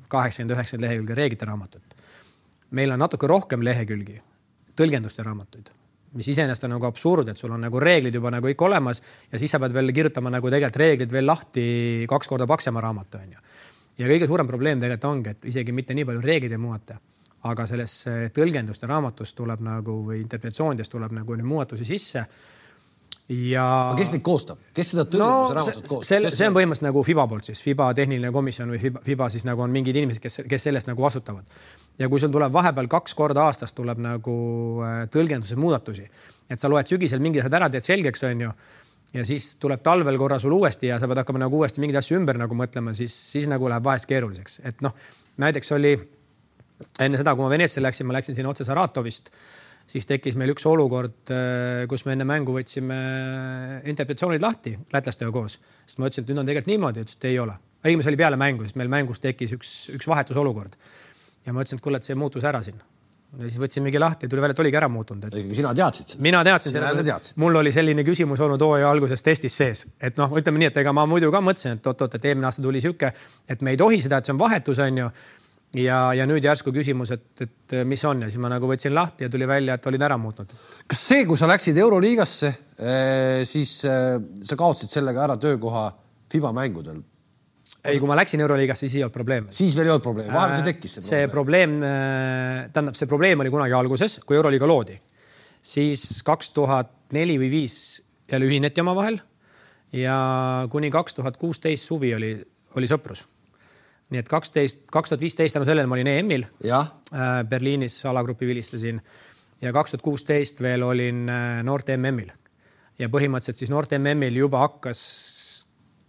kaheksakümmend, 0.07 0.55
üheksakümmend 0.55 0.87
lehekülge 0.87 1.19
reeglite 1.19 1.51
raamatut. 1.51 1.97
meil 2.71 2.95
on 2.95 3.03
natuke 3.03 3.27
rohkem 3.27 3.63
lehekülgi 3.63 4.21
tõlgenduste 4.79 5.23
raamatuid, 5.25 5.69
mis 6.13 6.27
iseenesest 6.33 6.67
on 6.67 6.75
nagu 6.75 6.87
absurd, 6.87 7.29
et 7.31 7.39
sul 7.39 7.51
on 7.55 7.63
nagu 7.65 7.79
reeglid 7.81 8.15
juba 8.15 8.31
nagu 8.33 8.47
kõik 8.49 8.65
olemas 8.67 9.01
ja 9.31 9.39
siis 9.41 9.51
sa 9.53 9.59
pead 9.61 9.73
veel 9.73 9.93
kirjutama 9.95 10.31
nagu 10.33 10.51
tegelikult 10.51 10.81
reeglid 10.81 11.13
veel 11.13 11.27
lahti 11.27 11.65
kaks 12.09 12.29
korda 12.29 12.47
paksema 12.49 12.81
raamatu 12.83 13.17
onju. 13.21 13.39
ja 13.97 14.09
kõige 14.09 14.27
suurem 14.29 14.47
probleem 14.47 14.79
tegelikult 14.79 15.09
ongi, 15.09 15.29
et 15.29 15.45
isegi 15.53 15.71
mitte 15.71 15.93
nii 15.93 16.05
palju 16.09 16.21
reegleid 16.21 16.57
ei 16.57 16.61
muudeta, 16.61 16.99
aga 17.49 17.67
selles 17.67 17.95
tõlgenduste 18.33 18.87
raamatus 18.89 19.33
tuleb 19.33 19.61
nagu 19.65 19.99
või 20.09 20.21
interpretatsioonides 20.21 20.89
tuleb 20.89 21.15
nagu 21.19 21.35
neid 21.35 21.49
muudatusi 21.49 21.85
sisse 21.85 22.25
ja. 23.29 23.65
kes 23.97 24.11
neid 24.13 24.23
koostab, 24.25 24.59
kes 24.75 24.93
seda 24.93 25.05
tõlgenduse 25.07 25.55
no, 25.55 25.83
koostab? 25.87 26.07
see, 26.07 26.31
see 26.35 26.49
on 26.49 26.57
põhimõtteliselt 26.57 26.89
nagu 26.89 27.03
FIBA 27.07 27.25
poolt 27.31 27.47
siis, 27.47 27.61
FIBA 27.63 27.89
tehniline 27.97 28.31
komisjon 28.35 28.73
või 28.73 28.81
FIBA, 28.81 29.03
FIBA 29.05 29.29
siis 29.31 29.45
nagu 29.47 29.63
on 29.63 29.73
mingid 29.73 29.95
inimesed, 29.95 30.21
kes, 30.23 30.41
kes 30.49 30.67
sellest 30.69 30.89
nagu 30.89 31.03
vastutavad. 31.03 31.47
ja 31.99 32.09
kui 32.11 32.19
sul 32.19 32.33
tuleb 32.33 32.53
vahepeal 32.53 32.89
kaks 32.91 33.15
korda 33.17 33.45
aastas 33.47 33.73
tuleb 33.77 34.01
nagu 34.03 34.35
äh, 34.83 35.03
tõlgenduse 35.13 35.55
muudatusi, 35.59 36.07
et 36.51 36.59
sa 36.59 36.71
loed 36.71 36.89
sügisel 36.91 37.23
mingid 37.23 37.45
asjad 37.45 37.59
ära, 37.61 37.71
teed 37.71 37.87
selgeks, 37.87 38.25
onju 38.27 38.51
ja 39.13 39.25
siis 39.29 39.53
tuleb 39.61 39.83
talvel 39.85 40.17
korra 40.17 40.39
sul 40.41 40.55
uuesti 40.57 40.89
ja 40.89 40.99
sa 40.99 41.07
pead 41.07 41.21
hakkama 41.21 41.45
nagu 41.45 41.61
uuesti 41.61 41.81
mingeid 41.83 42.01
asju 42.01 42.17
ümber 42.17 42.39
nagu 42.41 42.57
mõtlema, 42.57 42.95
siis, 42.97 43.13
siis 43.13 43.47
nagu 43.51 43.69
läheb 43.69 43.85
vahest 43.85 44.09
keeruliseks, 44.09 44.59
et 44.67 44.81
noh, 44.85 44.95
näiteks 45.41 45.71
oli 45.77 45.95
enne 46.99 47.19
seda, 47.19 47.35
kui 47.35 47.45
ma 47.45 47.51
Venetsiasse 47.53 47.83
läksin, 47.85 48.09
ma 48.09 48.17
läksin 48.17 48.35
sinna 48.35 48.51
otse 48.51 48.65
Saratovist 48.67 49.29
siis 49.89 50.07
tekkis 50.09 50.37
meil 50.39 50.53
üks 50.53 50.65
olukord, 50.69 51.19
äh, 51.33 51.83
kus 51.91 52.05
me 52.07 52.15
enne 52.15 52.27
mängu 52.27 52.55
võtsime 52.55 52.97
interpretatsioonid 53.89 54.43
lahti 54.43 54.75
lätlastega 54.93 55.33
koos, 55.35 55.59
sest 55.85 55.99
ma 55.99 56.09
ütlesin, 56.09 56.25
et 56.25 56.31
nüüd 56.31 56.41
on 56.43 56.49
tegelikult 56.49 56.71
niimoodi, 56.71 57.05
ütles, 57.05 57.19
et 57.19 57.29
ei 57.31 57.37
ole. 57.43 57.57
õigemini 57.83 58.05
see 58.05 58.13
oli 58.13 58.21
peale 58.23 58.39
mängu, 58.39 58.67
sest 58.67 58.79
meil 58.79 58.91
mängus 58.91 59.21
tekkis 59.23 59.55
üks, 59.57 59.75
üks 59.97 60.09
vahetusolukord. 60.09 60.75
ja 61.45 61.53
ma 61.53 61.63
ütlesin, 61.63 61.81
et 61.81 61.85
kuule, 61.85 61.99
et 61.99 62.07
see 62.07 62.17
muutus 62.17 62.47
ära 62.47 62.63
siin. 62.63 62.79
ja 63.33 63.49
siis 63.49 63.59
võtsimegi 63.59 63.99
lahti, 63.99 64.29
tuli 64.31 64.41
välja, 64.41 64.55
et 64.55 64.63
oligi 64.63 64.79
ära 64.79 64.89
muutunud 64.89 65.27
et.... 65.27 65.37
sina 65.57 65.75
teadsid 65.75 66.15
seda? 66.15 66.23
mina 66.23 66.43
teadsin 66.47 66.77
seda. 66.77 67.19
mul 67.43 67.61
oli 67.61 67.71
selline 67.75 68.07
küsimus 68.07 68.41
olnud 68.45 68.61
hooaja 68.61 68.89
alguses 68.89 69.23
testis 69.23 69.57
sees, 69.57 69.85
et 69.99 70.17
noh, 70.17 70.31
ütleme 70.39 70.63
nii, 70.63 70.71
et 70.71 70.83
ega 70.83 70.95
ma 70.95 71.05
muidu 71.09 71.31
ka 71.33 71.43
mõtlesin, 71.43 71.79
et 71.79 71.91
oot-oot, 71.91 72.15
et 72.15 72.31
eelmine 72.31 72.47
aasta 72.47 72.63
tuli 72.63 72.81
sihuke, 72.81 73.11
et 73.49 73.61
me 73.61 73.75
ei 73.75 73.77
tohi 73.77 73.99
seda, 74.01 74.21
et 74.21 74.29
see 74.29 74.37
on 74.37 74.39
vahetus, 74.39 74.79
on 74.79 75.03
ju 75.03 75.13
ja, 75.79 75.99
ja 76.15 76.25
nüüd 76.29 76.45
järsku 76.45 76.73
küsimus, 76.73 77.13
et, 77.15 77.25
et 77.45 77.75
mis 77.87 78.01
on 78.05 78.23
ja 78.23 78.29
siis 78.31 78.41
ma 78.41 78.51
nagu 78.51 78.67
võtsin 78.69 78.93
lahti 78.95 79.25
ja 79.25 79.31
tuli 79.33 79.47
välja, 79.49 79.77
et 79.77 79.87
olid 79.89 80.05
ära 80.05 80.17
muutnud. 80.21 80.53
kas 80.89 81.01
see, 81.09 81.23
kui 81.29 81.39
sa 81.39 81.49
läksid 81.49 81.79
Euroliigasse, 81.81 82.51
eh, 82.77 83.41
siis 83.49 83.79
eh, 83.89 84.19
sa 84.45 84.59
kaotasid 84.59 84.93
sellega 84.93 85.25
ära 85.25 85.39
töökoha 85.41 85.87
FIBA 86.33 86.53
mängudel? 86.55 87.01
ei, 87.83 87.97
kui 87.99 88.07
ma 88.07 88.17
läksin 88.19 88.43
Euroliigasse, 88.45 88.85
siis 88.85 88.99
ei 88.99 89.07
olnud 89.07 89.17
probleemi. 89.17 89.55
siis 89.55 89.75
veel 89.77 89.89
ei 89.89 89.95
olnud 89.95 90.05
probleemi, 90.05 90.35
vahepeal 90.35 90.61
see 90.61 90.69
tekkis 90.69 90.97
see, 90.99 91.09
see 91.09 91.33
probleem. 91.33 91.75
tähendab, 91.81 92.99
see 92.99 93.09
probleem 93.09 93.43
oli 93.43 93.53
kunagi 93.53 93.77
alguses, 93.77 94.19
kui 94.27 94.37
Euroliiga 94.39 94.69
loodi, 94.69 94.97
siis 95.73 96.21
kaks 96.25 96.53
tuhat 96.55 96.93
neli 97.17 97.39
või 97.41 97.51
viis 97.53 97.77
jälle 98.29 98.47
ühineti 98.47 98.81
omavahel 98.81 99.19
ja 99.93 100.17
kuni 100.73 100.89
kaks 100.93 101.17
tuhat 101.17 101.37
kuusteist 101.41 101.89
suvi 101.89 102.13
oli, 102.15 102.35
oli 102.77 102.89
sõprus 102.89 103.27
nii 104.11 104.21
et 104.21 104.29
kaksteist, 104.29 104.85
kaks 104.91 105.13
tuhat 105.13 105.21
viisteist 105.21 105.55
tänu 105.55 105.65
sellele 105.65 105.87
ma 105.89 105.97
olin 105.97 106.09
EM-il. 106.11 106.45
Äh, 106.69 107.43
Berliinis 107.49 108.01
alagrupi 108.05 108.47
vilistasin 108.47 109.01
ja 109.61 109.73
kaks 109.73 109.93
tuhat 109.93 110.05
kuusteist 110.05 110.61
veel 110.61 110.83
olin 110.83 111.29
äh, 111.29 111.61
noorte 111.63 111.97
MM-il. 111.97 112.31
ja 112.99 113.09
põhimõtteliselt 113.09 113.57
siis 113.57 113.71
noorte 113.73 113.97
MM-il 113.97 114.35
juba 114.37 114.59
hakkas 114.67 114.99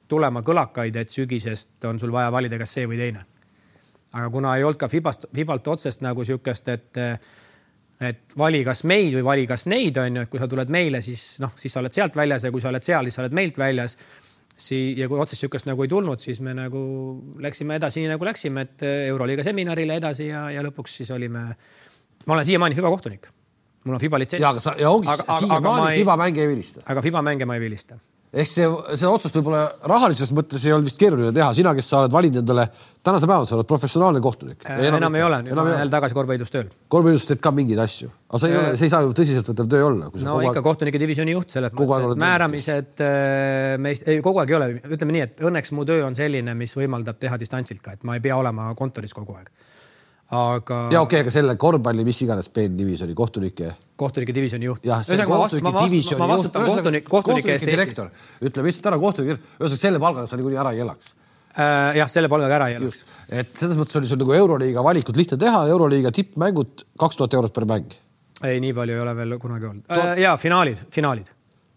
tulema 0.09 0.43
kõlakaid, 0.45 0.97
et 1.01 1.09
sügisest 1.09 1.85
on 1.89 1.99
sul 2.01 2.13
vaja 2.13 2.33
valida, 2.33 2.59
kas 2.61 2.75
see 2.77 2.85
või 2.89 2.99
teine. 3.01 3.25
aga 4.13 4.29
kuna 4.31 4.57
ei 4.57 4.65
olnud 4.65 4.79
ka 4.79 4.89
Fibast, 4.89 5.25
Fibalt 5.35 5.69
otsest 5.69 6.05
nagu 6.05 6.25
sihukest, 6.25 6.69
et 6.69 7.03
et 8.01 8.37
vali 8.37 8.65
kas 8.67 8.83
meid 8.85 9.15
või 9.15 9.25
vali 9.25 9.47
kas 9.47 9.67
neid, 9.71 9.97
on 9.97 10.17
ju, 10.17 10.23
et 10.27 10.31
kui 10.31 10.41
sa 10.43 10.49
tuled 10.51 10.69
meile, 10.69 11.01
siis 11.01 11.39
noh, 11.41 11.53
siis 11.57 11.73
sa 11.73 11.81
oled 11.81 11.95
sealt 11.95 12.17
väljas 12.17 12.45
ja 12.45 12.51
kui 12.53 12.61
sa 12.61 12.69
oled 12.69 12.83
seal, 12.83 13.07
siis 13.07 13.17
sa 13.17 13.23
oled 13.23 13.37
meilt 13.39 13.59
väljas 13.59 13.97
sii- 14.57 14.99
ja 14.99 15.09
kui 15.09 15.21
otsest 15.21 15.41
sihukest 15.41 15.67
nagu 15.67 15.83
ei 15.83 15.89
tulnud, 15.89 16.21
siis 16.23 16.41
me 16.41 16.55
nagu 16.55 16.81
läksime 17.43 17.79
edasi 17.81 18.01
nii 18.01 18.13
nagu 18.15 18.25
läksime, 18.25 18.67
et 18.69 18.83
eh, 18.83 19.07
Euroliiga 19.09 19.43
seminarile 19.47 19.97
edasi 20.01 20.29
ja, 20.29 20.49
ja 20.51 20.63
lõpuks 20.63 21.01
siis 21.01 21.11
olime. 21.11 21.47
ma 22.27 22.35
olen 22.35 22.47
siiamaani 22.47 22.75
FIBA 22.75 22.91
kohtunik. 22.91 23.29
mul 23.85 23.95
on 23.95 24.01
FIBA 24.01 24.19
litsents. 24.19 24.43
ja, 24.43 24.49
aga 24.51 24.61
sa 24.61 24.75
ja 24.79 24.91
ongi 24.91 25.09
siiamaani 25.39 25.97
FIBA 25.99 26.17
mänge 26.17 26.41
ei 26.43 26.49
vilista. 26.49 26.83
aga 26.87 27.03
FIBA 27.03 27.23
mänge 27.23 27.45
ma 27.45 27.55
ei 27.55 27.61
vilista. 27.61 27.99
Ehk 28.35 28.51
see, 28.51 28.67
seda 28.99 29.13
otsust 29.15 29.37
võib-olla 29.39 29.63
rahalises 29.91 30.33
mõttes 30.35 30.63
ei 30.67 30.75
olnud 30.75 30.89
vist 30.89 30.99
keeruline 31.01 31.31
teha, 31.35 31.51
sina, 31.57 31.75
kes 31.77 31.89
sa 31.91 32.01
oled 32.01 32.15
valinud 32.15 32.41
endale, 32.41 32.67
tänase 33.05 33.29
päevani 33.31 33.49
sa 33.49 33.57
oled 33.59 33.69
professionaalne 33.71 34.23
kohtunik 34.25 34.65
äh,. 34.67 34.81
enam, 34.89 34.99
enam 35.01 35.19
ei 35.19 35.25
ole, 35.27 35.41
nüüd 35.47 35.59
ma 35.59 35.65
olen 35.65 35.79
jälle 35.79 35.95
tagasi 35.95 36.19
korvpalliliidus 36.19 36.55
tööl. 36.55 36.71
korvpalliliidus 36.93 37.29
teed 37.31 37.43
ka 37.45 37.53
mingeid 37.55 37.83
asju, 37.85 38.11
aga 38.31 38.43
see 38.43 38.51
ei 38.51 38.57
äh, 38.57 38.63
ole, 38.63 38.73
see 38.81 38.89
ei 38.89 38.95
saa 38.95 39.05
ju 39.07 39.13
tõsiseltvõetav 39.21 39.71
töö 39.75 39.85
olla. 39.91 40.11
no 40.11 40.39
ikka 40.43 40.59
aeg... 40.61 40.69
kohtunike 40.71 41.03
divisjoni 41.05 41.37
juht, 41.37 41.55
selles 41.55 41.77
mõttes, 41.77 42.09
et 42.17 42.25
määramised 42.25 43.05
äh, 43.07 43.77
meist, 43.87 44.09
ei 44.11 44.25
kogu 44.25 44.43
aeg 44.43 44.55
ei 44.55 44.59
ole, 44.59 44.71
ütleme 44.89 45.19
nii, 45.19 45.29
et 45.29 45.45
õnneks 45.51 45.75
mu 45.77 45.87
töö 45.89 46.03
on 46.09 46.19
selline, 46.19 46.57
mis 46.59 46.75
võimaldab 46.79 47.21
teha 47.23 47.39
distantsilt 47.41 47.85
ka, 47.85 47.95
et 47.99 48.09
ma 48.09 48.19
ei 48.19 48.25
pea 48.25 48.41
olema 48.41 48.73
kontoris 48.79 49.15
kogu 49.15 49.39
aeg 49.39 49.53
aga. 50.31 50.79
ja 50.93 51.03
okei 51.03 51.21
okay,, 51.21 51.25
aga 51.25 51.33
selle 51.35 51.57
korvpalli, 51.61 52.05
mis 52.07 52.21
iganes 52.25 52.49
peendivisjoni 52.55 53.15
kohtunike. 53.15 53.73
kohtunike 53.97 54.35
divisjoni 54.37 54.71
juht. 54.71 54.87
jah, 54.87 55.03
see 55.05 55.27
kohtunike 55.29 55.85
divisjoni 55.85 56.31
juht. 56.31 56.57
kohtunik, 56.57 57.11
kohtunike 57.11 57.53
eest 57.57 57.69
direktor 57.69 58.09
ütleb 58.41 58.71
lihtsalt 58.71 58.91
ära 58.93 59.01
kohtunik, 59.03 59.45
ühesõnaga 59.59 59.83
selle 59.83 60.01
palgaga 60.03 60.31
sa 60.31 60.41
niikuinii 60.41 60.63
ära 60.63 60.73
ei 60.73 60.81
elaks 60.85 61.13
äh,. 61.59 61.99
jah, 62.01 62.11
selle 62.11 62.31
palgaga 62.33 62.59
ära 62.61 62.71
ei 62.73 62.79
elaks. 62.81 63.05
et 63.29 63.53
selles 63.53 63.79
mõttes 63.81 64.01
oli 64.01 64.11
sul 64.11 64.23
nagu 64.23 64.37
Euroliiga 64.39 64.85
valikut 64.87 65.21
lihtne 65.21 65.39
teha, 65.41 65.67
Euroliiga 65.75 66.15
tippmängud 66.15 66.89
kaks 67.01 67.21
tuhat 67.21 67.37
eurot 67.41 67.55
per 67.55 67.69
mäng. 67.69 67.99
ei, 68.43 68.61
nii 68.65 68.75
palju 68.81 68.97
ei 68.97 69.05
ole 69.05 69.17
veel 69.21 69.39
kunagi 69.43 69.71
olnud 69.71 69.93
äh,. 69.93 70.17
ja 70.25 70.37
finaalid, 70.41 70.87
finaalid, 70.95 71.31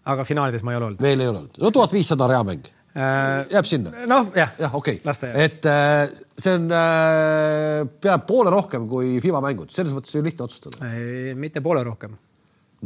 aga 0.06 0.26
finaalides 0.28 0.64
ma 0.64 0.74
ei 0.74 0.82
ole 0.82 0.92
olnud. 0.94 1.04
veel 1.04 1.20
ei 1.20 1.34
ole 1.34 1.44
olnud, 1.44 1.62
no 1.62 1.76
tuhat 1.76 1.94
viissada 2.00 2.32
reamäng 2.32 2.77
jääb 2.98 3.68
sinna? 3.68 3.92
noh, 4.10 4.32
jah. 4.36 4.54
jah, 4.60 4.76
okei 4.78 5.02
okay., 5.04 5.34
et 5.44 5.66
äh, 5.70 6.08
see 6.38 6.56
on 6.58 6.72
äh, 6.74 7.84
peaaegu 8.02 8.26
poole 8.30 8.54
rohkem 8.54 8.88
kui 8.90 9.18
FIBA 9.24 9.42
mängud, 9.44 9.74
selles 9.74 9.94
mõttes 9.96 10.16
on 10.18 10.26
lihtne 10.26 10.48
otsustada. 10.48 10.90
mitte 11.38 11.62
poole 11.66 11.84
rohkem. 11.88 12.18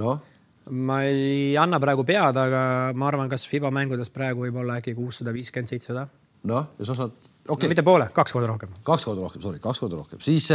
noh? 0.02 0.19
ma 0.71 1.02
ei 1.08 1.56
anna 1.60 1.80
praegu 1.82 2.06
pead, 2.08 2.38
aga 2.38 2.63
ma 2.95 3.08
arvan, 3.10 3.32
kas 3.32 3.47
FIBA 3.50 3.71
mängudes 3.74 4.12
praegu 4.13 4.45
võib 4.45 4.60
olla 4.62 4.78
äkki 4.82 4.93
kuussada 4.97 5.34
viiskümmend, 5.36 5.71
seitsesada. 5.71 6.06
noh, 6.52 6.69
ja 6.78 6.89
sa 6.91 6.97
saad, 6.97 7.15
okei 7.15 7.56
okay. 7.56 7.65
no,. 7.65 7.74
mitte 7.76 7.88
poole, 7.88 8.12
kaks 8.13 8.36
korda 8.36 8.52
rohkem. 8.52 8.76
kaks 8.84 9.08
korda 9.08 9.26
rohkem, 9.26 9.43
sorry, 9.47 9.63
kaks 9.63 9.84
korda 9.86 10.04
rohkem, 10.04 10.21
siis, 10.24 10.52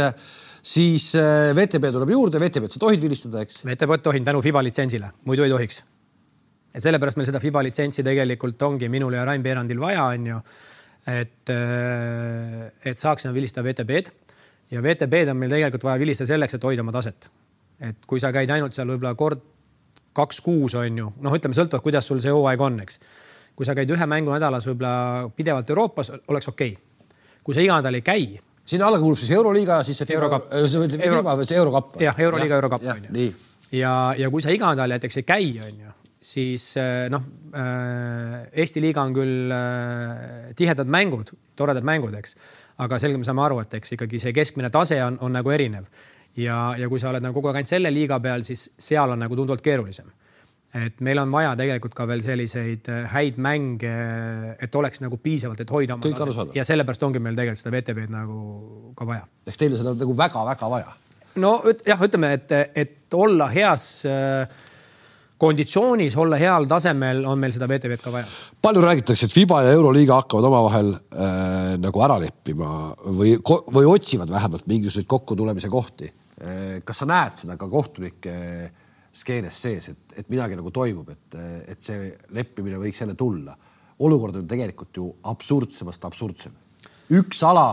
siis 0.61 1.11
VTB 1.57 1.93
tuleb 1.97 2.13
juurde, 2.13 2.41
VTB-d 2.45 2.77
sa 2.77 2.85
tohid 2.85 3.03
vilistada, 3.03 3.43
eks? 3.45 3.63
VTB-d 3.67 4.05
tohin 4.05 4.27
tänu 4.27 4.45
FIBA 4.45 4.67
litsentsile, 4.69 5.15
muidu 5.25 5.47
ei 5.47 5.55
tohiks 5.57 5.83
et 6.77 6.85
sellepärast 6.85 7.17
meil 7.17 7.27
seda 7.29 7.41
FIBA 7.41 7.63
litsentsi 7.65 8.05
tegelikult 8.05 8.61
ongi 8.67 8.89
minul 8.93 9.17
ja 9.17 9.25
Rain 9.25 9.43
Peerandil 9.43 9.81
vaja, 9.81 10.05
on 10.13 10.27
ju. 10.29 10.39
et, 11.07 11.49
äh, 11.49 12.71
et 12.85 12.97
saaksime 12.97 13.33
vilistada 13.33 13.65
VTB-d 13.65 14.11
ja 14.71 14.81
VTB-d 14.83 15.31
on 15.33 15.39
meil 15.39 15.53
tegelikult 15.53 15.87
vaja 15.87 15.99
vilistada 15.99 16.33
selleks, 16.33 16.57
et 16.57 16.63
hoida 16.63 16.83
oma 16.85 16.93
taset. 16.95 17.29
et 17.79 18.05
kui 18.07 18.19
sa 18.19 18.31
käid 18.33 18.49
ainult 18.49 18.73
seal 18.73 18.89
võib-olla 18.89 19.15
kord 19.15 19.41
kaks 20.17 20.41
kuus 20.41 20.73
on 20.75 20.97
ju, 20.97 21.11
noh, 21.21 21.33
ütleme 21.37 21.53
sõltuvalt, 21.53 21.83
kuidas 21.85 22.07
sul 22.09 22.19
see 22.21 22.33
hooaeg 22.33 22.61
on, 22.61 22.79
eks. 22.81 22.99
kui 23.55 23.65
sa 23.65 23.75
käid 23.77 23.91
ühe 23.93 24.09
mängu 24.09 24.33
nädalas 24.33 24.65
võib-olla 24.69 25.29
pidevalt 25.35 25.69
Euroopas, 25.69 26.11
oleks 26.27 26.49
okei 26.53 26.73
okay.. 26.73 27.11
kui 27.43 27.57
sa 27.57 27.63
iga 27.63 27.79
nädal 27.81 27.99
ei 27.99 28.05
käi 28.05 28.27
sinna 28.67 28.89
alla 28.89 28.99
kuulub 28.99 29.17
siis 29.17 29.31
Euroliiga, 29.31 29.83
siis 29.87 30.01
see 30.01 30.13
Eurokapp. 30.13 30.49
see 30.67 31.07
Euro... 31.07 31.35
Eurokapp. 31.55 32.01
jah, 32.01 32.19
Euroliiga, 32.19 32.55
Eurokapp 32.55 32.83
on 32.83 33.05
ju. 33.07 33.29
ja, 33.71 33.93
ja 34.17 34.29
kui 34.29 34.43
sa 34.43 34.51
iga 34.51 34.73
nädal 34.73 34.97
näiteks 34.97 35.21
ei 35.21 35.27
käi, 35.27 35.45
on 35.63 35.85
ju, 35.85 35.93
siis 36.27 36.69
eh, 36.79 37.07
noh, 37.13 37.23
eh, 37.55 38.35
Eesti 38.63 38.83
liiga 38.83 39.03
on 39.05 39.15
küll 39.15 39.53
eh, 39.53 40.51
tihedad 40.57 40.89
mängud, 40.91 41.31
toredad 41.57 41.87
mängud, 41.87 42.15
eks, 42.19 42.37
aga 42.83 42.99
selge, 43.01 43.21
me 43.21 43.27
saame 43.27 43.45
aru, 43.45 43.61
et 43.63 43.77
eks 43.79 43.95
ikkagi 43.95 44.21
see 44.21 44.35
keskmine 44.35 44.71
tase 44.73 44.99
on, 45.05 45.19
on 45.23 45.35
nagu 45.37 45.53
erinev. 45.53 45.87
ja, 46.37 46.75
ja 46.77 46.89
kui 46.89 46.99
sa 47.01 47.11
oled 47.11 47.23
nagu 47.23 47.35
kogu 47.37 47.49
aeg 47.49 47.61
ainult 47.61 47.71
selle 47.71 47.91
liiga 47.93 48.19
peal, 48.23 48.45
siis 48.45 48.69
seal 48.77 49.15
on 49.15 49.23
nagu 49.23 49.37
tunduvalt 49.39 49.63
keerulisem. 49.65 50.09
et 50.77 50.99
meil 51.01 51.17
on 51.17 51.31
vaja 51.31 51.55
tegelikult 51.57 51.95
ka 51.95 52.05
veel 52.05 52.21
selliseid 52.21 52.89
häid 53.13 53.39
mänge, 53.41 53.95
et 54.61 54.75
oleks 54.75 55.01
nagu 55.01 55.17
piisavalt, 55.17 55.63
et 55.63 55.71
hoida 55.71 55.95
oma 55.95 56.11
taset 56.19 56.55
ja 56.59 56.67
sellepärast 56.67 57.03
ongi 57.07 57.23
meil 57.23 57.39
tegelikult 57.39 57.63
seda 57.63 57.75
VTV-d 57.77 58.13
nagu 58.13 58.93
ka 58.97 59.07
vaja. 59.07 59.25
ehk 59.47 59.57
teile 59.63 59.79
seda 59.79 59.95
nagu 59.95 60.17
väga-väga 60.17 60.71
vaja? 60.75 60.95
no 61.41 61.57
jah, 61.87 62.03
ütleme, 62.03 62.33
et, 62.35 62.55
et 62.75 63.13
olla 63.15 63.47
heas 63.53 63.87
äh, 64.05 64.65
konditsioonis 65.37 66.17
olla 66.17 66.37
heal 66.41 66.65
tasemel, 66.69 67.21
on 67.29 67.39
meil 67.39 67.53
seda 67.53 67.67
VTV-d 67.69 68.01
ka 68.01 68.13
vaja. 68.13 68.25
palju 68.61 68.81
räägitakse, 68.81 69.27
et 69.27 69.33
Fiba 69.33 69.61
ja 69.65 69.75
Euroliiga 69.77 70.17
hakkavad 70.21 70.49
omavahel 70.49 70.91
äh, 70.93 71.75
nagu 71.81 72.03
ära 72.05 72.17
leppima 72.21 72.71
või, 73.05 73.35
või 73.43 73.85
otsivad 73.89 74.31
vähemalt 74.33 74.67
mingisuguseid 74.69 75.09
kokkutulemise 75.09 75.69
kohti 75.69 76.09
äh,. 76.09 76.81
kas 76.85 77.03
sa 77.03 77.09
näed 77.09 77.37
seda 77.43 77.57
ka 77.59 77.69
kohtunike 77.69 78.35
skeenes 79.17 79.61
sees, 79.61 79.89
et, 79.93 80.19
et 80.21 80.29
midagi 80.29 80.57
nagu 80.57 80.71
toimub, 80.73 81.09
et, 81.09 81.37
et 81.73 81.81
see 81.81 82.11
leppimine 82.37 82.81
võiks 82.81 83.01
jälle 83.03 83.17
tulla? 83.17 83.55
olukord 83.99 84.35
on 84.37 84.45
tegelikult 84.49 84.97
ju 84.97 85.07
absurdsemast 85.25 86.03
absurdsem. 86.05 86.53
üks 87.13 87.41
ala, 87.45 87.69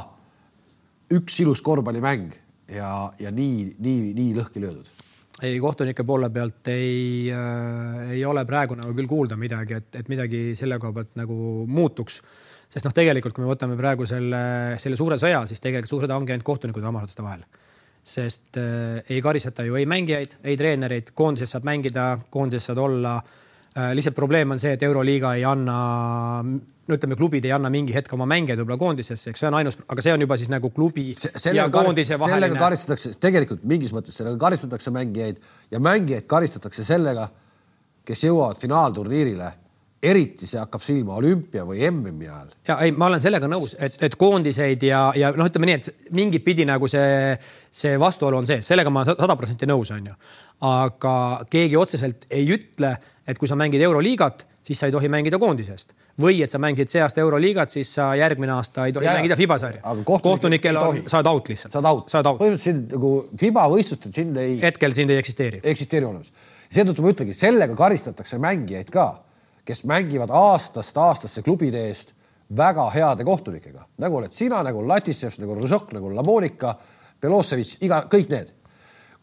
üks 1.12 1.40
ilus 1.44 1.60
korvpallimäng 1.64 2.32
ja, 2.68 3.12
ja 3.20 3.32
nii, 3.32 3.74
nii, 3.78 4.12
nii 4.16 4.36
lõhki 4.36 4.60
löödud 4.60 5.03
ei, 5.44 5.58
kohtunike 5.62 6.04
poole 6.06 6.30
pealt 6.32 6.70
ei 6.72 7.28
äh,, 7.32 8.14
ei 8.16 8.24
ole 8.26 8.44
praegu 8.48 8.76
nagu 8.78 8.94
küll 8.96 9.10
kuulda 9.10 9.38
midagi, 9.40 9.78
et, 9.80 10.00
et 10.00 10.10
midagi 10.12 10.42
selle 10.58 10.78
koha 10.82 10.94
pealt 10.96 11.14
nagu 11.20 11.36
muutuks. 11.70 12.20
sest 12.68 12.88
noh, 12.88 12.94
tegelikult 12.96 13.36
kui 13.36 13.44
me 13.44 13.52
võtame 13.52 13.76
praegu 13.78 14.06
selle, 14.08 14.40
selle 14.82 14.98
suure 14.98 15.18
sõja, 15.20 15.44
siis 15.46 15.62
tegelikult 15.62 15.92
suur 15.92 16.06
sõda 16.06 16.18
ongi 16.18 16.34
ainult 16.34 16.46
kohtunikud 16.46 16.84
omalaste 16.90 17.22
vahel. 17.22 17.44
sest 18.04 18.58
äh, 18.60 19.00
ei 19.08 19.22
karistata 19.24 19.64
ju 19.64 19.78
ei 19.80 19.86
mängijaid, 19.86 20.38
ei 20.44 20.56
treenereid, 20.60 21.14
koondises 21.14 21.54
saab 21.56 21.68
mängida, 21.68 22.18
koondises 22.30 22.72
saad 22.72 22.82
olla 22.82 23.16
äh,. 23.20 23.92
lihtsalt 23.94 24.16
probleem 24.16 24.50
on 24.50 24.62
see, 24.62 24.74
et 24.76 24.82
Euroliiga 24.82 25.34
ei 25.38 25.44
anna 25.44 25.78
no 26.88 26.98
ütleme, 26.98 27.16
klubid 27.18 27.46
ei 27.48 27.54
anna 27.56 27.70
mingi 27.72 27.94
hetk 27.96 28.12
oma 28.16 28.26
mängijaid 28.28 28.60
võib-olla 28.60 28.80
koondisesse, 28.80 29.32
eks 29.32 29.44
see 29.44 29.48
on 29.48 29.58
ainus, 29.60 29.78
aga 29.88 30.04
see 30.04 30.14
on 30.14 30.24
juba 30.26 30.38
siis 30.40 30.52
nagu 30.52 30.70
klubi 30.74 31.10
sellega 31.16 31.62
ja 31.62 31.72
koondise 31.72 32.18
vaheline. 32.20 32.36
sellega 32.36 32.60
karistatakse, 32.60 33.14
tegelikult 33.22 33.64
mingis 33.68 33.94
mõttes 33.96 34.16
sellega 34.20 34.40
karistatakse 34.46 34.92
mängijaid 34.94 35.40
ja 35.72 35.80
mängijaid 35.84 36.28
karistatakse 36.30 36.86
sellega, 36.86 37.28
kes 38.04 38.26
jõuavad 38.26 38.60
finaalturniirile 38.60 39.52
eriti 40.04 40.48
see 40.48 40.60
hakkab 40.60 40.82
silma 40.84 41.16
olümpia 41.18 41.64
või 41.66 41.80
MM-i 41.88 42.28
ajal. 42.28 42.52
ja 42.68 42.76
ei, 42.84 42.92
ma 42.92 43.08
olen 43.08 43.22
sellega 43.22 43.48
nõus, 43.50 43.72
et, 43.78 43.96
et 44.04 44.16
koondiseid 44.20 44.84
ja, 44.84 45.06
ja 45.16 45.30
noh, 45.36 45.48
ütleme 45.48 45.70
nii, 45.70 45.76
et 45.80 46.10
mingit 46.16 46.44
pidi 46.44 46.66
nagu 46.68 46.88
see, 46.90 47.34
see 47.72 47.94
vastuolu 48.00 48.42
on 48.42 48.48
sees, 48.48 48.66
sellega 48.68 48.92
ma 48.92 49.06
sada 49.08 49.36
protsenti 49.40 49.68
nõus, 49.70 49.94
on 49.96 50.10
ju. 50.10 50.16
aga 50.68 51.14
keegi 51.50 51.78
otseselt 51.80 52.28
ei 52.30 52.48
ütle, 52.56 52.92
et 53.24 53.40
kui 53.40 53.48
sa 53.48 53.56
mängid 53.58 53.82
Euroliigat, 53.84 54.44
siis 54.64 54.80
sa 54.80 54.88
ei 54.88 54.92
tohi 54.92 55.08
mängida 55.12 55.38
koondise 55.38 55.74
eest 55.74 55.92
või 56.20 56.40
et 56.44 56.52
sa 56.52 56.60
mängid 56.62 56.88
see 56.90 57.02
aasta 57.04 57.20
Euroliigat, 57.20 57.74
siis 57.74 57.90
sa 57.98 58.10
järgmine 58.18 58.54
aasta 58.54 58.86
ei 58.88 58.94
tohi 58.96 59.06
ja, 59.06 59.16
mängida 59.18 59.36
FIBA 59.36 59.58
sarja. 59.60 59.94
kohtunikel 60.04 60.78
on, 60.80 61.02
sa 61.10 61.20
oled 61.20 61.30
out 61.30 61.48
lihtsalt. 61.52 61.76
saad 61.76 61.88
out, 61.90 62.08
saad 62.12 62.30
out.. 62.30 62.40
põhimõtteliselt 62.40 62.70
sind 62.70 62.96
nagu 62.96 63.12
FIBA 63.40 63.68
võistlustel 63.74 64.16
sind 64.16 64.40
ei. 64.40 64.58
hetkel 64.62 64.96
sind 64.96 65.12
ei 65.12 65.20
eksisteeri. 65.20 65.60
eksisteeri 65.74 66.08
olemas. 66.08 66.32
seetõttu 66.72 67.04
ma 67.04 67.14
ütlengi, 67.14 67.36
sellega 67.36 67.76
karistatakse 67.78 68.40
mängijaid 68.42 68.92
ka, 68.94 69.08
kes 69.64 69.84
mängivad 69.90 70.32
aastast 70.32 70.96
aastasse 70.96 71.42
klubide 71.42 71.86
eest 71.88 72.14
väga 72.56 72.88
heade 72.94 73.24
kohtunikega, 73.24 73.86
nagu 73.98 74.20
oled 74.20 74.32
sina, 74.32 74.62
nagu 74.62 74.82
Latissev, 74.86 75.32
nagu 75.40 75.56
Ržok, 75.60 75.92
nagu 75.96 76.12
Lamonika, 76.14 76.76
Belosevitš, 77.20 77.78
iga, 77.84 78.04
kõik 78.10 78.30
need. 78.30 78.52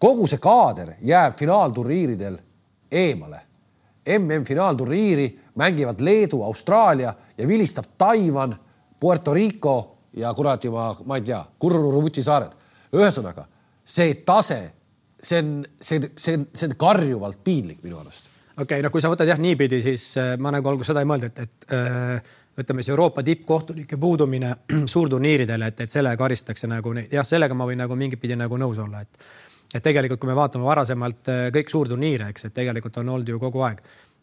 kogu 0.02 0.28
see 0.28 0.42
kaader 0.42 0.96
jääb 1.06 1.38
finaalturniiridel 1.38 2.38
eemale 2.92 3.51
MM-finaalturniiri 4.06 5.28
mängivad 5.56 6.02
Leedu, 6.02 6.44
Austraalia 6.44 7.14
ja 7.38 7.48
vilistab 7.48 7.86
Taiwan, 7.98 8.56
Puerto 9.00 9.34
Rico 9.34 9.98
ja 10.14 10.34
kuradi 10.34 10.70
ma, 10.70 10.92
ma 11.06 11.18
ei 11.18 11.26
tea, 11.26 11.44
Kurruruvuti 11.60 12.24
saared. 12.24 12.58
ühesõnaga 12.92 13.46
see 13.84 14.14
tase, 14.26 14.60
see 15.22 15.40
on, 15.40 15.66
see, 15.82 16.12
see, 16.18 16.38
see 16.54 16.70
on 16.70 16.76
karjuvalt 16.80 17.42
piinlik 17.44 17.82
minu 17.84 18.00
arust. 18.00 18.30
okei 18.56 18.64
okay,, 18.64 18.84
no 18.86 18.92
kui 18.94 19.02
sa 19.04 19.12
võtad 19.12 19.30
jah 19.30 19.40
niipidi, 19.42 19.82
siis 19.84 20.12
äh, 20.22 20.36
ma 20.40 20.54
nagu 20.54 20.70
alguses 20.72 20.92
seda 20.92 21.04
ei 21.04 21.10
mõelnud, 21.10 21.32
et, 21.32 21.40
et 21.46 21.76
äh, 21.76 22.38
ütleme 22.62 22.84
siis 22.84 22.94
Euroopa 22.94 23.24
tippkohtunike 23.26 23.98
puudumine 23.98 24.54
suurturniiridel, 24.94 25.68
et, 25.70 25.86
et 25.86 25.94
sellega 25.94 26.20
karistatakse 26.20 26.70
nagu 26.72 26.94
neid, 26.98 27.12
jah, 27.14 27.28
sellega 27.28 27.58
ma 27.58 27.68
võin 27.70 27.82
nagu 27.84 27.98
mingit 28.00 28.22
pidi 28.22 28.38
nagu 28.40 28.60
nõus 28.62 28.82
olla, 28.84 29.04
et 29.04 29.26
et 29.74 29.84
tegelikult, 29.84 30.20
kui 30.20 30.30
me 30.30 30.36
vaatame 30.38 30.68
varasemalt 30.68 31.32
äh, 31.32 31.46
kõik 31.56 31.72
suurturniire, 31.72 32.32
eks, 32.34 32.50
et 32.50 32.58
tegelikult 32.58 32.98
on 33.02 33.16
olnud 33.16 33.30
ju 33.30 33.40
kogu 33.40 33.64
aeg, 33.68 33.82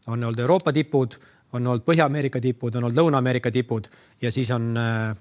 on 0.08 0.18
olnud 0.18 0.44
Euroopa 0.44 0.72
tipud, 0.76 1.16
on 1.56 1.66
olnud 1.66 1.84
Põhja-Ameerika 1.86 2.40
tipud, 2.44 2.76
on 2.76 2.88
olnud 2.88 2.98
Lõuna-Ameerika 2.98 3.52
tipud 3.52 3.88
ja 4.22 4.32
siis 4.34 4.50
on 4.54 4.70
äh, 4.76 5.16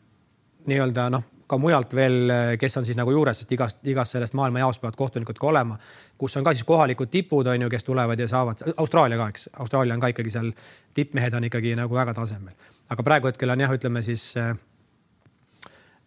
nii-öelda 0.68 1.10
noh, 1.14 1.24
ka 1.48 1.58
mujalt 1.58 1.94
veel, 1.96 2.18
äh, 2.30 2.54
kes 2.60 2.78
on 2.80 2.86
siis 2.86 2.98
nagu 3.00 3.12
juures, 3.12 3.40
sest 3.42 3.52
igast, 3.56 3.80
igast 3.88 4.16
sellest 4.16 4.36
maailma 4.38 4.66
jaost 4.66 4.84
peavad 4.84 5.00
kohtunikud 5.00 5.40
ka 5.40 5.48
olema, 5.48 5.78
kus 6.20 6.36
on 6.38 6.48
ka 6.48 6.54
siis 6.56 6.68
kohalikud 6.68 7.12
tipud, 7.12 7.48
on 7.48 7.68
ju, 7.68 7.70
kes 7.72 7.88
tulevad 7.88 8.20
ja 8.20 8.28
saavad, 8.32 8.66
Austraalia 8.76 9.20
ka, 9.22 9.30
eks, 9.34 9.50
Austraalia 9.64 9.96
on 9.96 10.04
ka 10.04 10.12
ikkagi 10.12 10.34
seal, 10.34 10.52
tippmehed 10.98 11.38
on 11.40 11.48
ikkagi 11.48 11.76
nagu 11.80 11.96
väga 11.96 12.16
tasemel. 12.18 12.74
aga 12.90 13.04
praegu 13.04 13.32
hetkel 13.32 13.56
on 13.56 13.64
jah, 13.64 13.78
ütleme 13.80 14.04
siis 14.04 14.34
äh, 14.38 14.52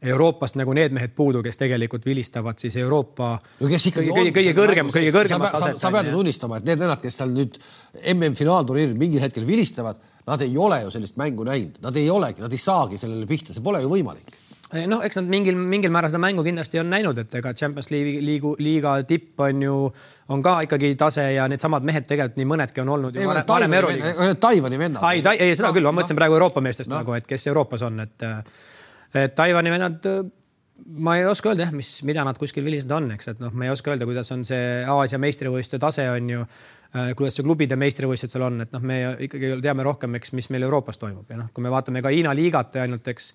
Euroopast 0.01 0.57
nagu 0.57 0.73
need 0.77 0.95
mehed 0.97 1.13
puudu, 1.17 1.43
kes 1.45 1.61
tegelikult 1.61 2.07
vilistavad 2.09 2.61
siis 2.63 2.77
Euroopa 2.81 3.35
no, 3.37 3.69
kes 3.69 3.91
ikkagi 3.91 4.13
kõige, 4.17 4.35
kõige 4.39 4.55
kõrgem, 4.57 4.93
kõige 4.95 5.13
kõrgemat 5.13 5.57
taset. 5.57 5.81
sa 5.83 5.91
pead 5.93 6.09
ju 6.09 6.15
tunnistama, 6.17 6.61
et 6.61 6.71
need 6.71 6.81
vennad, 6.81 7.03
kes 7.03 7.19
seal 7.21 7.35
nüüd 7.35 7.59
MM-finaalturniiril 8.15 8.97
mingil 9.01 9.21
hetkel 9.25 9.45
vilistavad, 9.49 10.01
nad 10.31 10.47
ei 10.47 10.57
ole 10.57 10.83
ju 10.87 10.95
sellist 10.95 11.21
mängu 11.21 11.45
näinud, 11.45 11.83
nad 11.85 11.97
ei 12.01 12.09
olegi, 12.11 12.41
nad 12.41 12.53
ei 12.53 12.63
saagi 12.63 13.01
sellele 13.01 13.29
pihta, 13.29 13.53
see 13.53 13.65
pole 13.65 13.83
ju 13.85 13.93
võimalik 13.93 14.33
noh, 14.87 15.03
eks 15.05 15.19
nad 15.19 15.31
mingil, 15.31 15.57
mingil 15.59 15.91
määral 15.93 16.13
seda 16.13 16.21
mängu 16.23 16.45
kindlasti 16.47 16.81
on 16.81 16.91
näinud, 16.93 17.19
et 17.19 17.35
ega 17.41 17.53
Champions 17.57 17.91
League'i 17.91 18.21
liigu, 18.25 18.55
liiga 18.63 18.95
tipp 19.09 19.41
on 19.43 19.63
ju, 19.65 19.77
on 20.31 20.45
ka 20.45 20.61
ikkagi 20.67 20.93
tase 20.99 21.27
ja 21.35 21.49
needsamad 21.51 21.87
mehed 21.87 22.07
tegelikult 22.09 22.39
nii 22.39 22.49
mõnedki 22.53 22.85
on 22.85 22.93
olnud. 22.95 23.19
Taiwan'i 24.41 24.79
vennad. 24.79 25.03
ei, 25.11 25.25
ei 25.49 25.57
seda 25.59 25.73
no, 25.73 25.77
küll, 25.77 25.89
ma 25.89 25.97
mõtlesin 25.99 26.15
no, 26.15 26.23
praegu 26.23 26.39
Euroopa 26.39 26.63
meestest 26.65 26.93
no. 26.93 27.01
nagu, 27.03 27.17
et 27.19 27.27
kes 27.27 27.49
Euroopas 27.51 27.83
on, 27.89 27.99
et, 28.07 28.15
et 28.23 28.80
Taiwan'i 29.11 29.73
vennad 29.73 30.07
ma 30.87 31.17
ei 31.17 31.25
oska 31.29 31.51
öelda 31.51 31.67
jah, 31.67 31.73
mis, 31.77 31.93
mida 32.07 32.25
nad 32.27 32.39
kuskil 32.41 32.65
vilised 32.67 32.91
on, 32.95 33.11
eks, 33.15 33.31
et 33.33 33.41
noh, 33.43 33.53
ma 33.57 33.67
ei 33.67 33.73
oska 33.73 33.93
öelda, 33.93 34.07
kuidas 34.09 34.31
on 34.35 34.45
see 34.49 34.83
Aasia 34.89 35.21
meistrivõistluste 35.23 35.81
tase 35.83 36.07
on 36.11 36.31
ju 36.33 36.43
äh,. 36.43 37.11
kuidas 37.19 37.37
see 37.39 37.47
klubide 37.47 37.79
meistrivõistlused 37.81 38.37
seal 38.37 38.47
on, 38.49 38.61
et 38.65 38.75
noh, 38.75 38.85
me 38.85 39.01
ikkagi 39.27 39.53
teame 39.65 39.87
rohkem, 39.87 40.17
eks, 40.19 40.35
mis 40.39 40.51
meil 40.55 40.67
Euroopas 40.67 41.01
toimub 41.01 41.31
ja 41.31 41.41
noh, 41.43 41.51
kui 41.55 41.65
me 41.65 41.73
vaatame 41.73 42.03
ka 42.05 42.13
Hiina 42.15 42.35
liigat 42.37 42.81
ainult, 42.83 43.11
eks 43.13 43.33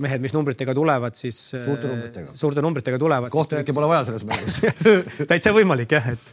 mehed, 0.00 0.22
mis 0.22 0.34
numbritega 0.36 0.74
tulevad, 0.76 1.18
siis 1.18 1.38
suurte 1.50 1.88
äh, 1.88 1.94
numbritega, 1.94 2.34
suurte 2.38 2.64
numbritega 2.64 2.98
tulevad. 3.02 3.32
kohtunikke 3.34 3.74
pole 3.76 3.90
vaja 3.90 4.06
selles 4.10 4.26
mängus 4.28 4.60
täitsa 5.30 5.54
võimalik 5.56 5.96
jah, 5.98 6.10
et, 6.14 6.32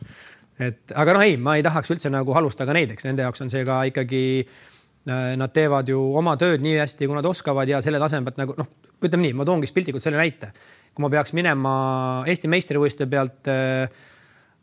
et 0.70 0.98
aga 0.98 1.18
noh, 1.18 1.26
ei, 1.26 1.38
ma 1.42 1.58
ei 1.58 1.66
tahaks 1.66 1.96
üldse 1.96 2.14
nagu 2.14 2.36
halvustada 2.38 2.76
neid, 2.78 2.94
eks 2.94 3.10
nende 3.10 3.26
jaoks 3.26 3.46
on 3.46 3.54
see 3.54 3.66
ka 3.68 3.84
ikkagi. 3.92 4.26
Äh, 4.46 4.74
nad 5.08 5.54
teevad 5.56 5.88
ju 5.90 6.02
oma 6.20 6.36
tööd 6.40 6.64
nii 6.64 6.76
hästi, 6.82 7.08
kui 7.08 7.16
nad 7.16 7.26
oskavad 7.26 7.70
ja 7.70 7.80
selle 7.84 8.02
taseme 8.02 8.28
pealt 8.28 8.42
nagu 8.42 8.58
noh, 8.58 8.70
ütleme 9.04 9.28
nii, 9.28 9.38
ma 9.40 9.48
toongi 9.48 9.70
piltlikult 9.74 10.04
selle 10.04 10.20
näite. 10.20 10.52
kui 10.98 11.06
ma 11.06 11.10
peaks 11.14 11.34
minema 11.38 11.74
Eesti 12.28 12.50
meistrivõistluste 12.50 13.06
pealt 13.12 13.50
äh, 13.54 13.92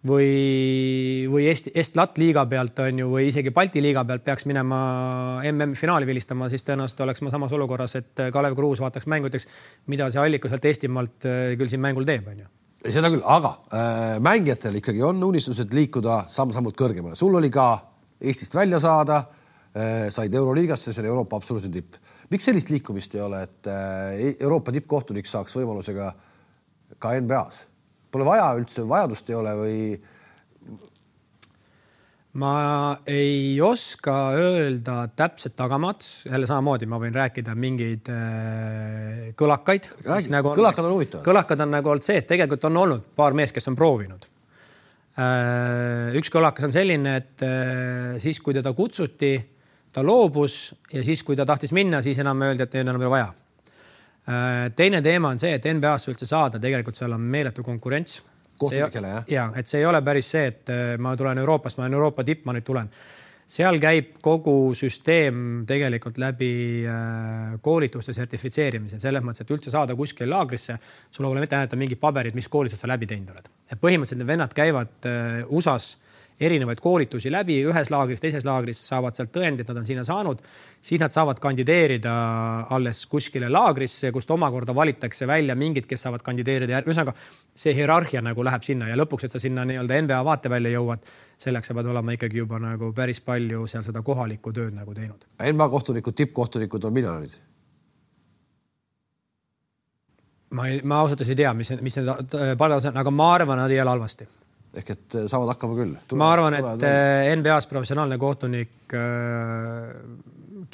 või, 0.06 1.28
või 1.30 1.46
Eesti, 1.52 1.72
Est-Lat 1.78 2.18
liiga 2.18 2.44
pealt 2.50 2.82
on 2.82 2.98
ju, 3.04 3.12
või 3.12 3.28
isegi 3.30 3.52
Balti 3.54 3.82
liiga 3.84 4.04
pealt 4.04 4.24
peaks 4.26 4.48
minema 4.50 4.80
MM-finaali 5.52 6.08
vilistama, 6.08 6.50
siis 6.52 6.66
tõenäoliselt 6.66 7.04
oleks 7.06 7.22
ma 7.22 7.32
samas 7.32 7.54
olukorras, 7.54 7.94
et 8.00 8.26
Kalev 8.34 8.56
Kruus 8.58 8.82
vaataks 8.84 9.08
mängu, 9.10 9.30
ütleks, 9.30 9.46
mida 9.86 10.10
see 10.10 10.20
allikas 10.20 10.52
sealt 10.52 10.68
Eestimaalt 10.72 11.30
äh, 11.30 11.54
küll 11.60 11.72
siin 11.72 11.82
mängul 11.84 12.06
teeb, 12.08 12.28
on 12.28 12.44
ju 12.44 12.50
seda 12.92 13.08
küll, 13.08 13.22
aga 13.24 13.54
äh, 13.72 14.18
mängijatel 14.20 14.74
ikkagi 14.76 15.00
on 15.06 15.22
unistused 15.24 15.70
liikuda 15.72 16.26
samm-sammult 16.28 16.76
kõrgemale. 16.76 17.16
sul 17.16 17.32
oli 17.38 17.48
ka 17.48 17.70
Eestist 18.20 18.54
välja 18.54 18.78
saada 18.82 19.22
äh,, 19.22 19.43
said 19.74 20.34
Euroliigasse, 20.34 20.92
see 20.94 21.02
on 21.02 21.10
Euroopa 21.10 21.36
absoluutne 21.40 21.70
tipp. 21.74 21.96
miks 22.30 22.46
sellist 22.46 22.70
liikumist 22.70 23.14
ei 23.16 23.22
ole, 23.24 23.42
et 23.42 23.70
äh, 23.70 24.34
Euroopa 24.38 24.72
tippkohtunik 24.74 25.26
saaks 25.26 25.56
võimaluse 25.58 25.94
ka, 25.96 27.14
NBA-s? 27.18 27.64
Pole 28.14 28.26
vaja 28.28 28.52
üldse, 28.54 28.84
vajadust 28.86 29.32
ei 29.32 29.38
ole 29.40 29.54
või? 29.58 29.78
ma 32.38 32.52
ei 33.06 33.60
oska 33.62 34.14
öelda 34.38 35.08
täpset 35.16 35.54
tagamaad, 35.58 36.06
jälle 36.26 36.46
samamoodi 36.50 36.86
ma 36.90 36.98
võin 37.02 37.14
rääkida 37.14 37.54
mingeid 37.58 38.10
äh, 38.10 39.32
kõlakaid. 39.38 39.88
Nagu 40.34 40.54
kõlakad 40.54 40.86
on 40.86 40.94
huvitavad. 40.96 41.24
kõlakad 41.26 41.64
on 41.66 41.74
nagu 41.74 41.92
olnud 41.94 42.06
see, 42.06 42.18
et 42.22 42.30
tegelikult 42.30 42.66
on 42.70 42.78
olnud 42.84 43.10
paar 43.18 43.34
meest, 43.38 43.54
kes 43.54 43.70
on 43.70 43.78
proovinud 43.78 44.26
äh,. 45.18 46.14
üks 46.18 46.30
kõlakas 46.34 46.70
on 46.70 46.74
selline, 46.74 47.16
et 47.22 47.46
äh, 47.46 48.14
siis, 48.22 48.38
kui 48.42 48.54
teda 48.54 48.74
kutsuti, 48.74 49.34
ta 49.94 50.02
loobus 50.02 50.74
ja 50.92 51.04
siis, 51.06 51.22
kui 51.22 51.36
ta 51.38 51.46
tahtis 51.46 51.72
minna, 51.72 52.02
siis 52.02 52.18
enam 52.18 52.42
öeldi, 52.42 52.66
et 52.66 52.74
ei 52.74 52.82
ole 52.82 52.90
enam 52.90 53.10
vaja 53.10 53.32
Äh, 54.24 54.70
teine 54.76 55.02
teema 55.04 55.34
on 55.34 55.40
see, 55.40 55.50
et 55.52 55.66
NBA-sse 55.68 56.08
üldse 56.08 56.24
saada, 56.24 56.56
tegelikult 56.60 56.96
seal 56.96 57.12
on 57.12 57.20
meeletu 57.20 57.64
konkurents. 57.64 58.22
kohtunikele 58.56 59.08
jah? 59.10 59.24
ja 59.28 59.44
et 59.58 59.66
see 59.68 59.82
ei 59.82 59.86
ole 59.86 60.00
päris 60.06 60.30
see, 60.32 60.46
et 60.48 60.70
äh, 60.72 60.94
ma 60.96 61.12
tulen 61.18 61.42
Euroopast, 61.42 61.76
ma 61.76 61.84
olen 61.84 61.98
Euroopa 61.98 62.24
tipp, 62.24 62.46
ma 62.46 62.54
nüüd 62.56 62.64
tulen. 62.64 62.88
seal 63.44 63.76
käib 63.76 64.14
kogu 64.24 64.72
süsteem 64.72 65.66
tegelikult 65.68 66.16
läbi 66.22 66.54
äh, 66.88 67.58
koolituste 67.60 68.14
sertifitseerimise, 68.16 68.96
selles 69.02 69.20
mõttes, 69.26 69.44
et 69.44 69.52
üldse 69.52 69.74
saada 69.74 69.92
kuskile 69.98 70.30
laagrisse, 70.32 70.78
sul 71.10 71.28
pole 71.28 71.44
mitte 71.44 71.58
näidata 71.58 71.76
mingid 71.76 72.00
paberid, 72.00 72.34
mis 72.38 72.48
koolitust 72.48 72.80
sa 72.80 72.88
läbi 72.88 73.10
teinud 73.10 73.34
oled. 73.34 73.52
põhimõtteliselt 73.76 74.22
need 74.22 74.32
vennad 74.32 74.56
käivad 74.56 75.10
USA-s 75.50 75.98
erinevaid 76.40 76.80
koolitusi 76.82 77.30
läbi 77.32 77.60
ühes 77.68 77.90
laagris, 77.94 78.20
teises 78.22 78.44
laagris, 78.46 78.80
saavad 78.88 79.14
sealt 79.14 79.30
tõendid, 79.34 79.68
nad 79.70 79.78
on 79.80 79.86
sinna 79.86 80.04
saanud, 80.06 80.42
siis 80.82 81.00
nad 81.00 81.12
saavad 81.14 81.38
kandideerida 81.42 82.14
alles 82.74 83.04
kuskile 83.10 83.48
laagrisse, 83.52 84.10
kust 84.12 84.30
omakorda 84.34 84.74
valitakse 84.74 85.28
välja 85.30 85.54
mingid, 85.54 85.86
kes 85.90 86.06
saavad 86.06 86.26
kandideerida. 86.26 86.82
ühesõnaga 86.82 87.14
see 87.54 87.74
hierarhia 87.74 88.22
nagu 88.22 88.44
läheb 88.44 88.66
sinna 88.66 88.90
ja 88.90 88.98
lõpuks, 88.98 89.28
et 89.28 89.34
sa 89.34 89.38
sinna 89.38 89.64
nii-öelda 89.68 90.02
NBA 90.02 90.20
vaatevälja 90.26 90.74
jõuad, 90.74 91.08
selleks 91.38 91.70
sa 91.70 91.78
pead 91.78 91.90
olema 91.94 92.18
ikkagi 92.18 92.42
juba 92.42 92.58
nagu 92.58 92.92
päris 92.92 93.20
palju 93.20 93.66
seal 93.70 93.86
seda 93.86 94.02
kohalikku 94.02 94.52
tööd 94.52 94.74
nagu 94.74 94.94
teinud. 94.94 95.26
NBA 95.38 95.68
kohtunikud, 95.68 96.18
tippkohtunikud 96.18 96.84
on 96.84 96.94
miljonärid 96.94 97.42
ma 100.54 100.68
ei, 100.70 100.80
ma 100.86 101.00
ausalt 101.02 101.18
öeldes 101.18 101.30
ei 101.34 101.38
tea, 101.42 101.50
mis, 101.54 101.70
mis 101.82 101.96
need 101.98 102.34
palgad 102.58 102.90
on, 102.90 102.98
aga 103.02 103.10
ma 103.10 103.34
arvan, 103.34 103.58
nad 103.58 103.72
ei 103.74 103.80
ela 103.82 103.94
halvasti 103.94 104.26
ehk 104.80 104.92
et 104.94 105.16
äh, 105.18 105.26
saavad 105.30 105.54
hakkama 105.54 105.78
küll. 105.78 105.94
ma 106.18 106.30
arvan, 106.34 106.58
et 106.58 106.66
tule. 106.66 106.90
Äh, 106.90 107.30
NBA-s 107.38 107.68
professionaalne 107.70 108.18
kohtunik 108.20 108.94
äh, 108.96 109.90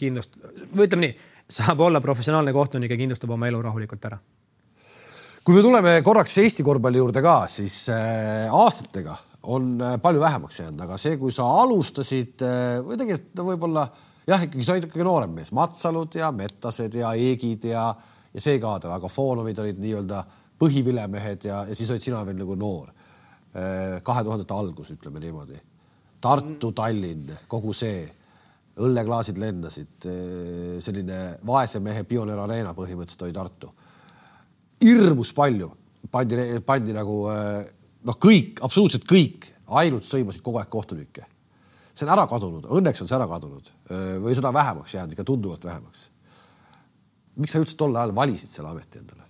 kindlust-, 0.01 0.37
või 0.73 0.89
ütleme 0.89 1.07
nii, 1.07 1.17
saab 1.51 1.83
olla 1.87 2.03
professionaalne 2.03 2.55
kohtunik 2.57 2.93
ja 2.93 3.01
kindlustab 3.01 3.33
oma 3.37 3.49
elu 3.51 3.63
rahulikult 3.67 4.07
ära. 4.11 4.21
kui 5.45 5.57
me 5.57 5.65
tuleme 5.65 5.97
korraks 6.07 6.39
Eesti 6.43 6.65
korvpalli 6.65 7.01
juurde 7.01 7.23
ka, 7.25 7.43
siis 7.49 7.89
aastatega 7.91 9.17
on 9.51 9.81
palju 10.03 10.21
vähemaks 10.21 10.61
jäänud, 10.61 10.85
aga 10.85 10.99
see, 11.01 11.17
kui 11.19 11.33
sa 11.33 11.47
alustasid 11.63 12.45
või 12.85 12.99
tegelikult 13.01 13.45
võib-olla 13.49 13.87
jah, 14.29 14.45
ikkagi 14.45 14.67
sa 14.67 14.77
olid 14.77 14.87
ikkagi 14.87 15.07
noorem 15.07 15.33
mees, 15.35 15.51
Matsalud 15.57 16.15
ja 16.21 16.29
Metased 16.33 16.95
ja 17.01 17.15
Eegid 17.17 17.65
ja, 17.73 17.89
ja 18.35 18.43
see 18.45 18.61
kaader, 18.63 18.93
aga 18.95 19.09
Foonovid 19.11 19.59
olid 19.65 19.81
nii-öelda 19.81 20.23
põhivilemehed 20.61 21.49
ja, 21.49 21.63
ja 21.67 21.77
siis 21.77 21.91
olid 21.91 22.05
sina 22.05 22.21
veel 22.27 22.39
nagu 22.43 22.55
noor 22.61 22.93
kahe 23.51 24.23
tuhandete 24.23 24.55
algus, 24.55 24.93
ütleme 24.95 25.21
niimoodi. 25.23 25.57
Tartu, 26.21 26.73
Tallinn, 26.77 27.31
kogu 27.49 27.73
see, 27.75 28.05
õlleklaasid 28.81 29.39
lendasid, 29.41 30.07
äh, 30.09 30.77
selline 30.85 31.21
vaese 31.47 31.81
mehe 31.85 32.05
Pioneer 32.09 32.41
Arena 32.45 32.75
põhimõtteliselt 32.77 33.27
oli 33.27 33.37
Tartu. 33.37 33.73
hirmus 34.81 35.33
palju 35.37 35.69
pandi, 36.11 36.37
pandi 36.65 36.95
nagu 36.97 37.17
äh, 37.29 37.65
noh, 38.09 38.17
kõik, 38.17 38.63
absoluutselt 38.65 39.05
kõik 39.09 39.51
ainult 39.81 40.07
sõimasid 40.09 40.43
kogu 40.43 40.59
aeg 40.59 40.71
kohtunikke. 40.71 41.27
see 41.95 42.07
on 42.07 42.15
ära 42.15 42.27
kadunud, 42.27 42.65
õnneks 42.65 43.03
on 43.03 43.09
see 43.09 43.17
ära 43.17 43.27
kadunud 43.29 43.67
või 44.23 44.35
seda 44.35 44.53
vähemaks 44.55 44.95
jäänud, 44.95 45.13
ikka 45.13 45.25
tunduvalt 45.25 45.65
vähemaks. 45.65 46.11
miks 47.37 47.53
sa 47.53 47.61
üldse 47.61 47.77
tol 47.77 47.97
ajal 47.97 48.15
valisid 48.15 48.49
selle 48.49 48.71
ameti 48.71 48.99
endale? 48.99 49.30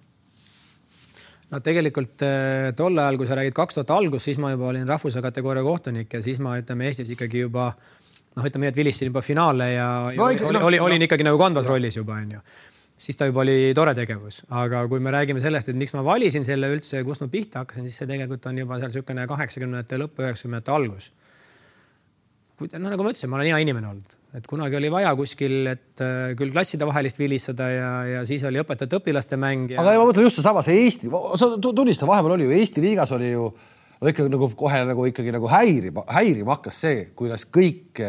No 1.51 1.61
tegelikult 1.65 2.25
äh, 2.27 2.71
tol 2.79 2.99
ajal, 2.99 3.19
kui 3.19 3.29
sa 3.29 3.39
räägid 3.39 3.57
kaks 3.57 3.79
tuhat 3.79 3.93
algus, 3.95 4.27
siis 4.29 4.41
ma 4.43 4.53
juba 4.55 4.71
olin 4.71 4.89
rahvuse 4.89 5.23
kategooria 5.25 5.65
kohtunik 5.67 6.13
ja 6.19 6.23
siis 6.25 6.41
ma 6.43 6.57
ütleme 6.61 6.89
Eestis 6.89 7.11
ikkagi 7.17 7.45
juba 7.45 7.71
noh, 7.73 8.45
ütleme 8.47 8.67
nii, 8.67 8.75
et 8.75 8.81
vilistasin 8.81 9.11
juba 9.11 9.23
finaale 9.25 9.73
ja 9.75 9.87
no, 10.17 10.29
oli, 10.29 10.43
no, 10.59 10.67
oli, 10.69 10.83
olin 10.83 11.07
ikkagi 11.07 11.27
nagu 11.27 11.41
kandvas 11.41 11.71
rollis 11.71 11.99
juba 11.99 12.21
onju. 12.21 12.43
siis 13.01 13.19
ta 13.19 13.27
juba 13.31 13.43
oli 13.43 13.73
tore 13.75 13.95
tegevus, 13.97 14.45
aga 14.63 14.85
kui 14.91 15.03
me 15.03 15.15
räägime 15.15 15.43
sellest, 15.43 15.73
et 15.73 15.81
miks 15.81 15.97
ma 15.97 16.05
valisin 16.07 16.47
selle 16.47 16.71
üldse, 16.71 17.03
kust 17.07 17.25
ma 17.25 17.31
pihta 17.33 17.65
hakkasin, 17.65 17.89
siis 17.89 17.99
see 18.03 18.11
tegelikult 18.11 18.47
on 18.47 18.63
juba 18.63 18.79
seal 18.79 18.93
niisugune 18.93 19.27
kaheksakümnendate 19.31 20.01
lõpp, 20.05 20.23
üheksakümnendate 20.23 20.77
algus. 20.77 21.11
no 22.61 22.87
nagu 22.87 23.03
ma 23.03 23.15
ütlesin, 23.15 23.33
ma 23.33 23.41
olen 23.41 23.51
hea 23.51 23.63
inimene 23.67 23.91
olnud 23.91 24.20
et 24.37 24.47
kunagi 24.47 24.79
oli 24.79 24.91
vaja 24.93 25.11
kuskil, 25.19 25.57
et 25.73 26.03
äh, 26.05 26.33
küll 26.39 26.53
klasside 26.55 26.87
vahelist 26.89 27.19
vilistada 27.19 27.69
ja, 27.73 27.91
ja 28.07 28.25
siis 28.29 28.45
oli 28.47 28.63
õpetajate-õpilaste 28.63 29.39
mäng 29.41 29.75
ja.... 29.75 29.83
aga 29.83 29.97
ma 29.99 30.09
mõtlen 30.09 30.29
just 30.29 30.39
seesama, 30.39 30.63
see 30.67 30.85
Eesti, 30.85 31.11
sa 31.11 31.51
tunnista, 31.61 32.09
vahepeal 32.11 32.37
oli 32.37 32.49
ju 32.49 32.59
Eesti 32.59 32.85
liigas 32.85 33.15
oli 33.17 33.33
ju 33.33 33.49
no 34.01 34.13
ikkagi 34.13 34.33
nagu 34.33 34.51
kohe 34.57 34.83
nagu 34.89 35.09
ikkagi 35.11 35.35
nagu 35.35 35.51
häirima, 35.51 36.07
häirima 36.15 36.57
hakkas 36.57 36.79
see, 36.87 37.01
kuidas 37.17 37.47
kõik 37.51 38.05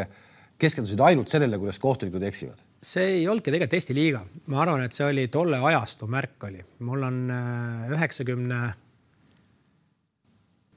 keskendusid 0.62 1.02
ainult 1.02 1.32
sellele, 1.32 1.58
kuidas 1.58 1.82
kohtunikud 1.82 2.24
eksivad. 2.30 2.62
see 2.82 3.18
ei 3.18 3.26
olnudki 3.28 3.50
tegelikult 3.50 3.80
Eesti 3.80 3.98
liiga, 3.98 4.22
ma 4.54 4.62
arvan, 4.64 4.86
et 4.86 4.96
see 4.96 5.08
oli 5.08 5.28
tolle 5.34 5.58
ajastu 5.72 6.10
märk 6.12 6.48
oli, 6.50 6.64
mul 6.86 7.10
on 7.10 7.20
äh, 7.34 7.92
üheksakümne 7.98 8.62
90 8.62 8.91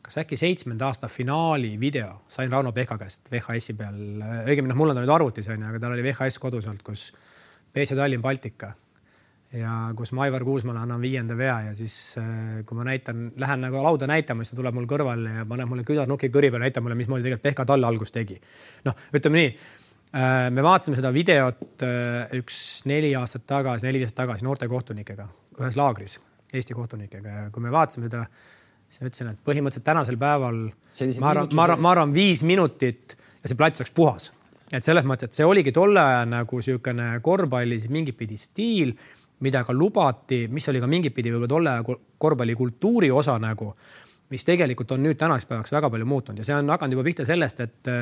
kas 0.05 0.18
äkki 0.20 0.36
seitsmenda 0.36 0.88
aasta 0.90 1.09
finaali 1.09 1.74
video? 1.80 2.20
Sain 2.28 2.52
Rauno 2.52 2.72
Pehka 2.76 2.98
käest 3.00 3.30
VHS-i 3.32 3.76
peal, 3.78 4.00
õigemini 4.44 4.72
noh, 4.72 4.80
mul 4.80 4.92
on 4.92 4.98
ta 4.98 5.05
nüüd 5.05 5.12
arvutis 5.14 5.48
onju, 5.48 5.68
aga 5.70 5.80
tal 5.82 5.96
oli 5.96 6.05
VHS 6.05 6.40
kodus 6.42 6.68
olnud, 6.68 6.84
kus 6.84 7.09
BC 7.74 7.96
Tallinn 7.96 8.22
Baltika 8.22 8.74
ja 9.55 9.72
kus 9.96 10.12
ma 10.16 10.26
Aivar 10.26 10.44
Kuusmale 10.44 10.80
annan 10.82 11.00
viienda 11.02 11.36
vea 11.38 11.57
ja 11.68 11.72
siis 11.78 11.94
äh, 12.20 12.61
kui 12.66 12.76
ma 12.78 12.86
näitan, 12.88 13.28
lähen 13.40 13.64
nagu 13.64 13.82
lauda 13.84 14.09
näitama, 14.11 14.44
siis 14.44 14.52
ta 14.52 14.59
tuleb 14.61 14.76
mul 14.76 14.88
kõrvale 14.90 15.38
ja 15.38 15.46
paneb 15.48 15.70
mulle 15.70 15.86
küünarnuki 15.86 16.30
kõri 16.34 16.50
peale, 16.50 16.66
näitab 16.66 16.84
mulle, 16.84 16.98
mismoodi 16.98 17.24
tegelikult 17.24 17.46
Pehka 17.48 17.66
talle 17.68 17.88
algust 17.88 18.14
tegi. 18.16 18.36
noh, 18.84 18.98
ütleme 19.14 19.40
nii, 19.40 19.52
äh, 20.18 20.34
me 20.55 20.64
vaatasime 20.66 20.98
seda 20.98 21.12
videot 21.14 21.86
äh, 21.86 22.34
üks 22.40 22.59
neli 22.90 23.14
aastat 23.18 23.46
tagasi, 23.50 23.88
neli 23.88 24.02
aastat 24.05 24.24
tagasi 24.24 24.46
noorte 24.46 24.68
kohtunikega 24.68 25.28
ühes 25.61 25.78
laagris, 25.78 26.18
Eesti 26.55 26.74
kohtunikega 26.74 27.38
ja 27.38 27.46
kui 27.55 27.62
me 27.62 27.72
vaatasime 27.74 28.11
seda 28.11 28.26
siis 28.95 29.03
ma 29.03 29.11
ütlesin, 29.11 29.32
et 29.32 29.42
põhimõtteliselt 29.42 29.86
tänasel 29.88 30.18
päeval 30.20 30.61
ma 31.18 31.30
arvan, 31.32 31.51
ma 31.51 31.66
arvan, 31.66 31.82
ma 31.82 31.92
arvan 31.97 32.14
viis 32.14 32.45
minutit 32.47 33.16
ja 33.42 33.51
see 33.51 33.59
plats 33.59 33.82
oleks 33.82 33.95
puhas. 33.95 34.30
et 34.72 34.86
selles 34.86 35.05
mõttes, 35.07 35.30
et 35.30 35.36
see 35.36 35.47
oligi 35.47 35.72
tolle 35.74 36.01
aja 36.01 36.22
nagu 36.26 36.59
niisugune 36.59 37.09
korvpallis 37.22 37.88
mingit 37.90 38.16
pidi 38.18 38.38
stiil, 38.38 38.95
mida 39.45 39.64
ka 39.66 39.74
lubati, 39.74 40.47
mis 40.49 40.68
oli 40.70 40.80
ka 40.82 40.88
mingit 40.90 41.14
pidi 41.14 41.32
võib-olla 41.34 41.51
tolle 41.51 41.74
aja 41.74 41.99
korvpallikultuuri 42.18 43.11
osa 43.11 43.36
nagu, 43.42 43.72
mis 44.30 44.47
tegelikult 44.47 44.95
on 44.95 45.03
nüüd 45.05 45.18
tänaseks 45.20 45.51
päevaks 45.51 45.74
väga 45.74 45.90
palju 45.90 46.07
muutunud 46.07 46.40
ja 46.40 46.47
see 46.47 46.57
on 46.57 46.70
hakanud 46.70 46.97
juba 46.97 47.07
pihta 47.11 47.26
sellest, 47.28 47.61
et 47.66 47.92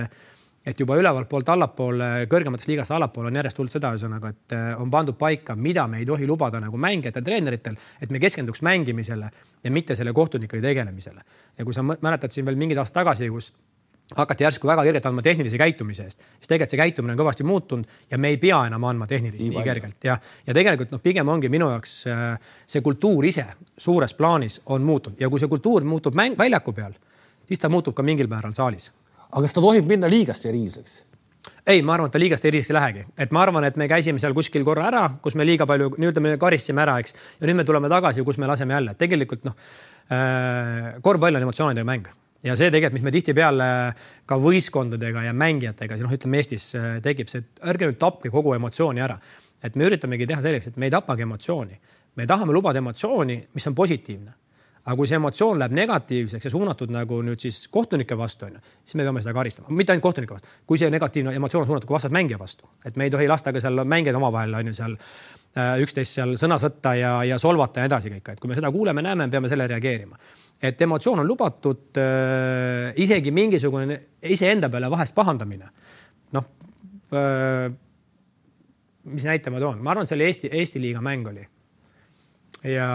et 0.67 0.79
juba 0.81 0.97
ülevalt 0.99 1.29
poolt 1.31 1.49
allapoole, 1.53 2.09
kõrgematest 2.31 2.71
liigast 2.71 2.95
allapoole 2.95 3.33
on 3.33 3.39
järjest 3.41 3.59
tulnud 3.59 3.75
seda, 3.75 3.91
ühesõnaga, 3.97 4.31
et 4.31 4.55
äh, 4.57 4.69
on 4.81 4.91
pandud 4.91 5.19
paika, 5.19 5.57
mida 5.59 5.89
me 5.91 6.03
ei 6.03 6.07
tohi 6.07 6.29
lubada 6.29 6.61
nagu 6.63 6.79
mängijatel, 6.79 7.25
treeneritel, 7.27 7.79
et 8.01 8.15
me 8.15 8.23
keskenduks 8.23 8.63
mängimisele 8.63 9.31
ja 9.65 9.75
mitte 9.75 9.99
selle 9.99 10.15
kohtunikega 10.15 10.63
tegelemisele. 10.63 11.21
ja 11.59 11.65
kui 11.65 11.75
sa 11.75 11.83
mäletad 11.83 12.31
siin 12.31 12.47
veel 12.47 12.57
mingid 12.57 12.79
aastad 12.79 13.03
tagasi, 13.03 13.29
kus 13.29 13.53
hakati 14.17 14.45
järsku 14.45 14.69
väga 14.69 14.85
kergelt 14.85 15.07
andma 15.07 15.23
tehnilise 15.23 15.59
käitumise 15.59 16.05
eest, 16.05 16.25
siis 16.39 16.51
tegelikult 16.51 16.75
see 16.75 16.81
käitumine 16.81 17.15
on 17.15 17.21
kõvasti 17.21 17.47
muutunud 17.49 18.11
ja 18.11 18.19
me 18.19 18.33
ei 18.33 18.39
pea 18.41 18.59
enam 18.69 18.85
andma 18.85 19.07
tehnilist 19.09 19.41
nii, 19.41 19.53
nii 19.57 19.65
kergelt 19.65 20.05
ja, 20.05 20.19
ja 20.47 20.55
tegelikult 20.55 20.93
noh, 20.93 21.03
pigem 21.03 21.29
ongi 21.33 21.49
minu 21.53 21.71
jaoks 21.73 21.95
äh, 22.13 22.25
see 22.67 22.85
kultuur 22.85 23.25
ise 23.27 23.47
suures 23.79 24.15
plaanis 24.15 24.61
on 24.67 24.85
muutunud. 24.85 25.21
Ja 25.21 25.31
kui 25.33 25.41
see 25.41 25.51
kultuur 25.51 25.87
muutub 25.89 26.19
mäng 26.19 26.37
väljaku 26.39 26.75
peal, 26.77 26.93
siis 27.49 27.63
ta 27.63 27.73
muutub 27.73 27.97
ka 27.97 28.05
mingil 28.07 28.29
määral 28.31 28.55
saalis 28.57 28.91
aga 29.33 29.47
kas 29.47 29.57
ta 29.57 29.65
tohib 29.65 29.89
minna 29.89 30.11
liigast 30.13 30.45
steriilseks? 30.45 31.01
ei, 31.67 31.83
ma 31.83 31.95
arvan, 31.95 32.11
et 32.11 32.17
ta 32.17 32.21
liigast 32.21 32.47
erilist 32.49 32.73
ei 32.73 32.77
lähegi, 32.77 33.05
et 33.23 33.35
ma 33.35 33.45
arvan, 33.45 33.65
et 33.67 33.77
me 33.79 33.87
käisime 33.91 34.19
seal 34.23 34.35
kuskil 34.35 34.65
korra 34.67 34.89
ära, 34.91 35.03
kus 35.23 35.37
me 35.39 35.47
liiga 35.47 35.67
palju 35.69 35.93
nii-öelda 35.95 36.23
me 36.23 36.35
karistasime 36.41 36.83
ära, 36.83 36.97
eks. 37.03 37.15
ja 37.39 37.49
nüüd 37.49 37.61
me 37.61 37.67
tuleme 37.69 37.91
tagasi, 37.93 38.25
kus 38.27 38.39
me 38.43 38.51
laseme 38.51 38.75
jälle, 38.75 38.97
tegelikult 38.99 39.47
noh 39.47 39.55
äh,, 40.11 40.99
korvpall 41.03 41.39
on 41.39 41.47
emotsioonidega 41.47 41.87
mäng 41.87 42.11
ja 42.43 42.57
see 42.59 42.71
tegelikult, 42.75 42.99
mis 42.99 43.07
me 43.07 43.15
tihtipeale 43.15 43.71
ka 44.27 44.39
võistkondadega 44.43 45.27
ja 45.29 45.35
mängijatega, 45.39 46.01
noh, 46.03 46.15
ütleme 46.19 46.43
Eestis 46.43 46.73
äh, 46.79 46.93
tekib 47.05 47.31
see, 47.31 47.45
et 47.45 47.67
ärge 47.73 47.91
nüüd 47.91 48.01
tapke 48.03 48.33
kogu 48.35 48.57
emotsiooni 48.59 49.03
ära. 49.05 49.19
et 49.63 49.77
me 49.79 49.87
üritamegi 49.87 50.27
teha 50.27 50.43
selgeks, 50.43 50.73
et 50.73 50.77
me 50.83 50.91
ei 50.91 50.95
tapagi 50.95 51.23
emotsiooni. 51.23 51.79
me 52.17 52.27
tahame 52.27 52.53
lubada 52.53 52.83
emotsiooni, 52.83 53.39
mis 53.55 53.67
on 53.67 53.75
positiivne 53.75 54.35
aga 54.83 54.97
kui 54.99 55.07
see 55.07 55.19
emotsioon 55.19 55.61
läheb 55.63 55.75
negatiivseks 55.79 56.49
ja 56.49 56.51
suunatud 56.51 56.91
nagu 56.91 57.21
nüüd 57.23 57.43
siis 57.43 57.61
kohtunike 57.71 58.17
vastu 58.19 58.49
onju, 58.49 58.63
siis 58.83 58.97
me 58.99 59.05
peame 59.07 59.21
seda 59.23 59.35
karistama, 59.37 59.71
mitte 59.79 59.95
ainult 59.95 60.07
kohtunike 60.09 60.35
vastu, 60.35 60.49
kui 60.67 60.81
see 60.81 60.91
negatiivne 60.91 61.35
emotsioon 61.39 61.63
on 61.63 61.69
suunatud 61.71 61.89
ka 61.91 61.95
vastas 61.95 62.15
mängija 62.15 62.39
vastu, 62.41 62.67
et 62.85 62.99
me 62.99 63.07
ei 63.07 63.13
tohi 63.15 63.29
lasta 63.31 63.53
ka 63.55 63.63
seal 63.63 63.85
mängijad 63.87 64.19
omavahel 64.19 64.57
onju 64.59 64.75
seal 64.75 64.97
äh, 64.97 65.77
üksteist 65.85 66.19
seal 66.19 66.35
sõna 66.41 66.59
sõtta 66.63 66.97
ja, 66.99 67.13
ja 67.29 67.39
solvata 67.43 67.79
ja 67.79 67.87
nii 67.87 67.93
edasi 67.93 68.13
kõik, 68.17 68.33
et 68.35 68.43
kui 68.43 68.51
me 68.51 68.59
seda 68.59 68.73
kuuleme, 68.75 69.05
näeme, 69.07 69.29
peame 69.31 69.51
sellele 69.53 69.71
reageerima. 69.77 70.19
et 70.63 70.83
emotsioon 70.83 71.23
on 71.23 71.31
lubatud 71.31 72.01
äh,, 72.03 72.91
isegi 72.97 73.31
mingisugune 73.31 74.01
iseenda 74.23 74.71
peale 74.71 74.91
vahest 74.91 75.15
pahandamine. 75.15 75.71
noh 76.33 76.49
äh,, 77.15 77.71
mis 79.05 79.25
näite 79.31 79.51
ma 79.51 79.63
toon, 79.63 79.79
ma 79.83 79.95
arvan, 79.95 80.11
see 80.11 80.19
oli 80.19 80.27
Eesti, 80.27 80.51
Eesti 80.59 80.83
liiga 80.83 81.01
mäng 81.01 81.31
oli. 81.31 81.47
ja 82.65 82.91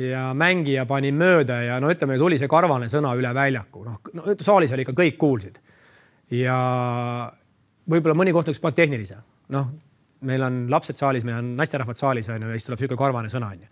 ja 0.00 0.24
mängija 0.34 0.84
pani 0.90 1.12
mööda 1.14 1.60
ja 1.62 1.78
no 1.82 1.90
ütleme, 1.92 2.16
tuli 2.18 2.38
see 2.40 2.50
karvane 2.50 2.88
sõna 2.90 3.14
üle 3.18 3.30
väljaku, 3.34 3.84
noh 3.86 4.14
no, 4.18 4.36
saalis 4.42 4.74
oli 4.74 4.82
ikka 4.86 4.96
kõik 4.98 5.18
kuulsid. 5.20 5.60
ja 6.34 6.56
võib-olla 7.90 8.16
mõni 8.18 8.32
kohtunik 8.34 8.60
pani 8.62 8.78
tehnilise, 8.80 9.20
noh, 9.54 9.68
meil 10.24 10.42
on 10.42 10.64
lapsed 10.72 10.98
saalis, 10.98 11.26
meil 11.26 11.38
on 11.38 11.54
naisterahvad 11.60 12.00
saalis 12.00 12.30
on 12.32 12.42
ju 12.42 12.50
ja 12.50 12.58
siis 12.58 12.66
tuleb 12.66 12.80
niisugune 12.80 13.02
karvane 13.04 13.30
sõna 13.30 13.52
on 13.54 13.62
ju. 13.62 13.70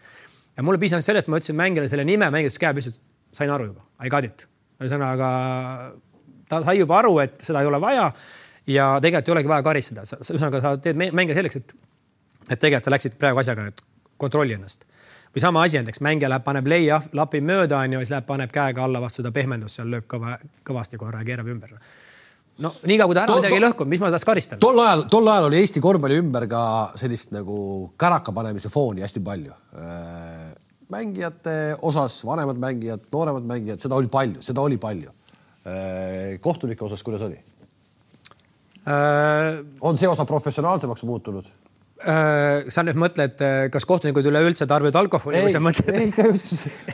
ja 0.56 0.66
mulle 0.66 0.78
piisas 0.78 1.06
sellest, 1.06 1.28
ma 1.32 1.40
ütlesin 1.40 1.58
mängijale 1.58 1.90
selle 1.90 2.06
nime, 2.06 2.30
mängija 2.30 2.54
käe 2.60 2.76
püsti, 2.76 2.94
sain 3.34 3.50
aru 3.50 3.72
juba, 3.72 3.86
I 4.04 4.12
got 4.12 4.28
it. 4.28 4.46
ühesõnaga 4.82 5.32
ta 6.48 6.62
sai 6.62 6.78
juba 6.78 7.00
aru, 7.00 7.16
et 7.24 7.40
seda 7.42 7.64
ei 7.64 7.70
ole 7.70 7.80
vaja 7.82 8.12
ja 8.70 8.92
tegelikult 9.02 9.28
ei 9.28 9.36
olegi 9.38 9.54
vaja 9.56 9.66
karistada, 9.66 10.06
ühesõnaga 10.06 10.62
sa 10.62 10.76
teed 10.78 11.02
mängija 11.02 11.40
selleks, 11.40 11.58
et, 11.58 11.74
et 12.48 12.58
tegelikult 12.60 12.86
sa 12.86 12.94
läksid 12.94 13.18
praegu 13.18 13.42
asjaga 13.42 13.66
nüüd 13.66 13.82
kontrolli 14.22 14.54
ennast 14.54 14.86
või 15.34 15.40
sama 15.40 15.64
asi 15.64 15.80
on, 15.80 15.88
eks 15.88 16.02
mängija 16.04 16.30
läheb, 16.30 16.44
paneb 16.44 16.68
leialapi 16.68 17.40
mööda, 17.44 17.80
onju, 17.80 18.02
siis 18.02 18.12
läheb, 18.12 18.26
paneb 18.28 18.52
käega 18.52 18.84
alla 18.84 19.00
vastu 19.00 19.22
seda 19.22 19.32
pehmendust, 19.34 19.78
seal 19.78 19.90
lööb 19.92 20.08
kõva, 20.10 20.36
kõvasti 20.66 21.00
korra 21.00 21.22
ja 21.22 21.28
keerab 21.30 21.48
ümber. 21.52 21.76
no 22.58 22.74
niikaua, 22.86 23.08
kui 23.08 23.16
ta 23.16 23.24
ära 23.24 23.38
midagi 23.38 23.56
ei 23.56 23.64
lõhku, 23.64 23.86
mis 23.88 24.02
ma 24.02 24.10
tast 24.12 24.28
karistan? 24.28 24.60
tol 24.60 24.80
ajal, 24.84 25.06
tol 25.12 25.28
ajal 25.28 25.48
oli 25.48 25.62
Eesti 25.62 25.80
korvpalli 25.80 26.20
ümber 26.20 26.46
ka 26.50 26.64
sellist 27.00 27.32
nagu 27.32 27.56
käraka 27.98 28.32
panemise 28.32 28.68
fooni 28.72 29.06
hästi 29.06 29.24
palju. 29.24 29.56
Äh, 29.78 30.52
mängijate 30.92 31.56
osas, 31.82 32.20
vanemad 32.28 32.60
mängijad, 32.60 33.08
nooremad 33.12 33.48
mängijad, 33.48 33.80
seda 33.80 33.96
oli 33.96 34.12
palju, 34.12 34.44
seda 34.44 34.60
oli 34.60 34.76
palju. 34.76 35.16
Äh, 35.64 36.38
kohtunike 36.40 36.84
osas, 36.84 37.02
kuidas 37.02 37.24
oli? 37.24 37.40
Äh, 38.82 39.62
on 39.80 39.98
see 39.98 40.08
osa 40.10 40.24
professionaalsemaks 40.28 41.04
muutunud? 41.08 41.48
Äh, 42.02 42.66
sa 42.72 42.82
nüüd 42.82 42.98
mõtled, 42.98 43.38
äh, 43.46 43.68
kas 43.70 43.84
kohtunikud 43.86 44.26
üleüldse 44.26 44.66
tarbivad 44.66 44.96
alkoholi 45.04 45.44
või 45.44 45.52
sa 45.54 45.60
mõtled? 45.62 45.90
ei, 45.94 46.08
ikka 46.10 46.24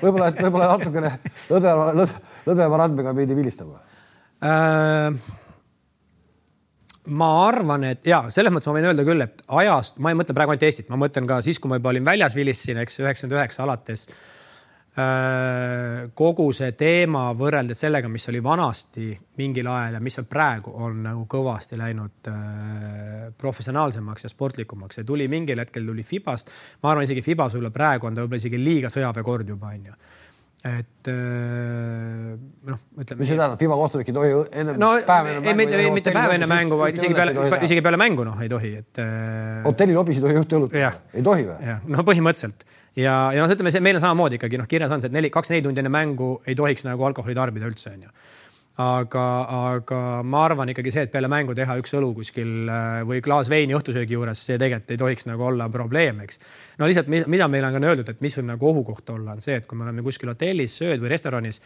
võib-olla, 0.03 0.27
et 0.29 0.41
võib-olla 0.45 0.67
natukene 0.75 1.13
lõdvema, 1.49 2.09
lõdvema 2.45 2.81
randmega 2.83 3.15
pidi 3.17 3.37
vilistama 3.39 3.79
äh,. 4.45 5.17
ma 7.09 7.31
arvan, 7.47 7.87
et 7.89 8.05
ja 8.09 8.21
selles 8.35 8.53
mõttes 8.53 8.69
ma 8.69 8.77
võin 8.77 8.91
öelda 8.91 9.07
küll, 9.09 9.25
et 9.25 9.41
ajast, 9.63 9.97
ma 9.97 10.13
ei 10.13 10.19
mõtle 10.21 10.37
praegu 10.37 10.53
ainult 10.53 10.69
Eestit, 10.69 10.91
ma 10.93 11.01
mõtlen 11.01 11.31
ka 11.31 11.41
siis, 11.47 11.57
kui 11.63 11.73
ma 11.73 11.81
juba 11.81 11.95
olin 11.95 12.05
väljas 12.05 12.37
vilistasin, 12.37 12.83
eks 12.85 13.01
üheksakümmend 13.01 13.39
üheksa 13.39 13.65
alates 13.65 14.05
kogu 16.19 16.49
see 16.57 16.73
teema 16.79 17.29
võrreldes 17.39 17.85
sellega, 17.85 18.09
mis 18.11 18.29
oli 18.33 18.41
vanasti 18.43 19.13
mingil 19.39 19.69
ajal 19.71 19.99
ja 19.99 20.03
mis 20.03 20.19
on 20.19 20.27
praegu, 20.27 20.73
on 20.75 21.03
nagu 21.05 21.27
kõvasti 21.31 21.79
läinud 21.79 22.31
äh, 22.33 23.29
professionaalsemaks 23.39 24.27
ja 24.27 24.33
sportlikumaks. 24.33 24.99
see 24.99 25.07
tuli 25.07 25.29
mingil 25.31 25.61
hetkel 25.63 25.87
tuli 25.87 26.03
Fibast, 26.03 26.51
ma 26.83 26.93
arvan, 26.93 27.07
isegi 27.07 27.23
Fibas 27.23 27.55
võib-olla 27.55 27.75
praegu 27.75 28.09
on 28.09 28.17
ta 28.17 28.25
võib-olla 28.25 28.43
isegi 28.43 28.63
liiga 28.63 28.91
sõjaväekord 28.91 29.55
juba 29.55 29.71
onju 29.75 29.95
et 30.67 31.09
äh, 31.13 32.33
noh, 32.67 32.81
ütleme. 32.99 33.21
mis 33.21 33.29
see 33.31 33.39
tähendab, 33.39 33.61
FIBA 33.61 33.77
kohtunik 33.79 34.09
ei 34.11 34.17
tohi 34.17 34.33
enne 34.59 34.75
no, 34.83 34.89
päev 35.07 35.29
enne 35.31 35.45
mängu? 35.45 35.61
mitte, 35.61 35.83
mitte 35.95 36.15
päev 36.17 36.35
enne 36.35 36.49
mängu, 36.51 36.81
vaid 36.81 36.99
isegi 36.99 37.15
peale, 37.15 37.37
isegi 37.63 37.85
peale 37.87 38.01
mängu 38.01 38.27
noh, 38.27 38.43
ei 38.43 38.51
tohi, 38.51 38.73
et. 38.83 39.01
hotellilobis 39.69 40.19
ei 40.19 40.27
tohi 40.27 40.37
juhti 40.41 40.59
õlut 40.59 40.75
ei 40.75 41.23
tohi 41.23 41.47
või? 41.47 41.61
jah, 41.63 41.87
no 41.87 42.03
põhimõtteliselt 42.03 42.67
ja, 42.99 43.15
ja 43.35 43.45
noh, 43.45 43.53
ütleme, 43.55 43.73
see 43.75 43.85
meil 43.85 43.99
on 43.99 44.05
samamoodi 44.05 44.39
ikkagi 44.39 44.61
noh, 44.61 44.69
kirjas 44.71 44.93
on 44.95 45.03
see, 45.03 45.11
et 45.13 45.17
neli, 45.17 45.31
kaks-neli 45.35 45.65
tundi 45.65 45.83
enne 45.83 45.93
mängu 45.93 46.37
ei 46.49 46.59
tohiks 46.59 46.87
nagu 46.89 47.07
alkoholi 47.09 47.37
tarbida 47.39 47.71
üldse 47.71 47.93
onju. 47.95 48.11
aga, 48.79 49.25
aga 49.75 50.01
ma 50.23 50.45
arvan 50.47 50.71
ikkagi 50.71 50.93
see, 50.95 51.07
et 51.09 51.13
peale 51.15 51.31
mängu 51.31 51.55
teha 51.59 51.75
üks 51.81 51.97
õlu 51.99 52.13
kuskil 52.15 52.71
äh, 52.71 53.01
või 53.09 53.23
klaas 53.25 53.51
veini 53.51 53.75
õhtusöögi 53.75 54.15
juures, 54.15 54.45
see 54.47 54.59
tegelikult 54.61 54.95
ei 54.95 55.01
tohiks 55.03 55.27
nagu 55.27 55.49
olla 55.51 55.67
probleem, 55.73 56.21
eks. 56.27 56.43
no 56.79 56.87
lihtsalt, 56.87 57.11
mida 57.11 57.49
meile 57.51 57.73
on 57.73 57.79
ka 57.79 57.91
öeldud, 57.91 58.13
et 58.15 58.23
mis 58.23 58.39
võib 58.39 58.51
nagu 58.53 58.71
ohukoht 58.71 59.11
olla, 59.17 59.35
on 59.35 59.43
see, 59.43 59.59
et 59.59 59.67
kui 59.67 59.79
me 59.79 59.89
oleme 59.89 60.07
kuskil 60.07 60.31
hotellis, 60.31 60.79
sööd 60.79 61.03
või 61.03 61.11
restoranis 61.15 61.63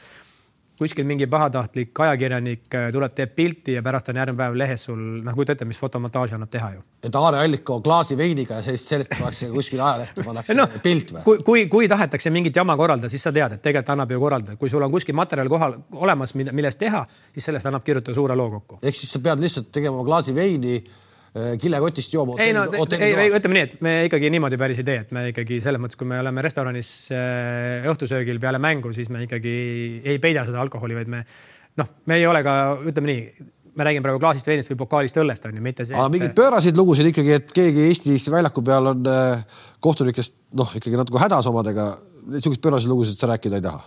kuskil 0.82 1.06
mingi 1.08 1.26
pahatahtlik 1.30 2.00
ajakirjanik 2.06 2.76
äh, 2.76 2.88
tuleb, 2.94 3.14
teeb 3.16 3.34
pilti 3.36 3.76
ja 3.76 3.82
pärast 3.84 4.10
on 4.12 4.18
järgmine 4.20 4.40
päev 4.40 4.58
lehes 4.58 4.86
sul, 4.88 5.00
noh, 5.24 5.36
kujuta 5.36 5.56
ette, 5.56 5.68
mis 5.68 5.80
fotomontaaži 5.80 6.36
annab 6.36 6.50
teha 6.52 6.72
ju. 6.74 6.82
et 7.02 7.18
Aare 7.18 7.42
Alliko 7.42 7.78
klaasi 7.84 8.16
veiniga 8.18 8.60
ja 8.60 8.66
sellist, 8.66 8.90
sellest 8.90 9.14
pannakse 9.16 9.50
kuskil 9.52 9.80
ajalehte 9.80 10.26
pannakse 10.26 10.56
no, 10.58 10.66
pilt 10.82 11.14
või? 11.16 11.22
kui, 11.28 11.44
kui, 11.46 11.66
kui 11.72 11.90
tahetakse 11.90 12.32
mingit 12.34 12.56
jama 12.56 12.76
korraldada, 12.80 13.10
siis 13.12 13.24
sa 13.24 13.32
tead, 13.34 13.56
et 13.56 13.62
tegelikult 13.62 13.94
annab 13.96 14.12
ju 14.12 14.20
korraldada, 14.22 14.58
kui 14.60 14.72
sul 14.72 14.84
on 14.84 14.92
kuskil 14.92 15.16
materjal 15.18 15.50
kohal 15.52 15.78
olemas, 15.92 16.34
millest 16.34 16.82
teha, 16.82 17.04
siis 17.32 17.48
sellest 17.50 17.70
annab 17.70 17.86
kirjutada 17.86 18.14
suure 18.18 18.36
loo 18.38 18.50
kokku. 18.58 18.82
ehk 18.82 18.98
siis 18.98 19.14
sa 19.14 19.22
pead 19.24 19.42
lihtsalt 19.42 19.72
tegema 19.72 20.04
klaasi 20.04 20.34
veini 20.34 20.82
kilekotist 21.32 22.12
jooma. 22.12 22.36
ei 22.42 22.52
no, 22.52 22.66
ei, 22.98 23.30
ütleme 23.32 23.56
nii, 23.56 23.64
et 23.64 23.80
me 23.84 23.94
ikkagi 24.08 24.28
niimoodi 24.34 24.58
päris 24.60 24.82
ei 24.82 24.88
tee, 24.88 24.98
et 25.06 25.14
me 25.16 25.24
ikkagi 25.30 25.62
selles 25.64 25.80
mõttes, 25.80 25.96
kui 25.96 26.08
me 26.10 26.20
oleme 26.20 26.44
restoranis 26.44 26.92
äh, 27.16 27.88
õhtusöögil 27.88 28.40
peale 28.42 28.60
mängu, 28.60 28.92
siis 28.92 29.08
me 29.12 29.24
ikkagi 29.24 29.54
ei 30.04 30.20
peida 30.20 30.44
seda 30.48 30.60
alkoholi, 30.60 30.98
vaid 30.98 31.12
me 31.12 31.24
noh, 31.80 31.90
me 32.10 32.20
ei 32.20 32.28
ole 32.28 32.42
ka, 32.44 32.56
ütleme 32.84 33.08
nii, 33.08 33.50
me 33.78 33.86
räägime 33.88 34.04
praegu 34.04 34.20
klaasist 34.20 34.48
veinist 34.48 34.72
või 34.72 34.82
pokaalist 34.82 35.18
õllest 35.22 35.48
on 35.48 35.56
ju, 35.56 35.64
mitte 35.64 35.86
see. 35.88 35.96
aga 35.96 36.12
mingeid 36.12 36.34
pööraseid 36.36 36.76
lugusid 36.76 37.08
ikkagi, 37.08 37.36
et 37.38 37.52
keegi 37.56 37.86
Eestis 37.88 38.28
väljaku 38.32 38.64
peal 38.66 38.92
on 38.92 39.08
äh, 39.08 39.62
kohtunikest 39.84 40.36
noh, 40.58 40.72
ikkagi 40.76 41.00
natuke 41.00 41.22
hädas 41.22 41.48
omadega. 41.48 41.94
Niisuguseid 42.30 42.62
pööraseid 42.62 42.92
lugusid 42.92 43.18
sa 43.20 43.28
rääkida 43.30 43.58
ei 43.58 43.64
taha? 43.64 43.82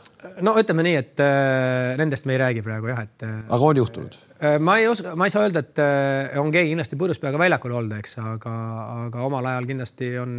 no 0.46 0.56
ütleme 0.60 0.86
nii, 0.88 0.98
et 1.00 1.24
äh, 1.24 1.94
nendest 2.00 2.28
me 2.28 2.36
ei 2.36 2.42
räägi 2.42 2.66
praegu 2.66 2.92
jah, 2.92 3.02
et 3.06 3.26
äh,. 3.28 3.40
aga 3.48 3.72
on 3.72 3.82
juhtunud 3.82 4.20
äh,? 4.40 4.60
ma 4.60 4.78
ei 4.82 4.90
oska, 4.92 5.16
ma 5.16 5.30
ei 5.30 5.34
saa 5.34 5.48
öelda, 5.48 5.64
et 5.66 5.82
on 6.42 6.52
keegi 6.54 6.74
kindlasti 6.74 7.00
purjus 7.00 7.22
peaga 7.24 7.42
väljakul 7.42 7.76
olnud, 7.80 7.98
eks, 8.00 8.20
aga, 8.24 8.54
aga 9.08 9.26
omal 9.30 9.50
ajal 9.54 9.72
kindlasti 9.72 10.12
on, 10.22 10.38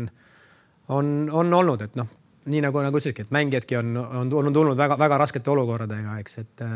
on, 0.94 1.12
on 1.32 1.58
olnud, 1.60 1.84
et 1.86 1.98
noh, 1.98 2.08
nii 2.46 2.62
nagu, 2.62 2.80
nagu 2.84 3.00
ütlesidki, 3.00 3.26
et 3.26 3.34
mängijadki 3.34 3.78
on, 3.80 3.92
on, 3.96 4.32
on 4.40 4.54
tulnud 4.54 4.78
väga-väga 4.78 5.20
raskete 5.24 5.50
olukordadega, 5.50 6.18
eks, 6.22 6.38
et 6.44 6.66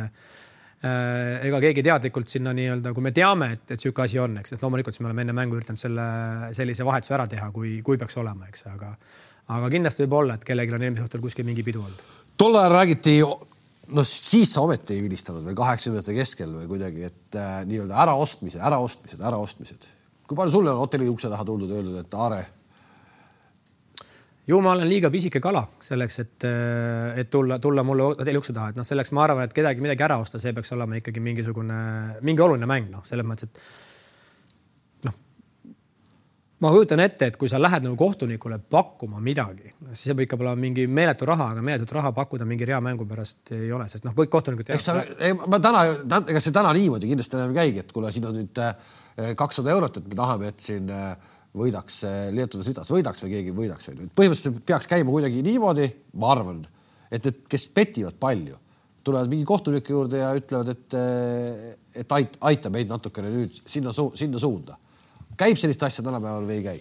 ega 0.81 1.59
keegi 1.61 1.83
teadlikult 1.85 2.31
sinna 2.33 2.55
nii-öelda, 2.57 2.95
kui 2.97 3.05
me 3.05 3.13
teame, 3.13 3.51
et, 3.59 3.67
et 3.75 3.83
sihuke 3.83 4.07
asi 4.07 4.19
on, 4.19 4.39
eks, 4.41 4.55
et 4.57 4.63
loomulikult 4.65 4.97
siis 4.97 5.05
me 5.05 5.11
oleme 5.11 5.27
enne 5.27 5.35
mängu 5.37 5.59
üritanud 5.59 5.81
selle 5.81 6.07
sellise 6.57 6.87
vahetuse 6.89 7.15
ära 7.19 7.27
teha, 7.29 7.51
kui, 7.53 7.75
kui 7.85 8.01
peaks 8.01 8.17
olema, 8.23 8.49
eks, 8.49 8.65
aga, 8.73 8.95
aga 9.49 9.71
kindlasti 9.73 10.05
võib 10.05 10.19
olla, 10.23 10.35
et 10.37 10.45
kellelgi 10.45 10.77
on 10.77 10.83
eelmisel 10.83 11.07
õhtul 11.09 11.25
kuskil 11.25 11.49
mingi 11.49 11.65
pidu 11.67 11.83
olnud. 11.85 12.05
tol 12.37 12.57
ajal 12.57 12.73
räägiti 12.73 13.17
no 13.97 14.05
siis 14.07 14.53
sa 14.55 14.63
ometi 14.65 14.97
ei 14.97 15.03
vilistanud 15.05 15.45
veel 15.47 15.57
kaheksakümnendate 15.59 16.15
keskel 16.15 16.53
või 16.61 16.69
kuidagi, 16.71 17.09
et 17.11 17.39
äh, 17.39 17.61
nii-öelda 17.69 17.99
äraostmise, 18.05 18.61
äraostmised, 18.67 19.21
äraostmised. 19.27 19.91
kui 20.27 20.39
palju 20.39 20.55
sulle 20.55 20.73
on 20.73 20.85
hotelli 20.85 21.09
ukse 21.11 21.31
taha 21.31 21.45
tuldud, 21.45 21.73
öeldud, 21.75 21.99
et 22.01 22.15
Aare? 22.15 22.41
ju 24.51 24.61
ma 24.63 24.73
olen 24.75 24.89
liiga 24.89 25.11
pisike 25.11 25.41
kala 25.43 25.65
selleks, 25.83 26.19
et, 26.23 26.47
äh, 26.49 27.19
et 27.23 27.31
tulla, 27.31 27.59
tulla 27.59 27.85
mulle 27.87 28.11
hotelli 28.13 28.41
ukse 28.41 28.55
taha, 28.57 28.73
et 28.73 28.81
noh, 28.81 28.87
selleks 28.87 29.13
ma 29.17 29.27
arvan, 29.27 29.45
et 29.47 29.55
kedagi 29.57 29.83
midagi 29.85 30.07
ära 30.07 30.19
osta, 30.23 30.41
see 30.43 30.55
peaks 30.57 30.73
olema 30.77 30.99
ikkagi 30.99 31.23
mingisugune, 31.23 31.79
mingi 32.27 32.47
oluline 32.47 32.69
mäng, 32.71 32.91
noh, 32.95 33.07
selles 33.09 33.27
mõttes, 33.27 33.51
et 33.51 33.63
ma 36.61 36.71
kujutan 36.73 37.01
ette, 37.01 37.31
et 37.31 37.37
kui 37.41 37.49
sa 37.49 37.59
lähed 37.61 37.85
nagu 37.87 37.97
kohtunikule 37.99 38.59
pakkuma 38.73 39.21
midagi, 39.25 39.73
siis 39.91 40.03
see 40.05 40.13
peab 40.15 40.27
ikka 40.27 40.39
olema 40.41 40.61
mingi 40.61 40.85
meeletu 40.93 41.29
raha, 41.29 41.51
aga 41.55 41.65
meeletut 41.65 41.93
raha 41.97 42.13
pakkuda 42.17 42.45
mingi 42.49 42.69
rea 42.69 42.81
mängu 42.85 43.07
pärast 43.09 43.53
ei 43.57 43.71
ole, 43.73 43.87
sest 43.89 44.05
noh, 44.05 44.15
kõik 44.17 44.33
kohtunikud. 44.33 44.73
eks 44.77 44.89
sa, 44.91 44.99
ma 45.41 45.61
täna, 45.63 45.85
ega 46.21 46.43
see 46.43 46.55
täna 46.55 46.75
niimoodi 46.77 47.09
kindlasti 47.09 47.39
enam 47.39 47.55
ei 47.55 47.61
käigi, 47.63 47.85
et 47.85 47.95
kuule, 47.97 48.13
siin 48.13 48.29
on 48.29 48.37
nüüd 48.37 48.61
äh, 48.61 48.91
kakssada 49.41 49.73
eurot, 49.73 50.03
et 50.03 50.11
me 50.11 50.19
tahame, 50.19 50.51
et 50.53 50.67
siin 50.67 50.93
äh, 50.93 51.15
võidaks 51.57 52.03
äh, 52.09 52.19
Leetu 52.37 52.61
Sitas, 52.67 52.93
võidaks 52.93 53.25
või 53.25 53.33
keegi 53.39 53.57
võidaks, 53.57 53.89
onju. 53.95 54.11
põhimõtteliselt 54.21 54.61
peaks 54.69 54.91
käima 54.91 55.17
kuidagi 55.17 55.41
niimoodi, 55.47 55.89
ma 56.21 56.35
arvan, 56.35 56.61
et, 57.09 57.25
et 57.25 57.41
kes 57.49 57.67
petivad 57.73 58.21
palju, 58.21 58.61
tulevad 59.01 59.33
mingi 59.33 59.49
kohtuniku 59.49 59.97
juurde 59.97 60.21
ja 60.21 60.29
ütlevad, 60.37 60.75
et, 60.77 61.01
et 62.05 62.17
aita, 62.19 62.45
aita 62.53 62.69
meid 62.75 62.93
natukene 62.93 63.33
nüüd 63.33 63.63
sinna, 63.65 63.97
sinna 63.97 64.45
suunda 64.45 64.77
käib 65.41 65.61
sellist 65.61 65.83
asja 65.87 66.05
tänapäeval 66.07 66.49
või 66.49 66.59
ei 66.61 66.67
käi? 66.67 66.81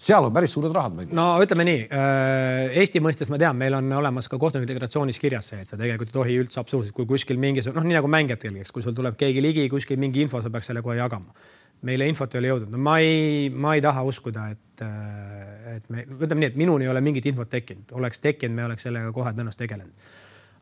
seal 0.00 0.24
on 0.24 0.32
päris 0.32 0.54
suured 0.54 0.72
rahad 0.74 0.94
mängus. 0.96 1.14
no 1.16 1.26
ütleme 1.44 1.64
nii, 1.68 1.80
äh, 1.92 2.78
Eesti 2.80 3.02
mõistes 3.04 3.28
ma 3.32 3.38
tean, 3.40 3.58
meil 3.60 3.76
on 3.76 3.92
olemas 3.98 4.30
ka 4.32 4.38
kohtunike 4.40 4.72
deklaratsioonis 4.72 5.20
kirjas 5.20 5.50
see, 5.52 5.60
et 5.60 5.68
sa 5.68 5.78
tegelikult 5.80 6.08
ei 6.08 6.16
tohi 6.16 6.36
üldse 6.40 6.60
absoluutselt, 6.62 6.96
kui 6.96 7.08
kuskil 7.08 7.40
mingisugune, 7.40 7.82
noh, 7.82 7.88
nii 7.88 7.98
nagu 7.98 8.10
mängijatel, 8.12 8.56
eks, 8.62 8.72
kui 8.72 8.84
sul 8.84 8.96
tuleb 8.96 9.18
keegi 9.20 9.44
ligi, 9.44 9.66
kuskil 9.72 10.00
mingi 10.00 10.24
info, 10.24 10.40
sa 10.40 10.52
peaks 10.52 10.72
selle 10.72 10.84
kohe 10.86 10.96
jagama. 11.00 11.36
meile 11.84 12.04
infot 12.08 12.34
ei 12.34 12.42
ole 12.42 12.48
jõudnud, 12.50 12.72
no 12.74 12.78
ma 12.84 12.98
ei, 13.00 13.48
ma 13.48 13.74
ei 13.76 13.80
taha 13.80 14.02
uskuda, 14.04 14.48
et, 14.52 14.82
äh, 14.84 15.76
et 15.76 15.92
me, 15.92 16.04
ütleme 16.08 16.42
nii, 16.44 16.50
et 16.52 16.58
minuni 16.60 16.84
ei 16.84 16.90
ole 16.92 17.00
mingit 17.04 17.28
infot 17.28 17.48
tekkinud, 17.48 17.92
oleks 17.96 18.20
tekkinud, 18.20 18.56
me 18.56 18.66
oleks 18.66 18.84
sellega 18.88 19.12
kohe 19.16 19.32
tõenäoliselt 19.32 19.64
tegelenud. 19.64 20.10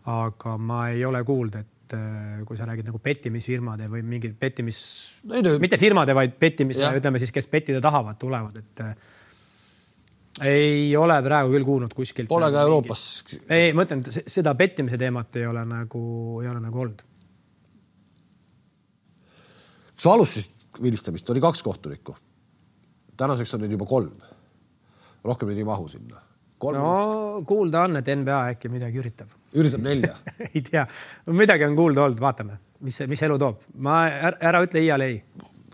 aga 0.09 0.57
ma 0.57 0.89
ei 0.89 1.05
ole 1.05 1.25
kuulnud, 1.27 1.59
et 1.59 1.78
et 1.89 1.97
äh, 1.97 2.45
kui 2.45 2.57
sa 2.59 2.67
räägid 2.69 2.89
nagu 2.89 2.99
pettimisfirmade 3.01 3.89
või 3.89 4.03
mingi 4.05 4.31
pettimis, 4.37 4.79
mitte 5.61 5.79
firmade, 5.81 6.15
vaid 6.17 6.35
pettimise, 6.41 6.85
ütleme 6.99 7.21
siis, 7.23 7.33
kes 7.33 7.49
pettida 7.49 7.81
tahavad, 7.85 8.19
tulevad, 8.21 8.59
et 8.61 8.83
äh, 8.85 8.93
ei 10.53 10.97
ole 10.97 11.17
praegu 11.25 11.55
küll 11.55 11.67
kuulnud 11.67 11.97
kuskilt. 11.97 12.29
Pole 12.29 12.47
nagu 12.47 12.59
ka 12.59 12.67
Euroopas. 12.69 13.05
ei, 13.49 13.73
ma 13.73 13.87
ütlen, 13.89 14.05
seda 14.05 14.55
pettimise 14.59 15.01
teemat 15.01 15.41
ei 15.41 15.49
ole 15.49 15.65
nagu, 15.69 16.03
ei 16.45 16.53
ole 16.53 16.63
nagu 16.63 16.85
olnud. 16.85 17.05
kui 19.99 20.05
sa 20.05 20.15
alustasid 20.15 20.83
vilistamist, 20.83 21.31
oli 21.33 21.41
kaks 21.43 21.63
kohtunikku. 21.67 22.17
tänaseks 23.17 23.55
on 23.55 23.65
neid 23.65 23.73
juba 23.73 23.87
kolm. 23.89 24.17
rohkem 25.25 25.49
neid 25.49 25.65
ei 25.65 25.67
mahu 25.67 25.89
sinna 25.89 26.28
Kolm... 26.59 26.79
no 26.79 27.43
kuulda 27.47 27.85
on, 27.87 28.01
et 28.01 28.09
NBA 28.11 28.39
äkki 28.55 28.71
midagi 28.73 28.99
üritab. 28.99 29.31
üritab 29.55 29.83
nelja 29.85 30.17
ei 30.49 30.63
tea, 30.67 30.85
midagi 31.31 31.67
on 31.69 31.77
kuulda 31.79 32.07
olnud, 32.07 32.21
vaatame, 32.23 32.59
mis, 32.85 32.99
mis 33.11 33.23
elu 33.27 33.39
toob. 33.39 33.67
ma 33.87 34.01
ära, 34.11 34.35
ära 34.51 34.63
ütle 34.67 34.83
iial 34.83 35.07
ei. 35.07 35.21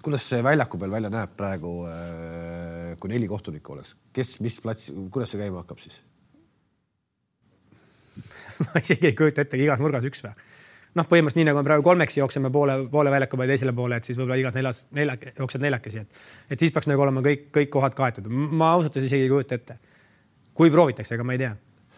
kuidas 0.04 0.26
see 0.28 0.42
väljaku 0.44 0.80
peal 0.80 0.92
välja 0.92 1.12
näeb 1.12 1.36
praegu, 1.38 1.76
äh, 1.88 2.90
kui 3.00 3.12
neli 3.14 3.28
kohtunikku 3.30 3.76
oleks, 3.76 3.94
kes, 4.12 4.36
mis 4.44 4.58
plats, 4.60 4.90
kuidas 5.14 5.32
see 5.32 5.40
käima 5.40 5.62
hakkab 5.62 5.80
siis 5.80 6.02
ma 8.66 8.82
isegi 8.84 9.08
ei 9.08 9.16
kujuta 9.16 9.46
ette, 9.46 9.60
igas 9.60 9.80
nurgas 9.80 10.04
üks 10.10 10.20
või? 10.26 10.34
noh, 10.94 11.08
põhimõtteliselt 11.08 11.40
nii 11.40 11.48
nagu 11.48 11.62
me 11.62 11.66
praegu 11.66 11.88
kolmekesi 11.88 12.20
jookseme 12.20 12.52
poole, 12.54 12.76
poole 12.92 13.10
väljaku 13.10 13.40
peale 13.40 13.56
teisele 13.56 13.72
poole, 13.74 13.96
et 13.98 14.06
siis 14.06 14.20
võib-olla 14.20 14.36
igas 14.42 14.60
neljas, 14.60 14.84
nelja, 14.94 15.16
jooksed 15.40 15.64
neljakesi, 15.64 16.04
et, 16.04 16.22
et 16.52 16.60
siis 16.60 16.76
peaks 16.76 16.92
nagu 16.92 17.02
olema 17.02 17.24
kõik, 17.24 17.48
kõik 17.56 17.72
kohad 17.72 17.96
kaetud. 17.98 18.28
ma 18.28 18.74
ausalt 18.76 18.92
öeldes 18.92 19.08
isegi 19.08 19.24
ei 19.24 19.32
kujuta 19.32 19.56
ette 19.56 19.80
kui 20.54 20.70
proovitakse, 20.70 21.16
ega 21.16 21.26
ma 21.26 21.34
ei 21.34 21.42
tea. 21.42 21.54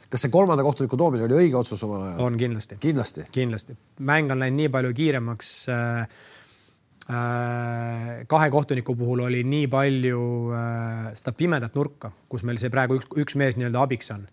kas 0.07 0.23
see 0.23 0.31
kolmanda 0.31 0.63
kohtuniku 0.63 0.97
toomine 0.97 1.27
oli 1.27 1.37
õige 1.43 1.59
otsus 1.59 1.83
omal 1.85 2.07
ajal? 2.07 2.23
on 2.29 2.39
kindlasti. 2.41 2.79
kindlasti? 2.81 3.27
kindlasti. 3.33 3.77
mäng 4.01 4.33
on 4.33 4.41
läinud 4.43 4.63
nii 4.63 4.73
palju 4.73 4.93
kiiremaks 4.97 5.53
äh, 5.73 6.09
äh, 7.11 8.13
kahe 8.31 8.51
kohtuniku 8.55 8.97
puhul 8.97 9.27
oli 9.27 9.43
nii 9.45 9.67
palju 9.73 10.23
äh, 10.57 11.11
seda 11.19 11.37
pimedat 11.37 11.77
nurka, 11.77 12.13
kus 12.29 12.47
meil 12.49 12.61
see 12.63 12.73
praegu 12.73 13.01
üks, 13.01 13.11
üks 13.27 13.37
mees 13.37 13.59
nii-öelda 13.61 13.83
abiks 13.83 14.13
on. 14.15 14.27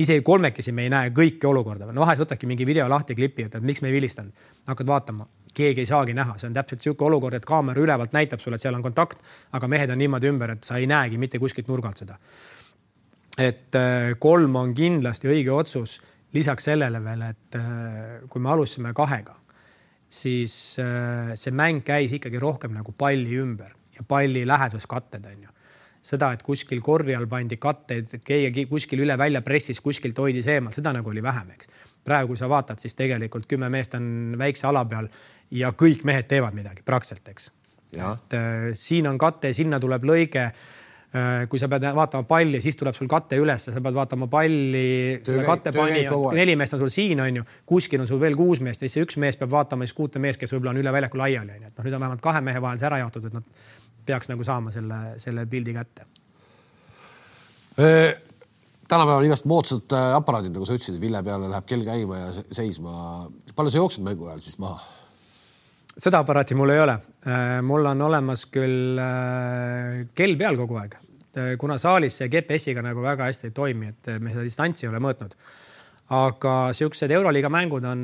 isegi 0.00 0.24
kolmekesi 0.26 0.72
me 0.72 0.88
ei 0.88 0.94
näe 0.94 1.14
kõiki 1.14 1.46
olukorda, 1.46 1.92
no 1.92 2.06
vahest 2.06 2.24
võtadki 2.24 2.48
mingi 2.50 2.66
video 2.66 2.88
lahti, 2.88 3.14
klipi, 3.14 3.46
et 3.46 3.60
miks 3.60 3.84
me 3.84 3.92
ei 3.92 3.98
vilistanud. 4.00 4.48
hakkad 4.66 4.88
vaatama, 4.88 5.28
keegi 5.54 5.84
ei 5.84 5.90
saagi 5.90 6.14
näha, 6.16 6.38
see 6.40 6.48
on 6.48 6.56
täpselt 6.56 6.80
niisugune 6.80 7.12
olukord, 7.12 7.36
et 7.36 7.46
kaamera 7.46 7.82
ülevalt 7.82 8.16
näitab 8.16 8.40
sulle, 8.40 8.56
et 8.56 8.64
seal 8.64 8.74
on 8.74 8.82
kontakt, 8.82 9.20
aga 9.52 9.68
mehed 9.68 9.92
on 9.92 10.00
niimoodi 10.00 10.32
ümber, 10.32 10.56
et 10.56 10.64
sa 10.64 10.80
ei 10.80 10.88
näegi 10.90 11.18
mitte 11.20 11.38
kuskilt 11.38 11.68
nurgalt 11.68 12.00
seda 12.00 12.16
et 13.38 13.76
äh, 13.78 14.14
kolm 14.18 14.56
on 14.56 14.74
kindlasti 14.74 15.30
õige 15.30 15.52
otsus. 15.52 16.00
lisaks 16.32 16.64
sellele 16.64 17.00
veel, 17.02 17.22
et 17.26 17.56
äh, 17.58 18.26
kui 18.30 18.40
me 18.40 18.50
alustasime 18.52 18.92
kahega, 18.94 19.34
siis 20.08 20.78
äh, 20.78 21.32
see 21.34 21.50
mäng 21.50 21.82
käis 21.82 22.12
ikkagi 22.12 22.38
rohkem 22.38 22.72
nagu 22.74 22.92
palli 22.92 23.38
ümber 23.38 23.72
ja 23.96 24.04
palli 24.06 24.46
läheduskatted 24.46 25.26
on 25.26 25.42
ju 25.42 25.50
seda, 26.00 26.32
et 26.32 26.42
kuskil 26.44 26.80
korvi 26.84 27.14
all 27.16 27.28
pandi 27.28 27.58
katteid, 27.60 28.20
keegi 28.24 28.64
kuskil 28.70 29.04
üle 29.04 29.16
välja 29.20 29.42
pressis, 29.44 29.80
kuskilt 29.84 30.18
hoidis 30.18 30.48
eemal, 30.48 30.72
seda 30.72 30.94
nagu 30.96 31.12
oli 31.12 31.22
vähem, 31.22 31.52
eks. 31.56 31.68
praegu, 32.04 32.32
kui 32.32 32.40
sa 32.40 32.48
vaatad, 32.48 32.80
siis 32.80 32.96
tegelikult 32.96 33.48
kümme 33.48 33.68
meest 33.72 33.94
on 33.98 34.36
väikse 34.40 34.66
ala 34.70 34.84
peal 34.88 35.10
ja 35.54 35.72
kõik 35.76 36.04
mehed 36.08 36.28
teevad 36.30 36.56
midagi 36.56 36.84
praktiliselt, 36.86 37.28
eks. 37.28 37.50
et 37.92 38.38
äh, 38.38 38.70
siin 38.74 39.10
on 39.10 39.18
kate, 39.20 39.52
sinna 39.56 39.80
tuleb 39.82 40.06
lõige 40.08 40.50
kui 41.50 41.58
sa 41.58 41.66
pead 41.66 41.88
vaatama 41.96 42.22
palli, 42.28 42.60
siis 42.62 42.76
tuleb 42.78 42.94
sul 42.94 43.08
kate 43.10 43.38
üles, 43.42 43.64
sa 43.66 43.82
pead 43.82 43.96
vaatama 43.96 44.28
palli, 44.30 45.18
kattepani, 45.46 46.04
neli 46.38 46.54
meest 46.58 46.76
on 46.76 46.84
sul 46.84 46.92
siin, 46.94 47.18
on 47.24 47.40
ju, 47.40 47.46
kuskil 47.66 48.04
on 48.04 48.06
sul 48.06 48.20
veel 48.22 48.38
kuus 48.38 48.62
meest 48.62 48.84
ja 48.84 48.86
siis 48.86 48.98
see 48.98 49.08
üks 49.08 49.18
mees 49.18 49.38
peab 49.40 49.50
vaatama 49.50 49.88
siis 49.88 49.96
kuute 49.98 50.22
meest, 50.22 50.38
kes 50.38 50.54
võib-olla 50.54 50.76
on 50.76 50.82
üle 50.84 50.94
väljaku 50.94 51.18
laiali, 51.18 51.56
on 51.58 51.66
ju, 51.66 51.72
et 51.72 51.74
noh, 51.74 51.88
nüüd 51.88 51.98
on 51.98 52.04
vähemalt 52.06 52.22
kahe 52.22 52.44
mehe 52.46 52.62
vahel 52.62 52.78
see 52.78 52.90
ära 52.92 53.02
jaotatud, 53.02 53.26
et 53.26 53.40
nad 53.40 54.06
peaks 54.06 54.30
nagu 54.30 54.46
saama 54.46 54.70
selle, 54.74 55.00
selle 55.22 55.46
pildi 55.50 55.74
kätte 55.74 56.06
e 57.80 57.90
tänapäeval 58.90 59.20
on 59.22 59.28
igast 59.28 59.46
moodsad 59.50 59.94
äh, 59.94 60.14
aparaadid, 60.18 60.54
nagu 60.54 60.66
sa 60.66 60.74
ütlesid, 60.74 60.98
vilja 61.02 61.22
peale 61.26 61.50
läheb 61.50 61.66
kell 61.68 61.84
käima 61.86 62.18
ja 62.18 62.30
seisma. 62.54 62.94
palju 63.54 63.74
sa 63.74 63.82
jooksed 63.82 64.06
mängu 64.06 64.26
ajal 64.30 64.42
siis 64.44 64.58
maha? 64.62 64.82
Seda 65.96 66.22
aparaati 66.22 66.56
mul 66.58 66.74
ei 66.74 66.82
ole. 66.82 66.96
Äh, 67.26 67.58
mul 67.66 67.88
on 67.90 68.02
olemas 68.06 68.46
küll 68.52 68.98
äh, 69.00 70.06
kell 70.16 70.36
peal 70.40 70.58
kogu 70.60 70.78
aeg, 70.80 70.96
äh, 71.34 71.52
kuna 71.60 71.78
saalis 71.80 72.20
see 72.20 72.30
GPS-iga 72.32 72.84
nagu 72.84 73.02
väga 73.04 73.28
hästi 73.30 73.50
ei 73.50 73.56
toimi, 73.56 73.92
et 73.94 74.14
me 74.20 74.34
seda 74.34 74.46
distantsi 74.46 74.86
ei 74.86 74.92
ole 74.92 75.02
mõõtnud. 75.02 75.36
aga 76.10 76.72
siuksed 76.74 77.10
Euroliiga 77.14 77.46
mängud 77.48 77.84
on 77.86 78.00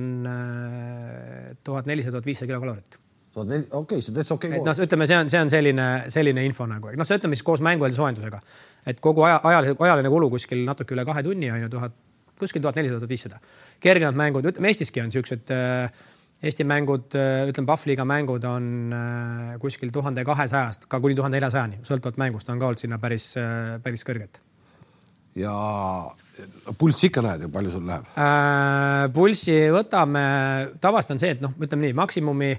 tuhat 1.66 1.89
nelisada, 1.91 2.12
tuhat 2.14 2.26
viissada 2.28 2.47
kilokalorit 2.53 3.01
okei 3.37 3.64
okay,, 3.70 4.01
see 4.01 4.12
on 4.12 4.16
täitsa 4.16 4.34
okei 4.37 4.51
okay. 4.53 4.62
noh, 4.64 4.78
ütleme, 4.87 5.09
see 5.11 5.18
on, 5.18 5.30
see 5.32 5.41
on 5.43 5.51
selline, 5.51 5.87
selline 6.14 6.45
info 6.47 6.68
nagu, 6.70 6.93
noh, 6.97 7.09
see 7.09 7.18
ütleme 7.18 7.34
siis 7.34 7.45
koos 7.49 7.64
mängu 7.66 7.84
eel 7.89 7.97
soojendusega, 7.97 8.41
et 8.87 9.01
kogu 9.03 9.26
aja, 9.26 9.41
ajaline, 9.51 9.74
ajaline 9.89 10.12
kulu 10.12 10.30
kuskil 10.37 10.62
natuke 10.68 10.95
üle 10.95 11.05
kahe 11.09 11.24
tunni 11.26 11.51
on 11.51 11.64
ju 11.64 11.72
tuhat, 11.74 11.97
kuskil 12.39 12.62
tuhat 12.62 12.78
nelisada, 12.78 13.03
tuhat 13.03 13.12
viissada. 13.12 13.41
kergemad 13.82 14.22
mängud, 14.22 14.47
ütleme 14.53 14.70
Eestiski 14.70 15.03
on 15.03 15.11
siuksed 15.12 15.53
äh, 15.53 16.07
Eesti 16.45 16.66
mängud, 16.68 17.14
ütleme, 17.49 17.66
Pahvliiga 17.70 18.05
mängud 18.05 18.45
on 18.45 18.93
äh, 18.93 19.55
kuskil 19.61 19.89
tuhande 19.93 20.20
kahesajast 20.26 20.84
ka 20.91 21.01
kuni 21.01 21.16
tuhande 21.16 21.39
neljasajani, 21.39 21.80
sõltuvalt 21.87 22.18
mängust 22.20 22.51
on 22.53 22.61
ka 22.61 22.68
olnud 22.68 22.82
sinna 22.82 22.99
päris, 23.01 23.30
äh, 23.41 23.78
päris 23.84 24.05
kõrged. 24.05 24.43
ja 25.37 25.55
pulssi 26.76 27.09
ikka 27.09 27.24
näed 27.24 27.47
ju, 27.47 27.49
palju 27.53 27.72
sul 27.72 27.89
läheb 27.89 28.05
äh,? 28.20 29.09
pulssi 29.16 29.57
võtame, 29.72 30.24
tavaliselt 30.80 31.16
on 31.16 31.22
see, 31.24 31.34
et 31.37 31.45
noh, 31.45 31.57
ütleme 31.57 31.89
nii, 31.89 31.97
maksimumi 31.97 32.51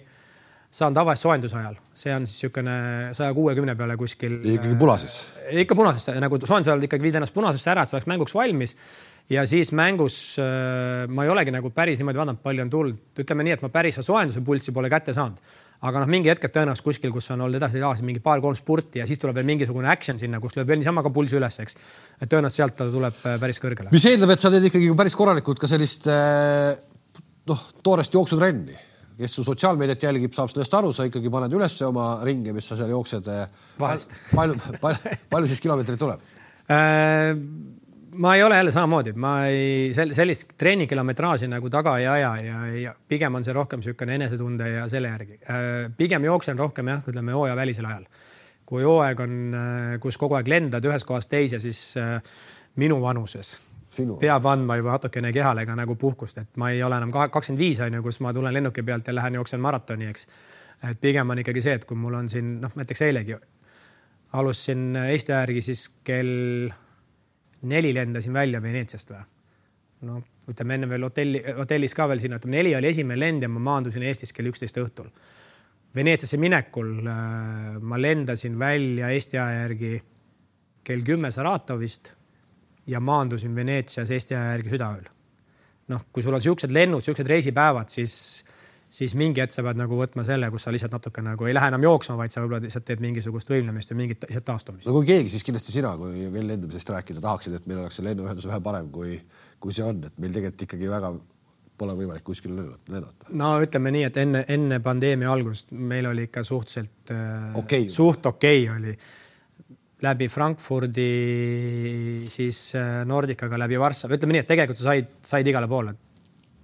saan 0.73 0.97
tavaliselt 0.97 1.27
soojenduse 1.27 1.57
ajal, 1.61 1.77
see 1.93 2.15
on 2.15 2.25
siis 2.25 2.41
niisugune 2.41 2.77
saja 3.17 3.33
kuuekümne 3.37 3.77
peale 3.77 3.97
kuskil. 3.97 4.39
ikkagi 4.41 4.73
punases 4.77 5.19
äh,? 5.45 5.61
ikka 5.67 5.77
punases, 5.77 6.09
nagu 6.17 6.41
soojenduse 6.41 6.73
ajal 6.73 6.89
ikkagi 6.89 7.05
viid 7.05 7.21
ennast 7.21 7.37
punasesse 7.37 7.73
ära, 7.75 7.85
et 7.85 7.93
sa 7.93 7.99
oleks 7.99 8.09
mänguks 8.09 8.33
valmis 8.33 8.73
ja 9.29 9.43
siis 9.47 9.71
mängus 9.75 10.37
äh, 10.39 11.05
ma 11.11 11.25
ei 11.25 11.31
olegi 11.31 11.53
nagu 11.53 11.71
päris 11.75 11.99
niimoodi 11.99 12.21
vaadanud, 12.21 12.41
palju 12.43 12.65
on 12.65 12.73
tulnud, 12.73 12.99
ütleme 13.23 13.45
nii, 13.47 13.57
et 13.57 13.63
ma 13.65 13.71
päris 13.73 13.99
soojenduse 13.99 14.43
pulssi 14.45 14.73
pole 14.75 14.91
kätte 14.91 15.15
saanud. 15.15 15.41
aga 15.87 16.01
noh, 16.01 16.09
mingi 16.09 16.31
hetk 16.31 16.47
tõenäoliselt 16.49 16.87
kuskil, 16.87 17.11
kus 17.13 17.29
on 17.35 17.43
olnud 17.45 17.59
edasi-tagasi 17.59 18.05
mingi 18.07 18.21
paar-kolm 18.23 18.55
spurti 18.57 18.97
ja 19.01 19.05
siis 19.05 19.19
tuleb 19.21 19.35
veel 19.37 19.45
mingisugune 19.45 19.91
action 19.91 20.17
sinna, 20.17 20.39
kus 20.41 20.55
lööb 20.57 20.71
veel 20.71 20.81
niisama 20.81 21.03
ka 21.05 21.11
pulsi 21.13 21.37
üles, 21.37 21.59
eks. 21.61 21.77
et 22.21 22.31
tõenäoliselt 22.31 22.63
sealt 22.63 22.77
ta 22.79 22.89
tuleb 22.91 23.23
äh, 23.23 23.39
päris 23.43 23.61
kõrgele. 23.61 23.93
mis 23.93 24.09
eeldab, 24.09 24.33
et 24.33 24.41
sa 24.41 24.53
teed 24.53 24.69
ikkagi 24.71 24.89
päris 24.97 25.17
korralikult 25.19 25.61
ka 25.61 25.69
sellist 25.69 26.07
äh, 26.09 26.73
noh, 27.51 27.65
toorest 27.83 28.15
jooksutrenni 28.15 28.85
kes 29.17 29.33
su 29.33 29.41
sotsiaalmeediat 29.41 30.03
jälgib, 30.05 30.33
saab 30.33 30.51
sellest 30.53 30.75
aru, 30.77 30.91
sa 30.93 31.07
ikkagi 31.07 31.29
paned 31.33 31.53
üles 31.57 31.73
oma 31.87 32.19
ringe, 32.25 32.53
mis 32.53 32.67
sa 32.69 32.77
seal 32.77 32.91
jooksed. 32.93 33.25
vahest. 33.81 34.13
palju, 34.29 34.59
palju, 34.81 35.15
palju 35.31 35.49
siis 35.49 35.63
kilomeetreid 35.63 35.97
tuleb? 35.97 36.21
Ma 38.17 38.35
ei 38.35 38.43
ole 38.43 38.55
jälle 38.55 38.71
samamoodi, 38.71 39.13
ma 39.13 39.45
ei, 39.45 39.93
sellist 39.93 40.53
treenikilometraaži 40.57 41.47
nagu 41.47 41.69
taga 41.69 41.97
ei 41.97 42.07
aja 42.07 42.31
ja, 42.43 42.65
ja 42.81 42.93
pigem 43.07 43.35
on 43.35 43.45
see 43.45 43.53
rohkem 43.53 43.81
niisugune 43.81 44.15
enesetunde 44.15 44.69
ja 44.69 44.87
selle 44.89 45.11
järgi. 45.11 45.39
Äh, 45.49 45.91
pigem 45.97 46.25
jooksen 46.25 46.59
rohkem 46.59 46.87
jah, 46.93 47.03
ütleme 47.07 47.35
hooajavälisel 47.37 47.85
ajal. 47.85 48.05
kui 48.67 48.83
hooaeg 48.83 49.19
on, 49.23 49.35
äh, 49.55 49.99
kus 50.03 50.17
kogu 50.17 50.35
aeg 50.35 50.47
lendad 50.51 50.85
ühest 50.85 51.07
kohast 51.07 51.29
teise, 51.29 51.59
siis 51.59 51.97
äh, 51.97 52.21
minu 52.75 53.01
vanuses 53.01 53.57
Sinu. 53.87 54.17
peab 54.19 54.45
andma 54.45 54.75
juba 54.75 54.97
natukene 54.97 55.31
kehale 55.33 55.65
ka 55.65 55.75
nagu 55.75 55.95
puhkust, 55.95 56.37
et 56.37 56.57
ma 56.57 56.71
ei 56.71 56.83
ole 56.83 56.97
enam 56.97 57.11
kakskümmend 57.11 57.59
viis 57.59 57.79
on 57.79 57.93
ju, 57.93 58.03
kus 58.03 58.19
ma 58.19 58.33
tulen 58.33 58.53
lennuki 58.53 58.83
pealt 58.83 59.07
ja 59.07 59.15
lähen 59.15 59.39
jooksen 59.39 59.61
maratoni, 59.63 60.09
eks. 60.11 60.27
et 60.89 60.99
pigem 61.01 61.29
on 61.29 61.39
ikkagi 61.39 61.63
see, 61.63 61.77
et 61.79 61.85
kui 61.85 61.97
mul 61.97 62.19
on 62.19 62.27
siin 62.29 62.57
noh, 62.61 62.75
näiteks 62.75 63.01
eilegi 63.07 63.37
alustasin 64.33 64.95
Eesti 64.95 65.31
järgi 65.31 65.61
siis 65.61 65.87
kell 66.03 66.69
neli 67.61 67.93
lendasin 67.95 68.33
välja 68.33 68.61
Veneetsiast 68.61 69.11
või? 69.11 69.23
no 70.05 70.19
ütleme 70.51 70.77
enne 70.77 70.89
veel 70.89 71.07
hotelli, 71.07 71.41
hotellis 71.57 71.95
ka 71.97 72.05
veel 72.11 72.21
sinna, 72.21 72.37
ütleme 72.37 72.59
neli 72.59 72.75
oli 72.77 72.91
esimene 72.91 73.19
lend 73.19 73.45
ja 73.45 73.49
ma 73.49 73.63
maandusin 73.71 74.05
Eestis 74.05 74.33
kell 74.35 74.49
üksteist 74.51 74.77
õhtul. 74.77 75.09
Veneetsiasse 75.97 76.37
minekul 76.37 76.91
äh, 77.09 77.79
ma 77.81 77.97
lendasin 77.97 78.59
välja 78.59 79.09
Eesti 79.15 79.39
aja 79.41 79.63
järgi 79.63 79.95
kell 80.87 81.03
kümme 81.07 81.31
Saratovist 81.33 82.13
ja 82.87 83.01
maandusin 83.03 83.55
Veneetsias 83.55 84.11
Eesti 84.13 84.37
aja 84.37 84.53
järgi 84.55 84.75
südaööl. 84.75 85.07
noh, 85.87 86.03
kui 86.11 86.23
sul 86.23 86.35
on 86.35 86.43
siuksed 86.43 86.71
lennud, 86.75 87.01
siuksed 87.01 87.27
reisipäevad, 87.27 87.87
siis 87.89 88.43
siis 88.89 89.13
mingi 89.19 89.41
hetk 89.43 89.55
sa 89.55 89.63
pead 89.65 89.79
nagu 89.79 89.97
võtma 89.99 90.23
selle, 90.27 90.49
kus 90.53 90.67
sa 90.67 90.71
lihtsalt 90.73 90.93
natuke 90.95 91.23
nagu 91.23 91.47
ei 91.47 91.55
lähe 91.55 91.71
enam 91.73 91.83
jooksma, 91.83 92.15
vaid 92.19 92.33
sa 92.33 92.43
võib-olla 92.43 92.63
lihtsalt 92.63 92.85
teed 92.87 93.03
mingisugust 93.03 93.51
võimlemist 93.51 93.91
või 93.91 94.03
mingit 94.03 94.23
lihtsalt 94.27 94.47
taastumist. 94.47 94.87
no 94.87 94.95
kui 94.95 95.09
keegi, 95.09 95.31
siis 95.33 95.43
kindlasti 95.47 95.75
sina, 95.75 95.93
kui 95.99 96.27
veel 96.33 96.47
lendamisest 96.53 96.93
rääkida 96.95 97.23
tahaksid, 97.23 97.57
et 97.59 97.67
meil 97.67 97.83
oleks 97.83 97.99
see 97.99 98.07
lennuühendus 98.07 98.47
vähe 98.47 98.61
parem, 98.63 98.87
kui, 98.93 99.19
kui 99.59 99.75
see 99.75 99.85
on, 99.85 100.01
et 100.07 100.23
meil 100.23 100.35
tegelikult 100.35 100.67
ikkagi 100.69 100.91
väga 100.93 101.13
pole 101.77 101.93
võimalik 101.99 102.25
kuskile 102.25 102.63
lennata. 102.89 103.29
no 103.37 103.53
ütleme 103.61 103.93
nii, 103.93 104.07
et 104.07 104.17
enne, 104.23 104.43
enne 104.49 104.81
pandeemia 104.83 105.29
algust 105.29 105.75
meil 105.75 106.09
oli 106.09 106.25
ikka 106.29 106.43
suhteliselt 106.47 107.13
äh, 107.13 107.55
okay. 107.59 107.89
suht 107.93 108.25
okei 108.25 108.65
okay 108.65 108.75
oli 108.79 108.97
läbi 110.05 110.27
Frankfurdi, 110.29 111.11
siis 112.29 112.59
äh, 112.77 113.03
Nordicaga 113.09 113.57
läbi 113.57 113.79
Varssavi, 113.81 114.17
ütleme 114.17 114.35
nii, 114.35 114.43
et 114.45 114.49
tegelikult 114.49 114.79
sa 114.79 114.91
said, 114.91 115.09
said 115.25 115.49
igale 115.49 115.69
poole, 115.69 115.95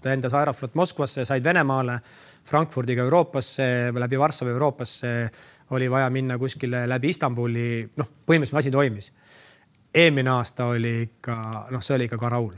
lendas 0.05 0.33
Aeroflot 0.33 0.75
Moskvasse, 0.75 1.25
said 1.25 1.43
Venemaale, 1.43 1.99
Frankfurdiga 2.45 3.03
Euroopasse, 3.05 3.65
läbi 3.95 4.19
Varssavi 4.19 4.51
Euroopasse 4.51 5.13
oli 5.69 5.91
vaja 5.91 6.09
minna 6.09 6.37
kuskile 6.37 6.83
läbi 6.89 7.13
Istanbuli, 7.13 7.67
noh, 7.97 8.09
põhimõtteliselt 8.27 8.59
asi 8.61 8.71
toimis. 8.71 9.11
eelmine 9.93 10.29
aasta 10.29 10.65
oli 10.73 11.01
ikka, 11.03 11.35
noh, 11.71 11.81
see 11.81 11.95
oli 11.95 12.07
ikka 12.09 12.17
karaul. 12.17 12.53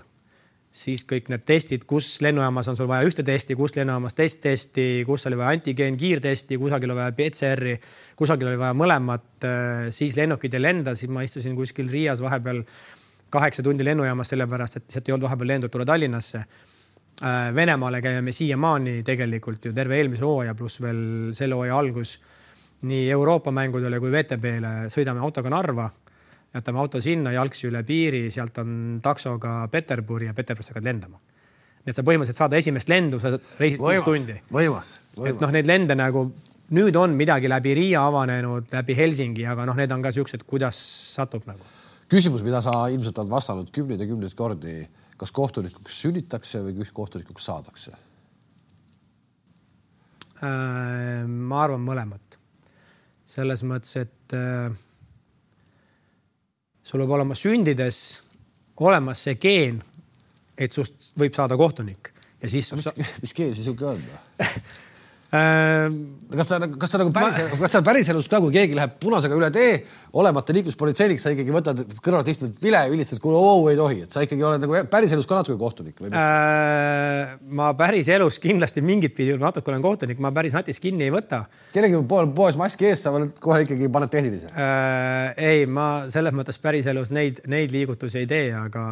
siis 0.76 1.06
kõik 1.08 1.30
need 1.32 1.46
testid, 1.48 1.86
kus 1.88 2.18
lennujaamas 2.22 2.68
on 2.68 2.76
sul 2.76 2.88
vaja 2.88 3.08
ühte 3.08 3.24
testi, 3.24 3.56
kus 3.56 3.78
lennujaamas 3.78 4.14
teist 4.14 4.42
testi, 4.44 5.06
kus 5.08 5.24
oli 5.28 5.38
vaja 5.40 5.54
antigeen 5.56 5.96
kiirtesti, 5.98 6.58
kusagil 6.60 6.92
oli 6.92 7.00
vaja 7.00 7.14
PCR-i, 7.16 7.78
kusagil 8.20 8.50
oli 8.52 8.60
vaja 8.60 8.74
mõlemat, 8.76 9.48
siis 9.96 10.18
lennukid 10.18 10.54
ei 10.54 10.62
lenda, 10.62 10.96
siis 10.96 11.12
ma 11.12 11.24
istusin 11.24 11.56
kuskil 11.56 11.88
Riias 11.88 12.20
vahepeal 12.20 12.60
kaheksa 13.32 13.64
tundi 13.64 13.88
lennujaamas, 13.88 14.34
sellepärast 14.34 14.76
et 14.76 14.84
lihtsalt 14.84 15.08
ei 15.08 15.16
olnud 15.16 15.30
vahepeal 15.30 15.54
lendu 15.54 15.70
tulla 15.72 15.88
Tallinnasse 15.88 16.44
Venemaale 17.56 18.02
käime 18.04 18.22
me 18.22 18.32
siiamaani 18.36 18.98
tegelikult 19.08 19.70
ju 19.70 19.74
terve 19.74 19.96
eelmise 19.96 20.26
hooaja 20.28 20.56
pluss 20.56 20.82
veel 20.84 21.32
selle 21.34 21.56
hooaja 21.56 21.78
algus 21.80 22.18
nii 22.86 23.06
Euroopa 23.10 23.54
mängudele 23.56 24.00
kui 24.04 24.12
VTB-le 24.12 24.74
sõidame 24.94 25.22
autoga 25.24 25.52
Narva, 25.54 25.86
jätame 26.56 26.82
auto 26.82 27.02
sinna 27.02 27.32
jalgsi 27.36 27.70
üle 27.70 27.84
piiri, 27.88 28.26
sealt 28.34 28.60
on 28.62 29.00
taksoga 29.04 29.62
Peterburi 29.72 30.30
ja 30.30 30.36
Peterburist 30.36 30.74
hakkad 30.74 30.90
lendama. 30.90 31.22
nii 31.86 31.94
et 31.94 31.98
sa 31.98 32.04
põhimõtteliselt 32.04 32.42
saad 32.42 32.54
esimest 32.58 32.90
lendu, 32.90 33.20
sa 33.22 33.36
reisid 33.36 33.80
kuus 33.80 34.04
tundi. 34.04 34.36
võimas, 34.52 35.00
võimas. 35.16 35.30
et 35.30 35.42
noh, 35.42 35.52
neid 35.54 35.68
lende 35.70 35.96
nagu 35.96 36.26
nüüd 36.74 36.96
on 36.98 37.14
midagi 37.14 37.50
läbi 37.50 37.76
Riia 37.78 38.06
avanenud, 38.08 38.72
läbi 38.74 38.96
Helsingi, 38.98 39.46
aga 39.46 39.68
noh, 39.70 39.78
need 39.78 39.92
on 39.94 40.02
ka 40.02 40.12
siuksed, 40.12 40.44
kuidas 40.50 40.80
satub 41.16 41.46
nagu. 41.46 41.62
küsimus, 42.10 42.44
mida 42.44 42.62
sa 42.62 42.88
ilmselt 42.90 43.18
oled 43.22 43.34
vastanud 43.34 43.72
kümneid 43.72 44.02
ja 44.02 44.10
kümneid 44.10 44.34
kordi 44.36 44.88
kas 45.18 45.32
kohtunikuks 45.36 46.02
sünnitakse 46.02 46.62
või 46.66 46.88
kohtunikuks 46.94 47.48
saadakse? 47.50 47.96
Äh, 50.44 51.24
ma 51.26 51.64
arvan 51.64 51.84
mõlemat. 51.86 52.22
selles 53.26 53.64
mõttes, 53.66 53.96
et 53.98 54.34
äh, 54.38 54.70
sul 56.84 57.02
peab 57.02 57.16
olema 57.18 57.36
sündides 57.36 58.02
olemas 58.86 59.24
see 59.26 59.40
geen, 59.42 59.80
et 60.58 60.72
sust 60.72 61.16
võib 61.18 61.34
saada 61.34 61.58
kohtunik 61.58 62.12
ja 62.42 62.50
siis. 62.50 62.72
mis, 62.76 63.16
mis 63.24 63.34
geen 63.34 63.56
see 63.56 63.64
sihuke 63.64 63.88
on? 63.96 64.04
Äh, 65.34 65.90
kas 66.38 66.52
sa, 66.52 66.60
kas 66.62 66.92
sa 66.94 67.00
nagu 67.02 67.12
päris 67.14 67.40
ma..., 67.40 67.58
kas 67.58 67.74
sa 67.74 67.82
päriselus 67.86 68.28
ka, 68.30 68.38
kui 68.44 68.54
keegi 68.54 68.76
läheb 68.78 68.94
punasega 69.02 69.34
üle 69.34 69.48
tee, 69.54 69.80
olemata 70.22 70.54
liikluspolitseinik, 70.54 71.18
sa 71.22 71.32
ikkagi 71.34 71.54
võtad 71.54 71.82
kõrvalt 71.98 72.30
istuvad 72.30 72.60
vile 72.62 72.84
ja 72.86 72.92
vilistad, 72.92 73.20
kuule 73.24 73.40
oo 73.42 73.64
ei 73.72 73.80
tohi, 73.80 74.04
et 74.06 74.14
sa 74.14 74.22
ikkagi 74.26 74.46
oled 74.46 74.62
nagu 74.62 74.84
päriselus 74.92 75.26
ka 75.26 75.40
natuke 75.40 75.58
kohtunik 75.60 75.98
või 76.04 76.12
äh,? 76.14 77.34
ma 77.58 77.72
päriselus 77.78 78.38
kindlasti 78.44 78.84
mingit 78.86 79.16
pidi 79.18 79.34
natuke 79.42 79.74
olen 79.74 79.82
kohtunik, 79.84 80.22
ma 80.22 80.30
päris 80.36 80.54
natist 80.54 80.84
kinni 80.84 81.08
ei 81.08 81.14
võta. 81.16 81.42
kellegi 81.74 82.04
pool 82.08 82.30
poes 82.38 82.60
maski 82.60 82.92
ees, 82.92 83.02
sa 83.08 83.14
kohe 83.42 83.64
ikkagi 83.66 83.90
paned 83.98 84.14
tehnilise 84.14 84.52
äh,? 84.54 85.34
ei, 85.42 85.66
ma 85.66 86.06
selles 86.14 86.38
mõttes 86.38 86.62
päriselus 86.62 87.10
neid, 87.10 87.42
neid 87.50 87.74
liigutusi 87.74 88.22
ei 88.22 88.30
tee, 88.30 88.46
aga, 88.54 88.86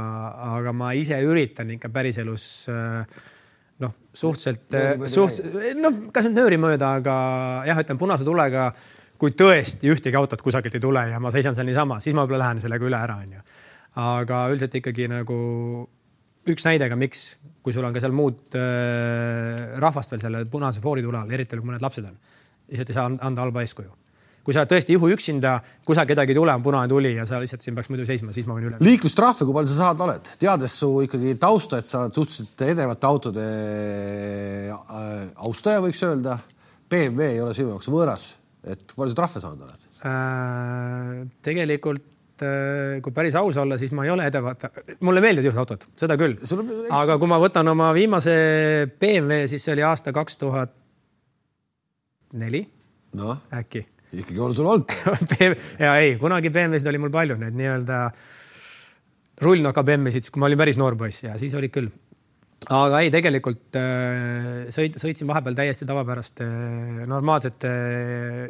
aga 0.58 0.74
ma 0.74 0.96
ise 0.98 1.22
üritan 1.22 1.76
ikka 1.78 1.94
päriselus 1.94 2.48
äh, 2.74 3.30
suhteliselt, 4.14 4.76
suht-, 5.10 5.42
noh, 5.80 6.04
kas 6.14 6.28
nüüd 6.28 6.38
nöörimööda, 6.38 6.92
aga 7.02 7.16
jah, 7.68 7.80
ütleme 7.82 8.02
punase 8.02 8.28
tulega, 8.28 8.68
kui 9.20 9.34
tõesti 9.38 9.90
ühtegi 9.94 10.20
autot 10.20 10.42
kusagilt 10.44 10.78
ei 10.78 10.84
tule 10.84 11.06
ja 11.10 11.22
ma 11.24 11.32
seisan 11.34 11.58
seal 11.58 11.68
niisama, 11.70 12.00
siis 12.04 12.16
ma 12.16 12.26
võib-olla 12.26 12.46
lähen 12.46 12.62
sellega 12.64 12.88
üle 12.90 13.00
ära, 13.00 13.18
onju. 13.26 13.42
aga 14.04 14.44
üldiselt 14.52 14.78
ikkagi 14.82 15.10
nagu 15.12 15.40
üks 16.54 16.68
näide 16.68 16.90
ka, 16.92 17.00
miks, 17.00 17.26
kui 17.64 17.74
sul 17.74 17.86
on 17.88 17.96
ka 17.96 18.04
seal 18.04 18.16
muud 18.16 18.58
äh, 18.60 19.74
rahvast 19.82 20.14
veel 20.14 20.24
selle 20.26 20.46
punase 20.52 20.84
fooritule 20.84 21.22
all, 21.22 21.34
eriti 21.34 21.58
kui 21.58 21.70
mõned 21.72 21.84
lapsed 21.84 22.06
on, 22.10 22.18
lihtsalt 22.70 22.92
ei 22.92 23.00
saa 23.00 23.12
anda 23.12 23.46
halba 23.46 23.64
eeskuju 23.64 24.03
kui 24.44 24.56
sa 24.56 24.66
tõesti 24.68 24.96
juhu 24.98 25.10
üksinda, 25.14 25.56
kusagil 25.88 26.14
kedagi 26.14 26.34
ei 26.34 26.38
tule, 26.38 26.54
on 26.54 26.64
punane 26.66 26.90
tuli 26.92 27.14
ja 27.16 27.26
sa 27.28 27.40
lihtsalt 27.42 27.64
siin 27.64 27.78
peaks 27.78 27.90
muidu 27.92 28.06
seisma, 28.08 28.34
siis 28.36 28.48
ma 28.48 28.58
võin 28.58 28.68
üle. 28.70 28.80
liiklustrahve, 28.84 29.48
kui 29.48 29.56
palju 29.56 29.72
sa 29.72 29.78
saanud 29.80 30.04
oled, 30.08 30.32
teades 30.42 30.76
su 30.82 30.90
ikkagi 31.06 31.36
tausta, 31.42 31.80
et 31.80 31.88
sa 31.88 32.04
oled 32.04 32.18
suhteliselt 32.18 32.66
edevate 32.68 33.10
autode 33.10 33.46
äh, 34.74 35.14
austaja, 35.48 35.84
võiks 35.84 36.04
öelda. 36.08 36.38
BMW 36.92 37.38
ei 37.38 37.40
ole 37.42 37.56
sinu 37.56 37.72
jaoks 37.72 37.88
võõras, 37.90 38.26
et 38.68 38.92
palju 38.98 39.14
sa 39.14 39.22
trahve 39.22 39.44
saanud 39.44 39.64
oled 39.70 39.88
äh,? 40.04 41.24
tegelikult 41.48 42.44
äh, 42.44 43.00
kui 43.06 43.16
päris 43.16 43.40
aus 43.40 43.58
olla, 43.64 43.80
siis 43.80 43.96
ma 43.96 44.04
ei 44.04 44.12
ole 44.12 44.28
edevad, 44.28 44.68
mulle 45.08 45.24
meeldivad 45.24 45.48
ilusad 45.48 45.64
autod, 45.64 45.88
seda 46.04 46.20
küll. 46.20 46.36
aga 46.92 47.16
kui 47.16 47.32
ma 47.32 47.40
võtan 47.42 47.72
oma 47.72 47.94
viimase 47.96 48.36
BMW, 49.00 49.48
siis 49.48 49.64
see 49.64 49.78
oli 49.78 49.88
aasta 49.88 50.12
kaks 50.12 50.40
tuhat 50.44 50.76
neli 52.44 52.66
no. 53.16 53.38
äkki 53.54 53.86
ikkagi 54.22 54.40
on 54.44 54.56
sul 54.56 54.70
olnud 54.70 54.94
ja 55.84 55.98
ei, 55.98 56.16
kunagi 56.22 56.52
BMW-sid 56.54 56.90
oli 56.92 57.02
mul 57.02 57.14
palju, 57.14 57.38
need 57.42 57.58
nii-öelda 57.58 58.00
rullnoka 59.44 59.84
BMW-sid, 59.86 60.30
kui 60.32 60.42
ma 60.42 60.50
olin 60.50 60.60
päris 60.62 60.80
noor 60.80 60.98
poiss 61.00 61.26
ja 61.26 61.38
siis 61.42 61.56
olid 61.58 61.74
küll. 61.74 61.90
aga 62.74 63.02
ei, 63.04 63.10
tegelikult 63.14 63.78
äh, 63.80 64.70
sõit, 64.74 65.00
sõitsin 65.02 65.28
vahepeal 65.30 65.58
täiesti 65.58 65.88
tavapäraste 65.90 66.46
normaalsete 67.10 67.74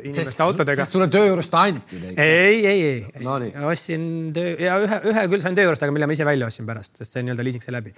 inimeste 0.04 0.28
sest, 0.34 0.44
autodega. 0.46 0.84
sest 0.84 0.98
sulle 0.98 1.08
töö 1.14 1.32
juurest 1.32 1.56
anti 1.58 2.02
neid? 2.02 2.20
ei, 2.20 2.60
ei, 2.68 2.84
ei 2.90 3.24
no,. 3.24 3.40
ostsin 3.72 4.06
töö 4.36 4.54
ja 4.60 4.78
ühe, 4.84 5.02
ühe 5.14 5.26
küll 5.32 5.46
sain 5.46 5.58
töö 5.58 5.70
juurest, 5.70 5.88
aga 5.88 5.96
mille 5.96 6.10
ma 6.10 6.18
ise 6.18 6.28
välja 6.28 6.52
ostsin 6.52 6.70
pärast, 6.70 6.98
sest 7.00 7.16
see 7.16 7.26
nii-öelda 7.26 7.48
liising 7.48 7.66
sai 7.66 7.78
läbi 7.80 7.96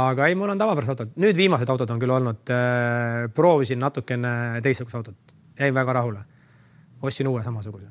aga 0.00 0.28
ei, 0.30 0.36
mul 0.38 0.52
on 0.52 0.60
tavapärased 0.60 0.92
autod, 0.96 1.14
nüüd 1.22 1.38
viimased 1.38 1.70
autod 1.70 1.94
on 1.94 2.02
küll 2.02 2.18
olnud 2.18 2.52
äh,, 2.54 3.30
proovisin 3.34 3.80
natukene 3.82 4.34
teistsugust 4.66 4.98
autot, 5.00 5.38
jäin 5.58 5.74
väga 5.78 5.96
rahule 5.96 6.26
ostsin 7.02 7.28
uue 7.28 7.42
samasuguse. 7.44 7.90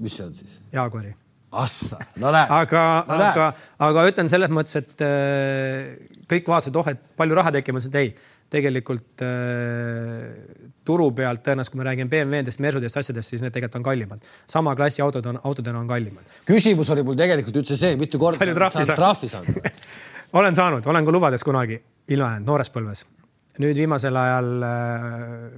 mis 0.00 0.16
see 0.16 0.26
on 0.26 0.34
siis? 0.34 0.60
Jaguari. 0.72 1.14
Assa, 1.50 1.98
no 2.22 2.30
näed. 2.30 2.50
aga 2.54 2.82
no, 3.08 3.14
aga, 3.26 3.46
aga 3.88 4.02
ütlen 4.06 4.28
selles 4.30 4.52
mõttes, 4.54 4.76
et 4.78 5.02
äh, 5.02 5.96
kõik 6.30 6.46
vaatasid, 6.50 6.76
oh, 6.78 6.90
et 6.92 7.00
palju 7.18 7.34
raha 7.34 7.50
tekib, 7.56 7.74
ma 7.74 7.82
ütlesin, 7.82 7.96
et 7.96 8.04
ei, 8.04 8.36
tegelikult 8.50 9.24
äh, 9.26 10.68
turu 10.86 11.08
pealt 11.16 11.42
tõenäoliselt, 11.46 11.74
kui 11.74 11.80
me 11.80 11.86
räägime 11.86 12.10
BMW-dest, 12.12 12.62
Mercedest, 12.62 12.98
asjadest, 13.02 13.34
siis 13.34 13.42
need 13.42 13.54
tegelikult 13.54 13.80
on 13.80 13.86
kallimad. 13.86 14.30
sama 14.50 14.74
klassi 14.78 15.02
autod 15.02 15.26
on, 15.26 15.40
autodena 15.42 15.82
on 15.82 15.90
kallimad. 15.90 16.38
küsimus 16.46 16.90
oli 16.94 17.04
mul 17.06 17.18
tegelikult 17.18 17.62
üldse 17.62 17.78
see, 17.78 17.96
mitu 17.98 18.18
korda 18.22 18.46
trahvi 18.46 18.84
saanud? 18.84 18.98
trahvi 18.98 19.30
saanud 19.30 19.54
olen 20.38 20.54
saanud, 20.58 20.86
olen 20.86 21.06
ka 21.06 21.14
lubades 21.14 21.46
kunagi 21.46 21.80
ilma 22.10 22.34
jäänud 22.34 22.46
noores 22.50 22.70
põlves. 22.74 23.04
nüüd 23.62 23.78
viimasel 23.82 24.16
ajal 24.16 24.52
äh, 24.66 25.50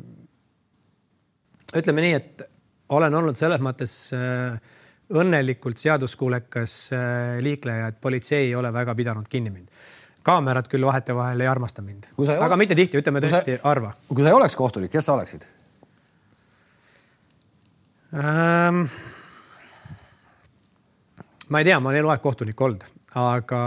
ütleme 1.80 2.04
nii, 2.04 2.16
et 2.20 2.48
olen 2.92 3.14
olnud 3.14 3.38
selles 3.38 3.62
mõttes 3.64 3.94
äh, 4.16 4.58
õnnelikult 5.12 5.80
seaduskuulekas 5.80 6.76
äh, 6.96 7.38
liikleja, 7.44 7.90
et 7.92 8.00
politsei 8.00 8.46
ei 8.48 8.54
ole 8.58 8.72
väga 8.72 8.94
pidanud 8.98 9.28
kinni 9.28 9.52
mind. 9.52 9.68
kaamerad 10.22 10.68
küll 10.70 10.86
vahetevahel 10.86 11.40
ei 11.40 11.48
armasta 11.50 11.82
mind, 11.82 12.06
aga 12.18 12.46
ole... 12.46 12.60
mitte 12.60 12.78
tihti, 12.78 13.00
ütleme 13.02 13.20
tõesti 13.24 13.56
sa... 13.58 13.64
harva. 13.68 13.92
kui 14.08 14.22
sa 14.22 14.30
ei 14.30 14.38
oleks 14.38 14.56
kohtunik, 14.56 14.92
kes 14.92 15.08
sa 15.08 15.16
oleksid 15.16 15.48
ähm...? 18.14 18.84
ma 21.48 21.60
ei 21.60 21.68
tea, 21.68 21.80
ma 21.80 21.90
olen 21.90 22.04
eluaeg 22.04 22.22
kohtunik 22.24 22.60
olnud, 22.60 22.86
aga 23.18 23.62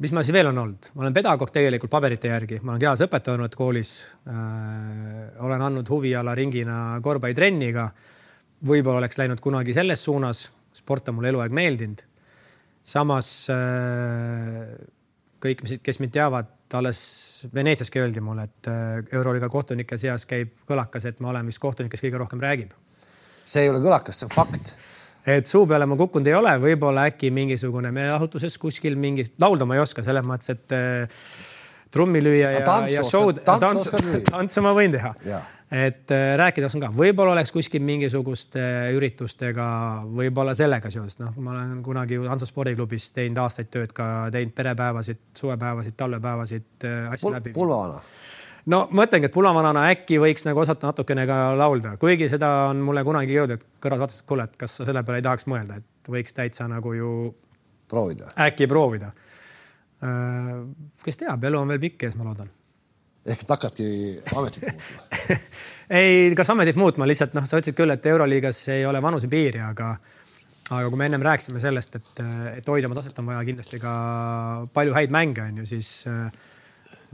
mis 0.00 0.12
ma 0.16 0.22
siis 0.24 0.34
veel 0.34 0.48
on 0.48 0.58
olnud, 0.62 0.90
ma 0.94 1.04
olen 1.04 1.16
pedagoog 1.16 1.50
tegelikult 1.52 1.92
paberite 1.92 2.30
järgi, 2.30 2.60
ma 2.62 2.74
olen 2.74 2.84
kehalise 2.84 3.08
õpetaja 3.08 3.36
olnud 3.36 3.56
koolis 3.58 3.96
äh,. 4.28 5.42
olen 5.44 5.66
andnud 5.66 5.88
huviala 5.92 6.34
ringina 6.36 6.76
korvpallitrenni 7.04 7.72
ka 7.76 7.90
võib-olla 8.66 9.02
oleks 9.02 9.18
läinud 9.20 9.40
kunagi 9.44 9.74
selles 9.76 10.04
suunas, 10.04 10.46
sport 10.76 11.10
on 11.10 11.18
mulle 11.18 11.32
eluaeg 11.32 11.52
meeldinud. 11.56 12.04
samas 12.84 13.28
äh, 13.52 14.72
kõik, 15.40 15.64
kes 15.82 16.00
mind 16.00 16.12
teavad, 16.16 16.48
alles 16.74 17.00
Veneetsiaski 17.54 18.00
öeldi 18.00 18.22
mulle, 18.24 18.46
et 18.48 18.70
äh, 18.70 19.02
Euroliiga 19.12 19.48
kohtunike 19.52 19.98
seas 19.98 20.26
käib 20.26 20.54
kõlakas, 20.68 21.04
et 21.08 21.20
ma 21.20 21.32
olen 21.32 21.46
vist 21.50 21.60
kohtunik, 21.60 21.92
kes 21.92 22.04
kõige 22.06 22.20
rohkem 22.22 22.40
räägib. 22.40 22.72
see 23.44 23.66
ei 23.66 23.70
ole 23.72 23.82
kõlakas, 23.84 24.20
see 24.20 24.28
on 24.30 24.34
fakt 24.34 24.76
et 25.26 25.46
suu 25.46 25.66
peale 25.68 25.86
ma 25.86 25.98
kukkunud 26.00 26.26
ei 26.30 26.34
ole, 26.38 26.56
võib-olla 26.62 27.06
äkki 27.10 27.30
mingisugune 27.34 27.92
meeleahutuses 27.94 28.58
kuskil 28.58 28.96
mingist, 29.00 29.36
laulda 29.42 29.68
ma 29.68 29.76
ei 29.76 29.84
oska 29.84 30.04
selles 30.06 30.26
mõttes, 30.26 30.54
et 30.54 30.76
äh, 30.76 31.22
trummi 31.90 32.22
lüüa 32.22 32.52
ja, 32.56 32.76
ja 32.90 33.06
show'd, 33.06 33.42
tantsu, 33.46 33.96
tantsu 34.30 34.62
ma 34.66 34.74
võin 34.76 34.94
teha. 34.94 35.14
Et 35.70 36.10
äh, 36.10 36.32
rääkida 36.38 36.66
oskan 36.66 36.82
ka, 36.82 36.88
võib-olla 36.94 37.36
oleks 37.36 37.52
kuskil 37.54 37.82
mingisuguste 37.86 38.58
äh, 38.58 38.88
üritustega, 38.96 39.66
võib-olla 40.18 40.54
sellega 40.58 40.90
seoses, 40.90 41.20
noh, 41.22 41.36
ma 41.38 41.54
olen 41.54 41.76
kunagi 41.86 42.18
ju 42.18 42.26
Hansa 42.26 42.48
spordiklubis 42.48 43.12
teinud 43.14 43.38
aastaid 43.44 43.70
tööd 43.70 43.94
ka, 43.94 44.08
teinud 44.34 44.54
perepäevasid, 44.56 45.20
suvepäevasid, 45.38 45.94
talvepäevasid 46.00 46.88
äh, 46.88 47.12
asju 47.14 47.28
Pul 47.28 47.36
läbi. 47.36 47.54
pulvavana? 47.54 48.02
No 48.70 48.82
ma 48.90 49.02
mõtlengi, 49.02 49.28
et 49.28 49.34
pulmavanana 49.34 49.86
äkki 49.94 50.20
võiks 50.22 50.46
nagu 50.46 50.62
osata 50.62 50.90
natukene 50.90 51.26
ka 51.28 51.40
laulda, 51.58 51.96
kuigi 52.00 52.28
seda 52.32 52.50
on 52.70 52.82
mulle 52.86 53.04
kunagi 53.06 53.36
jõudnud, 53.36 53.60
et 53.60 53.82
kõrvad 53.82 54.04
vaatasid, 54.04 54.26
kuule, 54.28 54.46
et 54.46 54.56
kas 54.60 54.78
sa 54.78 54.86
selle 54.88 55.02
peale 55.06 55.20
ei 55.20 55.26
tahaks 55.26 55.48
mõelda, 55.50 55.80
et 55.80 56.12
võiks 56.14 56.36
täitsa 56.36 56.68
nagu 56.70 56.94
ju. 56.96 57.10
proovida. 57.90 58.30
äkki 58.46 58.68
proovida. 58.70 59.12
kes 61.04 61.20
teab, 61.20 61.44
elu 61.44 61.58
on 61.60 61.68
veel 61.68 61.82
pikk 61.82 62.08
ees, 62.08 62.16
ma 62.16 62.24
loodan 62.30 62.48
ehk 63.28 63.42
et 63.44 63.50
hakkadki 63.52 63.86
ametit 64.32 64.62
muutma 64.64 65.36
ei, 66.00 66.30
kas 66.36 66.50
ametit 66.54 66.78
muutma, 66.80 67.08
lihtsalt 67.08 67.34
noh, 67.36 67.44
sa 67.44 67.60
ütlesid 67.60 67.76
küll, 67.76 67.92
et 67.92 68.06
Euroliigas 68.08 68.62
ei 68.72 68.86
ole 68.88 69.02
vanusepiiri, 69.04 69.60
aga 69.60 69.90
aga 70.70 70.86
kui 70.86 70.98
me 71.00 71.08
ennem 71.10 71.24
rääkisime 71.26 71.60
sellest, 71.60 71.98
et, 71.98 72.22
et 72.54 72.68
hoida 72.70 72.88
oma 72.88 72.96
taset 72.96 73.18
on 73.18 73.28
vaja 73.28 73.42
kindlasti 73.48 73.80
ka 73.82 73.92
palju 74.72 74.94
häid 74.96 75.12
mänge, 75.14 75.44
on 75.44 75.60
ju, 75.60 75.66
siis 75.72 75.90
äh, 76.08 76.30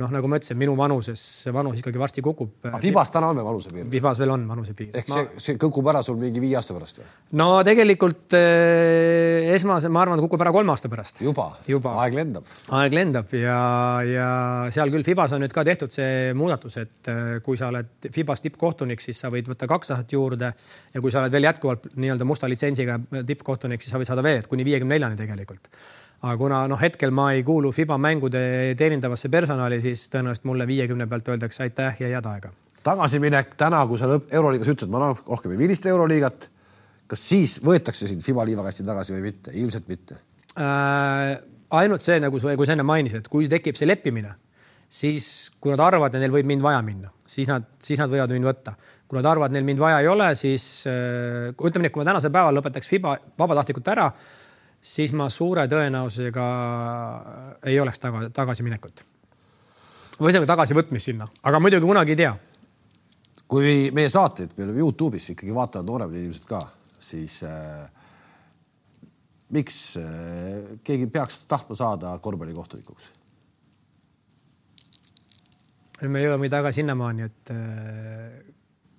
noh, 0.01 0.11
nagu 0.13 0.29
ma 0.29 0.39
ütlesin, 0.41 0.59
minu 0.61 0.75
vanuses 0.77 1.21
see 1.43 1.53
vanus 1.55 1.81
ikkagi 1.81 2.01
varsti 2.01 2.23
kukub. 2.25 2.69
Fibas 2.83 3.13
täna 3.15 3.31
on 3.33 3.39
veel 3.39 3.47
vanusepiir? 3.49 3.87
Fibas 3.93 4.21
veel 4.21 4.33
on 4.35 4.45
vanusepiir. 4.49 4.91
ehk 5.01 5.09
ma... 5.09 5.21
see, 5.23 5.43
see 5.45 5.61
kukub 5.61 5.89
ära 5.93 6.03
sul 6.05 6.19
mingi 6.21 6.43
viie 6.43 6.59
aasta 6.59 6.77
pärast 6.77 7.01
või? 7.01 7.09
no 7.41 7.49
tegelikult 7.67 8.37
eh, 8.37 9.49
esmase, 9.57 9.91
ma 9.93 10.03
arvan, 10.05 10.21
kukub 10.25 10.45
ära 10.45 10.53
kolme 10.55 10.75
aasta 10.75 10.91
pärast. 10.93 11.23
juba, 11.25 11.49
juba., 11.71 11.97
aeg 12.05 12.19
lendab. 12.19 12.55
aeg 12.77 12.97
lendab 12.99 13.35
ja, 13.37 13.59
ja 14.07 14.31
seal 14.75 14.93
küll 14.95 15.07
Fibas 15.07 15.37
on 15.37 15.45
nüüd 15.45 15.57
ka 15.57 15.65
tehtud 15.67 15.95
see 15.95 16.33
muudatus, 16.37 16.79
et 16.83 17.13
eh, 17.13 17.35
kui 17.45 17.59
sa 17.61 17.71
oled 17.73 18.11
Fibas 18.13 18.45
tippkohtunik, 18.45 19.05
siis 19.05 19.23
sa 19.25 19.33
võid 19.33 19.49
võtta 19.53 19.69
kaks 19.71 19.95
aastat 19.97 20.17
juurde 20.17 20.53
ja 20.93 21.05
kui 21.05 21.15
sa 21.15 21.25
oled 21.25 21.33
veel 21.33 21.49
jätkuvalt 21.49 21.93
nii-öelda 21.97 22.29
musta 22.29 22.51
litsentsiga 22.53 23.01
tippkohtunik, 23.27 23.81
siis 23.81 23.97
sa 23.97 24.03
võid 24.03 24.13
saada 24.13 24.25
veel, 24.27 24.45
kuni 24.51 24.67
viiekümne 24.69 24.97
neljani 24.97 25.19
tegelikult 25.19 25.73
aga 26.23 26.37
kuna 26.41 26.61
noh, 26.71 26.81
hetkel 26.81 27.13
ma 27.15 27.31
ei 27.35 27.43
kuulu 27.47 27.73
Fiba 27.77 27.99
mängude 28.01 28.41
teenindavasse 28.79 29.29
personali, 29.33 29.81
siis 29.85 30.07
tõenäoliselt 30.13 30.47
mulle 30.49 30.67
viiekümne 30.69 31.09
pealt 31.11 31.29
öeldakse 31.35 31.67
aitäh 31.67 32.01
ja 32.01 32.13
head 32.15 32.29
aega. 32.31 32.53
tagasiminek 32.87 33.57
täna, 33.59 33.83
kui 33.87 33.99
sa 33.99 34.09
Euroliigas 34.15 34.71
ütled, 34.73 34.93
ma 34.93 35.11
rohkem 35.11 35.53
ei 35.53 35.59
vilista 35.59 35.91
Euroliigat. 35.93 36.49
kas 37.07 37.29
siis 37.29 37.59
võetakse 37.65 38.09
sind 38.09 38.25
Fiba 38.25 38.47
liivakasti 38.49 38.87
tagasi 38.87 39.15
või 39.19 39.29
mitte? 39.29 39.53
ilmselt 39.55 39.89
mitte 39.89 40.17
äh,. 40.57 41.37
ainult 41.71 42.03
see, 42.03 42.19
nagu 42.23 42.41
sa, 42.41 42.57
kui 42.57 42.67
sa 42.67 42.73
enne 42.73 42.87
mainisid, 42.87 43.21
et 43.21 43.29
kui 43.29 43.49
tekib 43.49 43.77
see 43.77 43.89
leppimine, 43.89 44.33
siis 44.89 45.51
kui 45.61 45.75
nad 45.75 45.83
arvavad, 45.85 46.15
et 46.15 46.23
neil 46.23 46.33
võib 46.33 46.49
mind 46.49 46.65
vaja 46.65 46.81
minna, 46.83 47.13
siis 47.27 47.51
nad, 47.51 47.69
siis 47.83 48.01
nad 48.01 48.11
võivad 48.11 48.33
mind 48.33 48.49
võtta. 48.49 48.77
kui 49.07 49.21
nad 49.21 49.29
arvavad, 49.29 49.53
neil 49.53 49.69
mind 49.69 49.79
vaja 49.79 50.01
ei 50.01 50.09
ole, 50.09 50.33
siis 50.35 50.87
äh, 50.89 51.53
ütleme 51.53 51.85
nii, 51.85 51.93
et 51.93 51.95
kui 51.95 52.03
ma 52.03 52.09
tänasel 52.09 52.33
päeval 52.33 52.57
lõpetaks 52.57 52.89
Fiba 52.89 53.19
vabatahtlikult 53.39 53.93
ära 53.93 54.09
siis 54.87 55.13
ma 55.17 55.29
suure 55.33 55.67
tõenäosusega 55.71 56.47
ei 57.67 57.79
oleks 57.83 58.01
taga, 58.03 58.29
tagasiminekut. 58.35 59.03
või 60.19 60.31
ühesõnaga 60.31 60.53
tagasivõtmist 60.53 61.11
sinna, 61.11 61.27
aga 61.43 61.61
muidugi 61.61 61.87
kunagi 61.87 62.15
ei 62.15 62.23
tea. 62.23 62.37
kui 63.49 63.91
meie 63.95 64.09
saateid 64.11 64.57
meil 64.59 64.75
Youtube'is 64.75 65.31
ikkagi 65.35 65.55
vaatavad 65.55 65.87
nooremad 65.87 66.17
inimesed 66.19 66.47
ka, 66.51 66.63
siis 66.99 67.43
äh, 67.47 67.87
miks 69.55 69.97
äh, 70.01 70.79
keegi 70.85 71.07
peaks 71.07 71.47
tahtma 71.47 71.77
saada 71.77 72.19
korvpallikohtunikuks? 72.19 73.13
me 76.03 76.21
jõuame 76.21 76.51
tagasi 76.53 76.83
sinnamaani, 76.83 77.27
et 77.27 77.51
äh, 77.55 78.53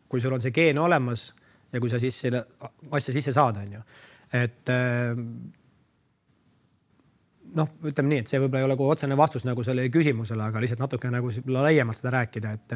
kui 0.09 0.19
sul 0.19 0.33
on 0.33 0.41
see 0.41 0.51
geen 0.51 0.79
olemas 0.81 1.29
ja 1.71 1.79
kui 1.79 1.91
sa 1.91 1.99
siis 2.01 2.19
selle 2.25 2.43
asja 2.91 3.13
sisse 3.13 3.31
saad, 3.35 3.59
on 3.61 3.77
ju, 3.77 3.81
et 4.39 4.71
äh, 4.73 5.15
noh, 7.55 7.75
ütleme 7.87 8.13
nii, 8.13 8.23
et 8.23 8.31
see 8.31 8.41
võib-olla 8.41 8.63
ei 8.63 8.67
ole 8.67 8.75
nagu 8.75 8.87
otsene 8.91 9.17
vastus 9.19 9.45
nagu 9.47 9.63
sellele 9.65 9.91
küsimusele, 9.93 10.47
aga 10.49 10.63
lihtsalt 10.63 10.81
natuke 10.83 11.11
nagu 11.13 11.31
laiemalt 11.53 11.99
seda 11.99 12.15
rääkida, 12.17 12.55
et 12.57 12.75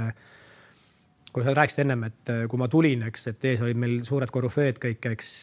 kui 1.32 1.47
sa 1.47 1.55
rääkisid 1.55 1.86
ennem, 1.86 2.05
et 2.09 2.32
kui 2.51 2.59
ma 2.59 2.67
tulin, 2.72 3.07
eks, 3.07 3.28
et 3.32 3.51
ees 3.51 3.63
olid 3.63 3.80
meil 3.80 3.99
suured 4.07 4.32
korüfeed 4.34 4.80
kõik, 4.84 5.11
eks 5.15 5.34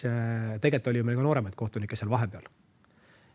tegelikult 0.61 0.93
oli 0.93 1.05
meil 1.07 1.21
ka 1.21 1.29
nooremaid 1.29 1.59
kohtunikke 1.59 1.97
seal 1.99 2.11
vahepeal. 2.13 2.49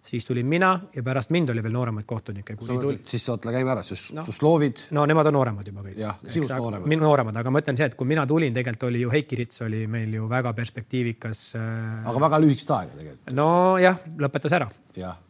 siis 0.03 0.25
tulin 0.27 0.45
mina 0.45 0.69
ja 0.95 1.03
pärast 1.03 1.29
mind 1.31 1.49
oli 1.49 1.63
veel 1.63 1.73
nooremaid 1.73 2.05
kohtunikke. 2.05 2.55
Tuli... 2.59 2.99
siis 3.03 3.29
oota, 3.29 3.51
käime 3.55 3.71
ära, 3.71 3.83
siis 3.83 4.11
no, 4.13 4.25
Suslovid. 4.25 4.85
no 4.91 5.05
nemad 5.05 5.29
on 5.31 5.33
nooremad 5.33 5.67
juba 5.67 5.81
kõik. 5.81 5.97
jah, 5.97 6.19
sinust 6.27 6.55
nooremad. 6.57 6.87
minu 6.87 7.07
nooremad, 7.07 7.39
aga 7.39 7.49
ma 7.49 7.63
ütlen 7.63 7.79
see, 7.79 7.87
et 7.87 7.95
kui 7.95 8.07
mina 8.07 8.27
tulin, 8.27 8.53
tegelikult 8.53 8.89
oli 8.89 9.01
ju 9.01 9.13
Heiki 9.13 9.39
Rits 9.39 9.61
oli 9.63 9.85
meil 9.87 10.13
ju 10.13 10.29
väga 10.29 10.53
perspektiivikas. 10.53 11.45
Äh, 11.55 12.07
aga 12.11 12.25
väga 12.27 12.41
lühikest 12.43 12.75
aega 12.75 12.99
tegelikult. 12.99 13.37
nojah, 13.39 14.03
lõpetas 14.19 14.59
ära. 14.59 14.69
jah 14.99 15.21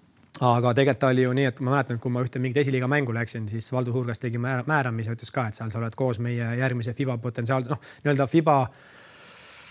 aga 0.41 0.73
tegelikult 0.73 1.03
oli 1.11 1.27
ju 1.27 1.33
nii, 1.37 1.45
et 1.51 1.59
ma 1.61 1.75
mäletan, 1.75 1.99
kui 2.01 2.11
ma 2.11 2.23
ühte 2.25 2.41
mingit 2.41 2.63
esiliiga 2.63 2.87
mängu 2.89 3.13
läksin, 3.13 3.45
siis 3.51 3.69
Valdo 3.73 3.93
Suurgas 3.93 4.21
tegi 4.21 4.41
määra, 4.41 4.63
määramise, 4.67 5.13
ütles 5.13 5.29
ka, 5.33 5.45
et 5.47 5.59
seal 5.59 5.69
sa 5.69 5.77
oled 5.77 5.93
koos 5.97 6.19
meie 6.23 6.55
järgmise 6.57 6.95
Fiba 6.97 7.17
potentsiaalse, 7.21 7.69
noh, 7.69 7.81
nii-öelda 8.01 8.27
Fiba 8.31 8.57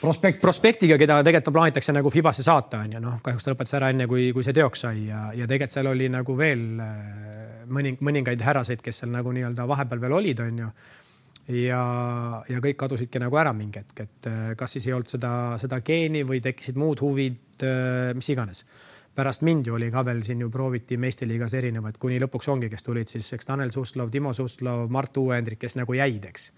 prospekt. 0.00 0.40
prospektiga, 0.42 0.98
keda 0.98 1.18
tegelikult 1.26 1.56
plaanitakse 1.56 1.94
nagu 1.96 2.12
Fibasse 2.14 2.46
saata, 2.46 2.84
on 2.86 2.94
ju, 2.94 3.02
noh, 3.02 3.18
kahjuks 3.24 3.46
ta 3.46 3.54
lõpetas 3.54 3.74
ära 3.80 3.90
enne, 3.90 4.06
kui, 4.10 4.28
kui 4.36 4.46
see 4.46 4.54
teoks 4.54 4.86
sai 4.86 5.08
ja, 5.08 5.24
ja 5.34 5.50
tegelikult 5.50 5.74
seal 5.74 5.90
oli 5.90 6.08
nagu 6.14 6.38
veel 6.38 6.64
äh, 6.84 7.66
mõning-, 7.66 7.98
mõningaid 7.98 8.46
härraseid, 8.46 8.84
kes 8.86 9.02
seal 9.02 9.10
nagu 9.14 9.34
nii-öelda 9.34 9.66
vahepeal 9.66 10.04
veel 10.04 10.16
olid, 10.20 10.44
on 10.46 10.62
ju. 10.62 10.70
ja, 11.64 11.82
ja 12.54 12.62
kõik 12.62 12.78
kadusidki 12.84 13.18
nagu 13.18 13.42
ära 13.42 13.50
mingi 13.56 13.82
hetk, 13.82 14.06
et 14.06 14.30
äh, 14.30 14.54
kas 14.58 14.78
siis 14.78 14.86
ei 14.86 14.94
olnud 14.94 15.10
seda, 15.10 15.34
seda 15.58 15.82
geeni 15.82 16.22
või 16.28 16.38
tekkisid 16.44 16.78
muud 16.78 17.02
huvid, 17.02 17.66
äh, 17.66 18.14
mis 18.14 18.30
iganes 18.30 18.62
pärast 19.14 19.42
mind 19.42 19.66
ju 19.66 19.76
oli 19.76 19.90
ka 19.92 20.04
veel 20.06 20.22
siin 20.24 20.40
ju 20.40 20.50
prooviti 20.50 20.96
meistriliigas 21.00 21.54
erinevaid, 21.58 21.98
kuni 22.00 22.20
lõpuks 22.22 22.48
ongi, 22.52 22.70
kes 22.72 22.86
tulid 22.86 23.10
siis, 23.12 23.28
eks 23.36 23.48
Tanel 23.48 23.72
Suslov, 23.74 24.10
Timo 24.12 24.32
Suslov, 24.36 24.86
Mart 24.92 25.16
Uuendrik, 25.20 25.60
kes 25.60 25.76
nagu 25.80 25.96
jäid, 25.96 26.24
eks. 26.30 26.48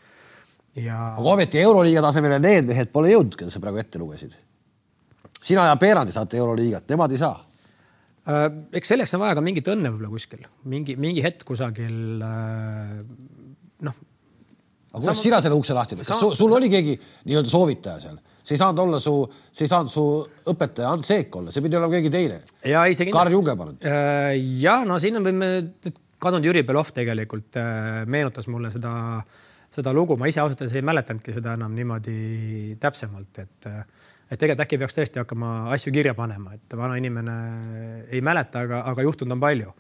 ja. 0.79 0.99
aga 1.15 1.35
ometi 1.35 1.63
Euroliiga 1.63 2.03
tasemele 2.05 2.39
need 2.43 2.71
mehed 2.71 2.93
pole 2.95 3.11
jõudnud, 3.15 3.39
keda 3.41 3.55
sa 3.55 3.63
praegu 3.63 3.83
ette 3.83 3.99
lugesid. 3.99 4.37
sina 5.43 5.67
ja 5.71 5.77
Peerandi 5.77 6.15
saate 6.15 6.39
Euroliigat, 6.39 6.89
nemad 6.95 7.13
ei 7.13 7.23
saa 7.23 7.37
äh,. 8.29 8.47
eks 8.73 8.95
selleks 8.95 9.15
on 9.15 9.25
vaja 9.25 9.39
ka 9.39 9.45
mingit 9.45 9.69
õnne 9.75 9.91
võib-olla 9.91 10.15
kuskil, 10.15 10.47
mingi, 10.65 10.97
mingi 10.97 11.25
hetk 11.27 11.43
kusagil 11.49 12.23
äh, 12.23 13.01
noh. 13.83 13.99
aga 14.93 15.03
kuidas 15.03 15.27
sina 15.27 15.43
selle 15.43 15.59
ukse 15.59 15.75
lahti 15.75 15.99
teed, 15.99 16.07
kas 16.07 16.23
sul, 16.23 16.39
sul 16.39 16.55
oli 16.55 16.71
keegi 16.71 16.95
nii-öelda 17.25 17.51
soovitaja 17.51 18.07
seal? 18.07 18.23
See 18.45 18.57
ei 18.59 18.61
saanud 18.61 18.83
olla 18.85 19.01
su, 19.01 19.15
see 19.53 19.65
ei 19.65 19.71
saanud 19.73 19.93
su 19.93 20.05
õpetaja 20.53 20.93
Ants 20.93 21.09
Seek 21.09 21.37
olla, 21.41 21.53
see 21.53 21.65
pidi 21.65 21.79
olema 21.79 21.97
keegi 21.97 22.13
teine. 22.13 22.41
ja 22.69 22.85
isegi. 22.91 23.13
Karl 23.15 23.33
Juge, 23.33 23.57
palun. 23.57 23.79
Äh, 23.89 24.35
ja 24.61 24.83
no 24.89 24.99
siin 25.01 25.17
on, 25.19 25.25
võime, 25.25 25.49
kadunud 26.21 26.49
Jüri 26.51 26.65
Belov 26.67 26.93
tegelikult 26.97 27.57
äh, 27.61 28.03
meenutas 28.11 28.49
mulle 28.53 28.71
seda, 28.75 28.93
seda 29.73 29.95
lugu, 29.97 30.19
ma 30.21 30.29
ise 30.29 30.43
ausalt 30.43 30.61
öeldes 30.61 30.77
ei 30.77 30.85
mäletanudki 30.85 31.37
seda 31.37 31.57
enam 31.57 31.73
niimoodi 31.77 32.77
täpsemalt, 32.81 33.45
et 33.45 33.71
äh, 33.71 33.85
et 34.25 34.41
tegelikult 34.41 34.65
äkki 34.65 34.79
peaks 34.81 34.97
tõesti 34.97 35.21
hakkama 35.21 35.49
asju 35.75 35.93
kirja 35.93 36.15
panema, 36.17 36.55
et 36.57 36.75
vana 36.77 36.97
inimene 36.97 37.35
ei 38.09 38.23
mäleta, 38.25 38.63
aga, 38.65 38.81
aga 38.91 39.05
juhtunud 39.05 39.37
on 39.37 39.41
palju. 39.41 39.75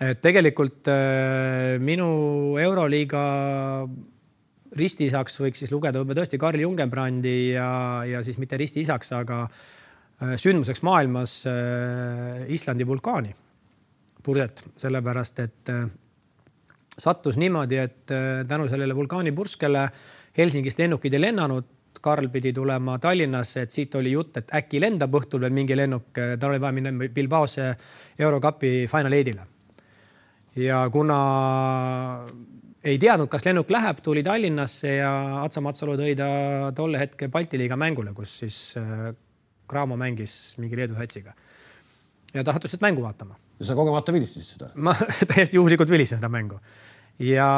et 0.00 0.20
tegelikult 0.24 0.88
minu 1.84 2.08
Euroliiga 2.62 3.22
ristiisaks 4.76 5.40
võiks 5.40 5.62
siis 5.62 5.72
lugeda 5.72 6.00
võib-olla 6.00 6.20
tõesti 6.20 6.40
Karl 6.40 6.60
Jungenbrandi 6.60 7.36
ja, 7.54 7.70
ja 8.08 8.22
siis 8.26 8.38
mitte 8.42 8.58
ristiisaks, 8.60 9.12
aga 9.16 9.46
sündmuseks 10.18 10.82
maailmas 10.82 11.40
Islandi 12.50 12.86
vulkaani 12.86 13.32
purset, 14.24 14.64
sellepärast 14.76 15.40
et 15.44 15.70
sattus 16.98 17.38
niimoodi, 17.38 17.78
et 17.78 18.14
tänu 18.48 18.68
sellele 18.68 18.96
vulkaanipurskele 18.98 19.88
Helsingist 20.38 20.78
lennukid 20.78 21.14
ei 21.14 21.26
lennanud. 21.28 21.74
Karl 22.00 22.28
pidi 22.30 22.52
tulema 22.54 22.98
Tallinnasse, 23.02 23.64
et 23.64 23.72
siit 23.74 23.94
oli 23.98 24.12
jutt, 24.12 24.36
et 24.38 24.52
äkki 24.54 24.78
lendab 24.78 25.16
õhtul 25.18 25.40
veel 25.42 25.54
mingi 25.56 25.74
lennuk, 25.74 26.12
tal 26.38 26.52
oli 26.52 26.60
vaja 26.62 26.76
minna 26.76 27.08
Bilbaosse 27.14 27.72
Eurocupi 28.18 28.84
Final 28.86 29.16
Eight'ile. 29.16 29.46
ja 30.56 30.84
kuna 30.92 31.18
ei 32.86 32.98
teadnud, 33.00 33.28
kas 33.30 33.46
lennuk 33.46 33.70
läheb, 33.74 34.02
tuli 34.04 34.22
Tallinnasse 34.26 34.98
ja 35.00 35.10
Atsa 35.42 35.62
Matsalu 35.64 35.96
tõi 35.98 36.14
ta 36.18 36.28
tolle 36.76 37.00
hetke 37.02 37.30
Balti 37.32 37.58
liiga 37.60 37.78
mängule, 37.80 38.12
kus 38.16 38.38
siis 38.44 38.58
äh, 38.78 39.10
Cramo 39.68 39.98
mängis 40.00 40.56
mingi 40.62 40.78
Leedu 40.78 40.96
satsiga. 40.98 41.34
ja 42.34 42.44
ta 42.44 42.52
sattus 42.52 42.78
mängu 42.80 43.02
vaatama. 43.02 43.36
ja 43.58 43.66
sa 43.66 43.74
kogemata 43.74 44.12
vilistasid 44.14 44.54
seda? 44.54 44.70
ma 44.86 44.94
täiesti 44.94 45.58
juhuslikult 45.58 45.90
vilistasin 45.90 46.22
seda 46.22 46.30
mängu. 46.32 46.60
ja 47.18 47.48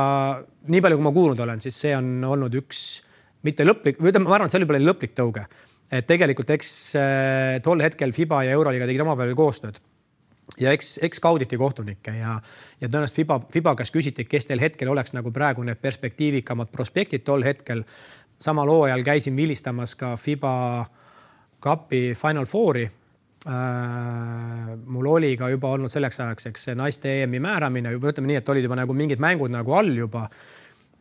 nii 0.66 0.80
palju, 0.80 0.96
kui 0.96 1.08
ma 1.08 1.12
kuulnud 1.12 1.44
olen, 1.46 1.60
siis 1.60 1.80
see 1.80 1.96
on 1.96 2.24
olnud 2.24 2.56
üks 2.62 3.02
mitte 3.44 3.64
lõplik, 3.64 4.00
või 4.00 4.12
ütleme, 4.12 4.28
ma 4.28 4.36
arvan, 4.36 4.48
et 4.48 4.52
see 4.52 4.60
oli 4.60 4.68
võib-olla 4.68 4.92
lõplik 4.92 5.14
tõuge. 5.16 5.46
et 5.92 6.08
tegelikult 6.08 6.56
eks 6.56 6.72
äh, 6.96 7.60
tol 7.64 7.84
hetkel 7.84 8.16
Fiba 8.16 8.44
ja 8.48 8.56
Euroliiga 8.56 8.88
tegid 8.88 9.04
omavahel 9.04 9.36
koostööd 9.36 9.82
ja 10.58 10.72
eks, 10.72 10.98
eks 11.02 11.20
kauditi 11.20 11.58
kohtunikke 11.58 12.14
ja, 12.16 12.38
ja 12.80 12.88
tõenäoliselt 12.88 13.16
Fiba, 13.22 13.40
Fiba 13.52 13.74
käest 13.78 13.94
küsiti, 13.94 14.24
kes 14.28 14.48
teil 14.48 14.62
hetkel 14.62 14.88
oleks 14.92 15.14
nagu 15.16 15.32
praegu 15.32 15.64
need 15.66 15.80
perspektiivikamad 15.82 16.72
prospektid 16.72 17.24
tol 17.24 17.44
hetkel. 17.44 17.84
samal 18.40 18.68
hooajal 18.68 19.02
käisin 19.04 19.36
vilistamas 19.36 19.94
ka 19.94 20.16
Fiba 20.16 20.86
Cupi 21.62 22.14
Final 22.14 22.44
Fouri 22.46 22.84
äh,. 23.46 24.76
mul 24.86 25.06
oli 25.06 25.36
ka 25.36 25.48
juba 25.48 25.68
olnud 25.68 25.90
selleks 25.90 26.20
ajaks, 26.20 26.46
eks 26.46 26.64
see 26.64 26.74
naiste 26.74 27.22
EM-i 27.22 27.40
määramine 27.40 27.94
ütleme 27.96 28.26
nii, 28.26 28.40
et 28.40 28.48
olid 28.48 28.64
juba 28.64 28.76
nagu 28.76 28.94
mingid 28.94 29.20
mängud 29.20 29.50
nagu 29.50 29.72
all 29.72 29.96
juba. 29.96 30.28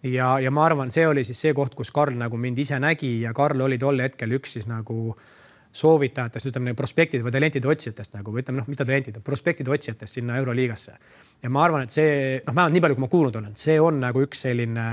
ja, 0.04 0.39
ja 0.39 0.52
ma 0.52 0.66
arvan, 0.66 0.91
see 0.91 1.08
oli 1.08 1.24
siis 1.24 1.41
see 1.41 1.54
koht, 1.54 1.76
kus 1.76 1.91
Karl 1.91 2.16
nagu 2.18 2.38
mind 2.38 2.58
ise 2.58 2.80
nägi 2.80 3.22
ja 3.22 3.34
Karl 3.34 3.62
oli 3.62 3.78
tol 3.78 4.00
hetkel 4.00 4.32
üks 4.32 4.54
siis 4.54 4.68
nagu 4.68 5.16
äh, 5.16 5.39
soovitajatest, 5.72 6.49
ütleme 6.49 6.74
prospektide 6.78 7.24
või 7.24 7.34
talentide 7.34 7.70
otsijatest 7.70 8.15
nagu 8.17 8.34
või 8.34 8.41
ütleme 8.43 8.61
noh, 8.61 8.70
mitte 8.70 8.86
talentide, 8.88 9.22
prospektide 9.26 9.72
otsijatest 9.72 10.17
sinna 10.17 10.38
Euroliigasse. 10.41 10.95
ja 11.43 11.49
ma 11.49 11.63
arvan, 11.63 11.86
et 11.86 11.93
see 11.93 12.39
noh, 12.45 12.55
vähemalt 12.55 12.74
nii 12.74 12.84
palju, 12.86 12.97
kui 12.97 13.05
ma 13.05 13.11
kuulnud 13.11 13.41
olen, 13.41 13.55
see 13.59 13.78
on 13.82 13.99
nagu 14.01 14.24
üks 14.26 14.45
selline 14.47 14.86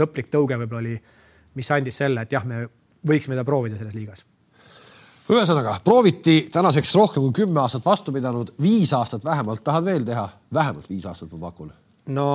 lõplik 0.00 0.32
tõuge 0.32 0.58
võib-olla 0.62 0.80
oli, 0.80 0.96
mis 1.54 1.70
andis 1.76 2.00
selle, 2.00 2.24
et 2.24 2.32
jah, 2.32 2.46
me 2.48 2.64
võiksime 3.06 3.36
ta 3.36 3.44
proovida 3.44 3.76
selles 3.80 3.96
liigas 3.98 4.24
ühesõnaga 5.24 5.78
prooviti 5.84 6.50
tänaseks 6.52 6.90
rohkem 6.98 7.24
kui 7.24 7.44
kümme 7.44 7.62
aastat 7.62 7.84
vastu 7.86 8.12
pidanud, 8.12 8.50
viis 8.60 8.92
aastat 8.92 9.24
vähemalt 9.24 9.64
tahad 9.64 9.86
veel 9.86 10.04
teha, 10.04 10.26
vähemalt 10.52 10.88
viis 10.90 11.06
aastat 11.08 11.32
ma 11.32 11.46
pakun. 11.46 11.72
no 12.12 12.26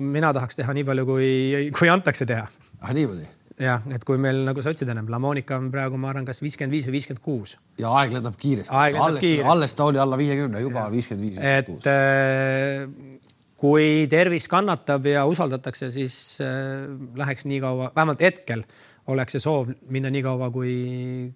mina 0.00 0.32
tahaks 0.36 0.56
teha 0.56 0.74
nii 0.76 0.84
palju, 0.84 1.06
kui, 1.08 1.30
kui 1.78 1.88
antakse 1.88 2.26
teha. 2.28 2.44
ah 2.80 2.92
niimoodi 2.92 3.24
jah, 3.62 3.84
et 3.92 4.04
kui 4.04 4.18
meil, 4.20 4.42
nagu 4.46 4.62
sa 4.62 4.72
ütlesid 4.72 4.90
ennem, 4.92 5.08
La 5.12 5.20
Monica 5.22 5.56
on 5.56 5.70
praegu, 5.72 5.98
ma 6.00 6.10
arvan, 6.10 6.26
kas 6.28 6.42
viiskümmend 6.44 6.74
viis 6.76 6.88
või 6.88 6.96
viiskümmend 6.98 7.22
kuus. 7.24 7.56
ja 7.80 7.92
aeg 8.00 8.12
lendab 8.16 8.36
kiiresti. 8.40 8.74
alles, 8.74 9.24
alles 9.52 9.76
ta 9.76 9.86
oli 9.88 10.00
alla 10.02 10.18
viiekümne, 10.20 10.60
juba 10.60 10.86
viiskümmend 10.92 11.24
viis, 11.24 11.38
viiskümmend 11.38 11.70
kuus. 11.70 11.86
et 11.86 11.90
äh, 11.92 13.30
kui 13.56 13.88
tervis 14.12 14.48
kannatab 14.52 15.08
ja 15.08 15.24
usaldatakse, 15.28 15.90
siis 15.94 16.18
äh, 16.44 16.84
läheks 17.16 17.48
nii 17.48 17.62
kaua, 17.64 17.90
vähemalt 17.96 18.24
hetkel 18.26 18.66
oleks 19.12 19.36
see 19.36 19.44
soov 19.46 19.72
minna 19.88 20.12
nii 20.12 20.24
kaua, 20.26 20.50
kui, 20.52 20.76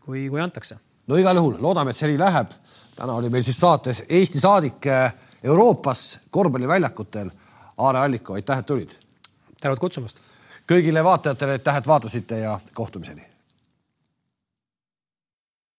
kui, 0.05 0.29
kui 0.29 0.45
antakse. 0.45 0.77
no 1.09 1.21
igal 1.21 1.41
juhul 1.41 1.61
loodame, 1.63 1.95
et 1.95 2.01
see 2.01 2.13
nii 2.13 2.21
läheb. 2.21 2.57
täna 3.01 3.17
oli 3.17 3.33
meil 3.33 3.47
siis 3.47 3.61
saates 3.61 4.05
Eesti 4.09 4.43
saadik 4.43 4.91
äh, 4.93 5.15
Euroopas 5.41 6.19
korvpalliväljakutel. 6.31 7.31
Aare 7.81 7.99
Alliko, 7.99 8.35
aitäh, 8.37 8.59
et 8.61 8.67
tulid. 8.69 8.91
tänud 9.61 9.81
kutsumast 9.81 10.21
kõigile 10.71 11.05
vaatajatele 11.05 11.59
aitäh, 11.59 11.77
et 11.77 11.87
vaatasite 11.87 12.39
ja 12.45 12.59
kohtumiseni 12.75 13.30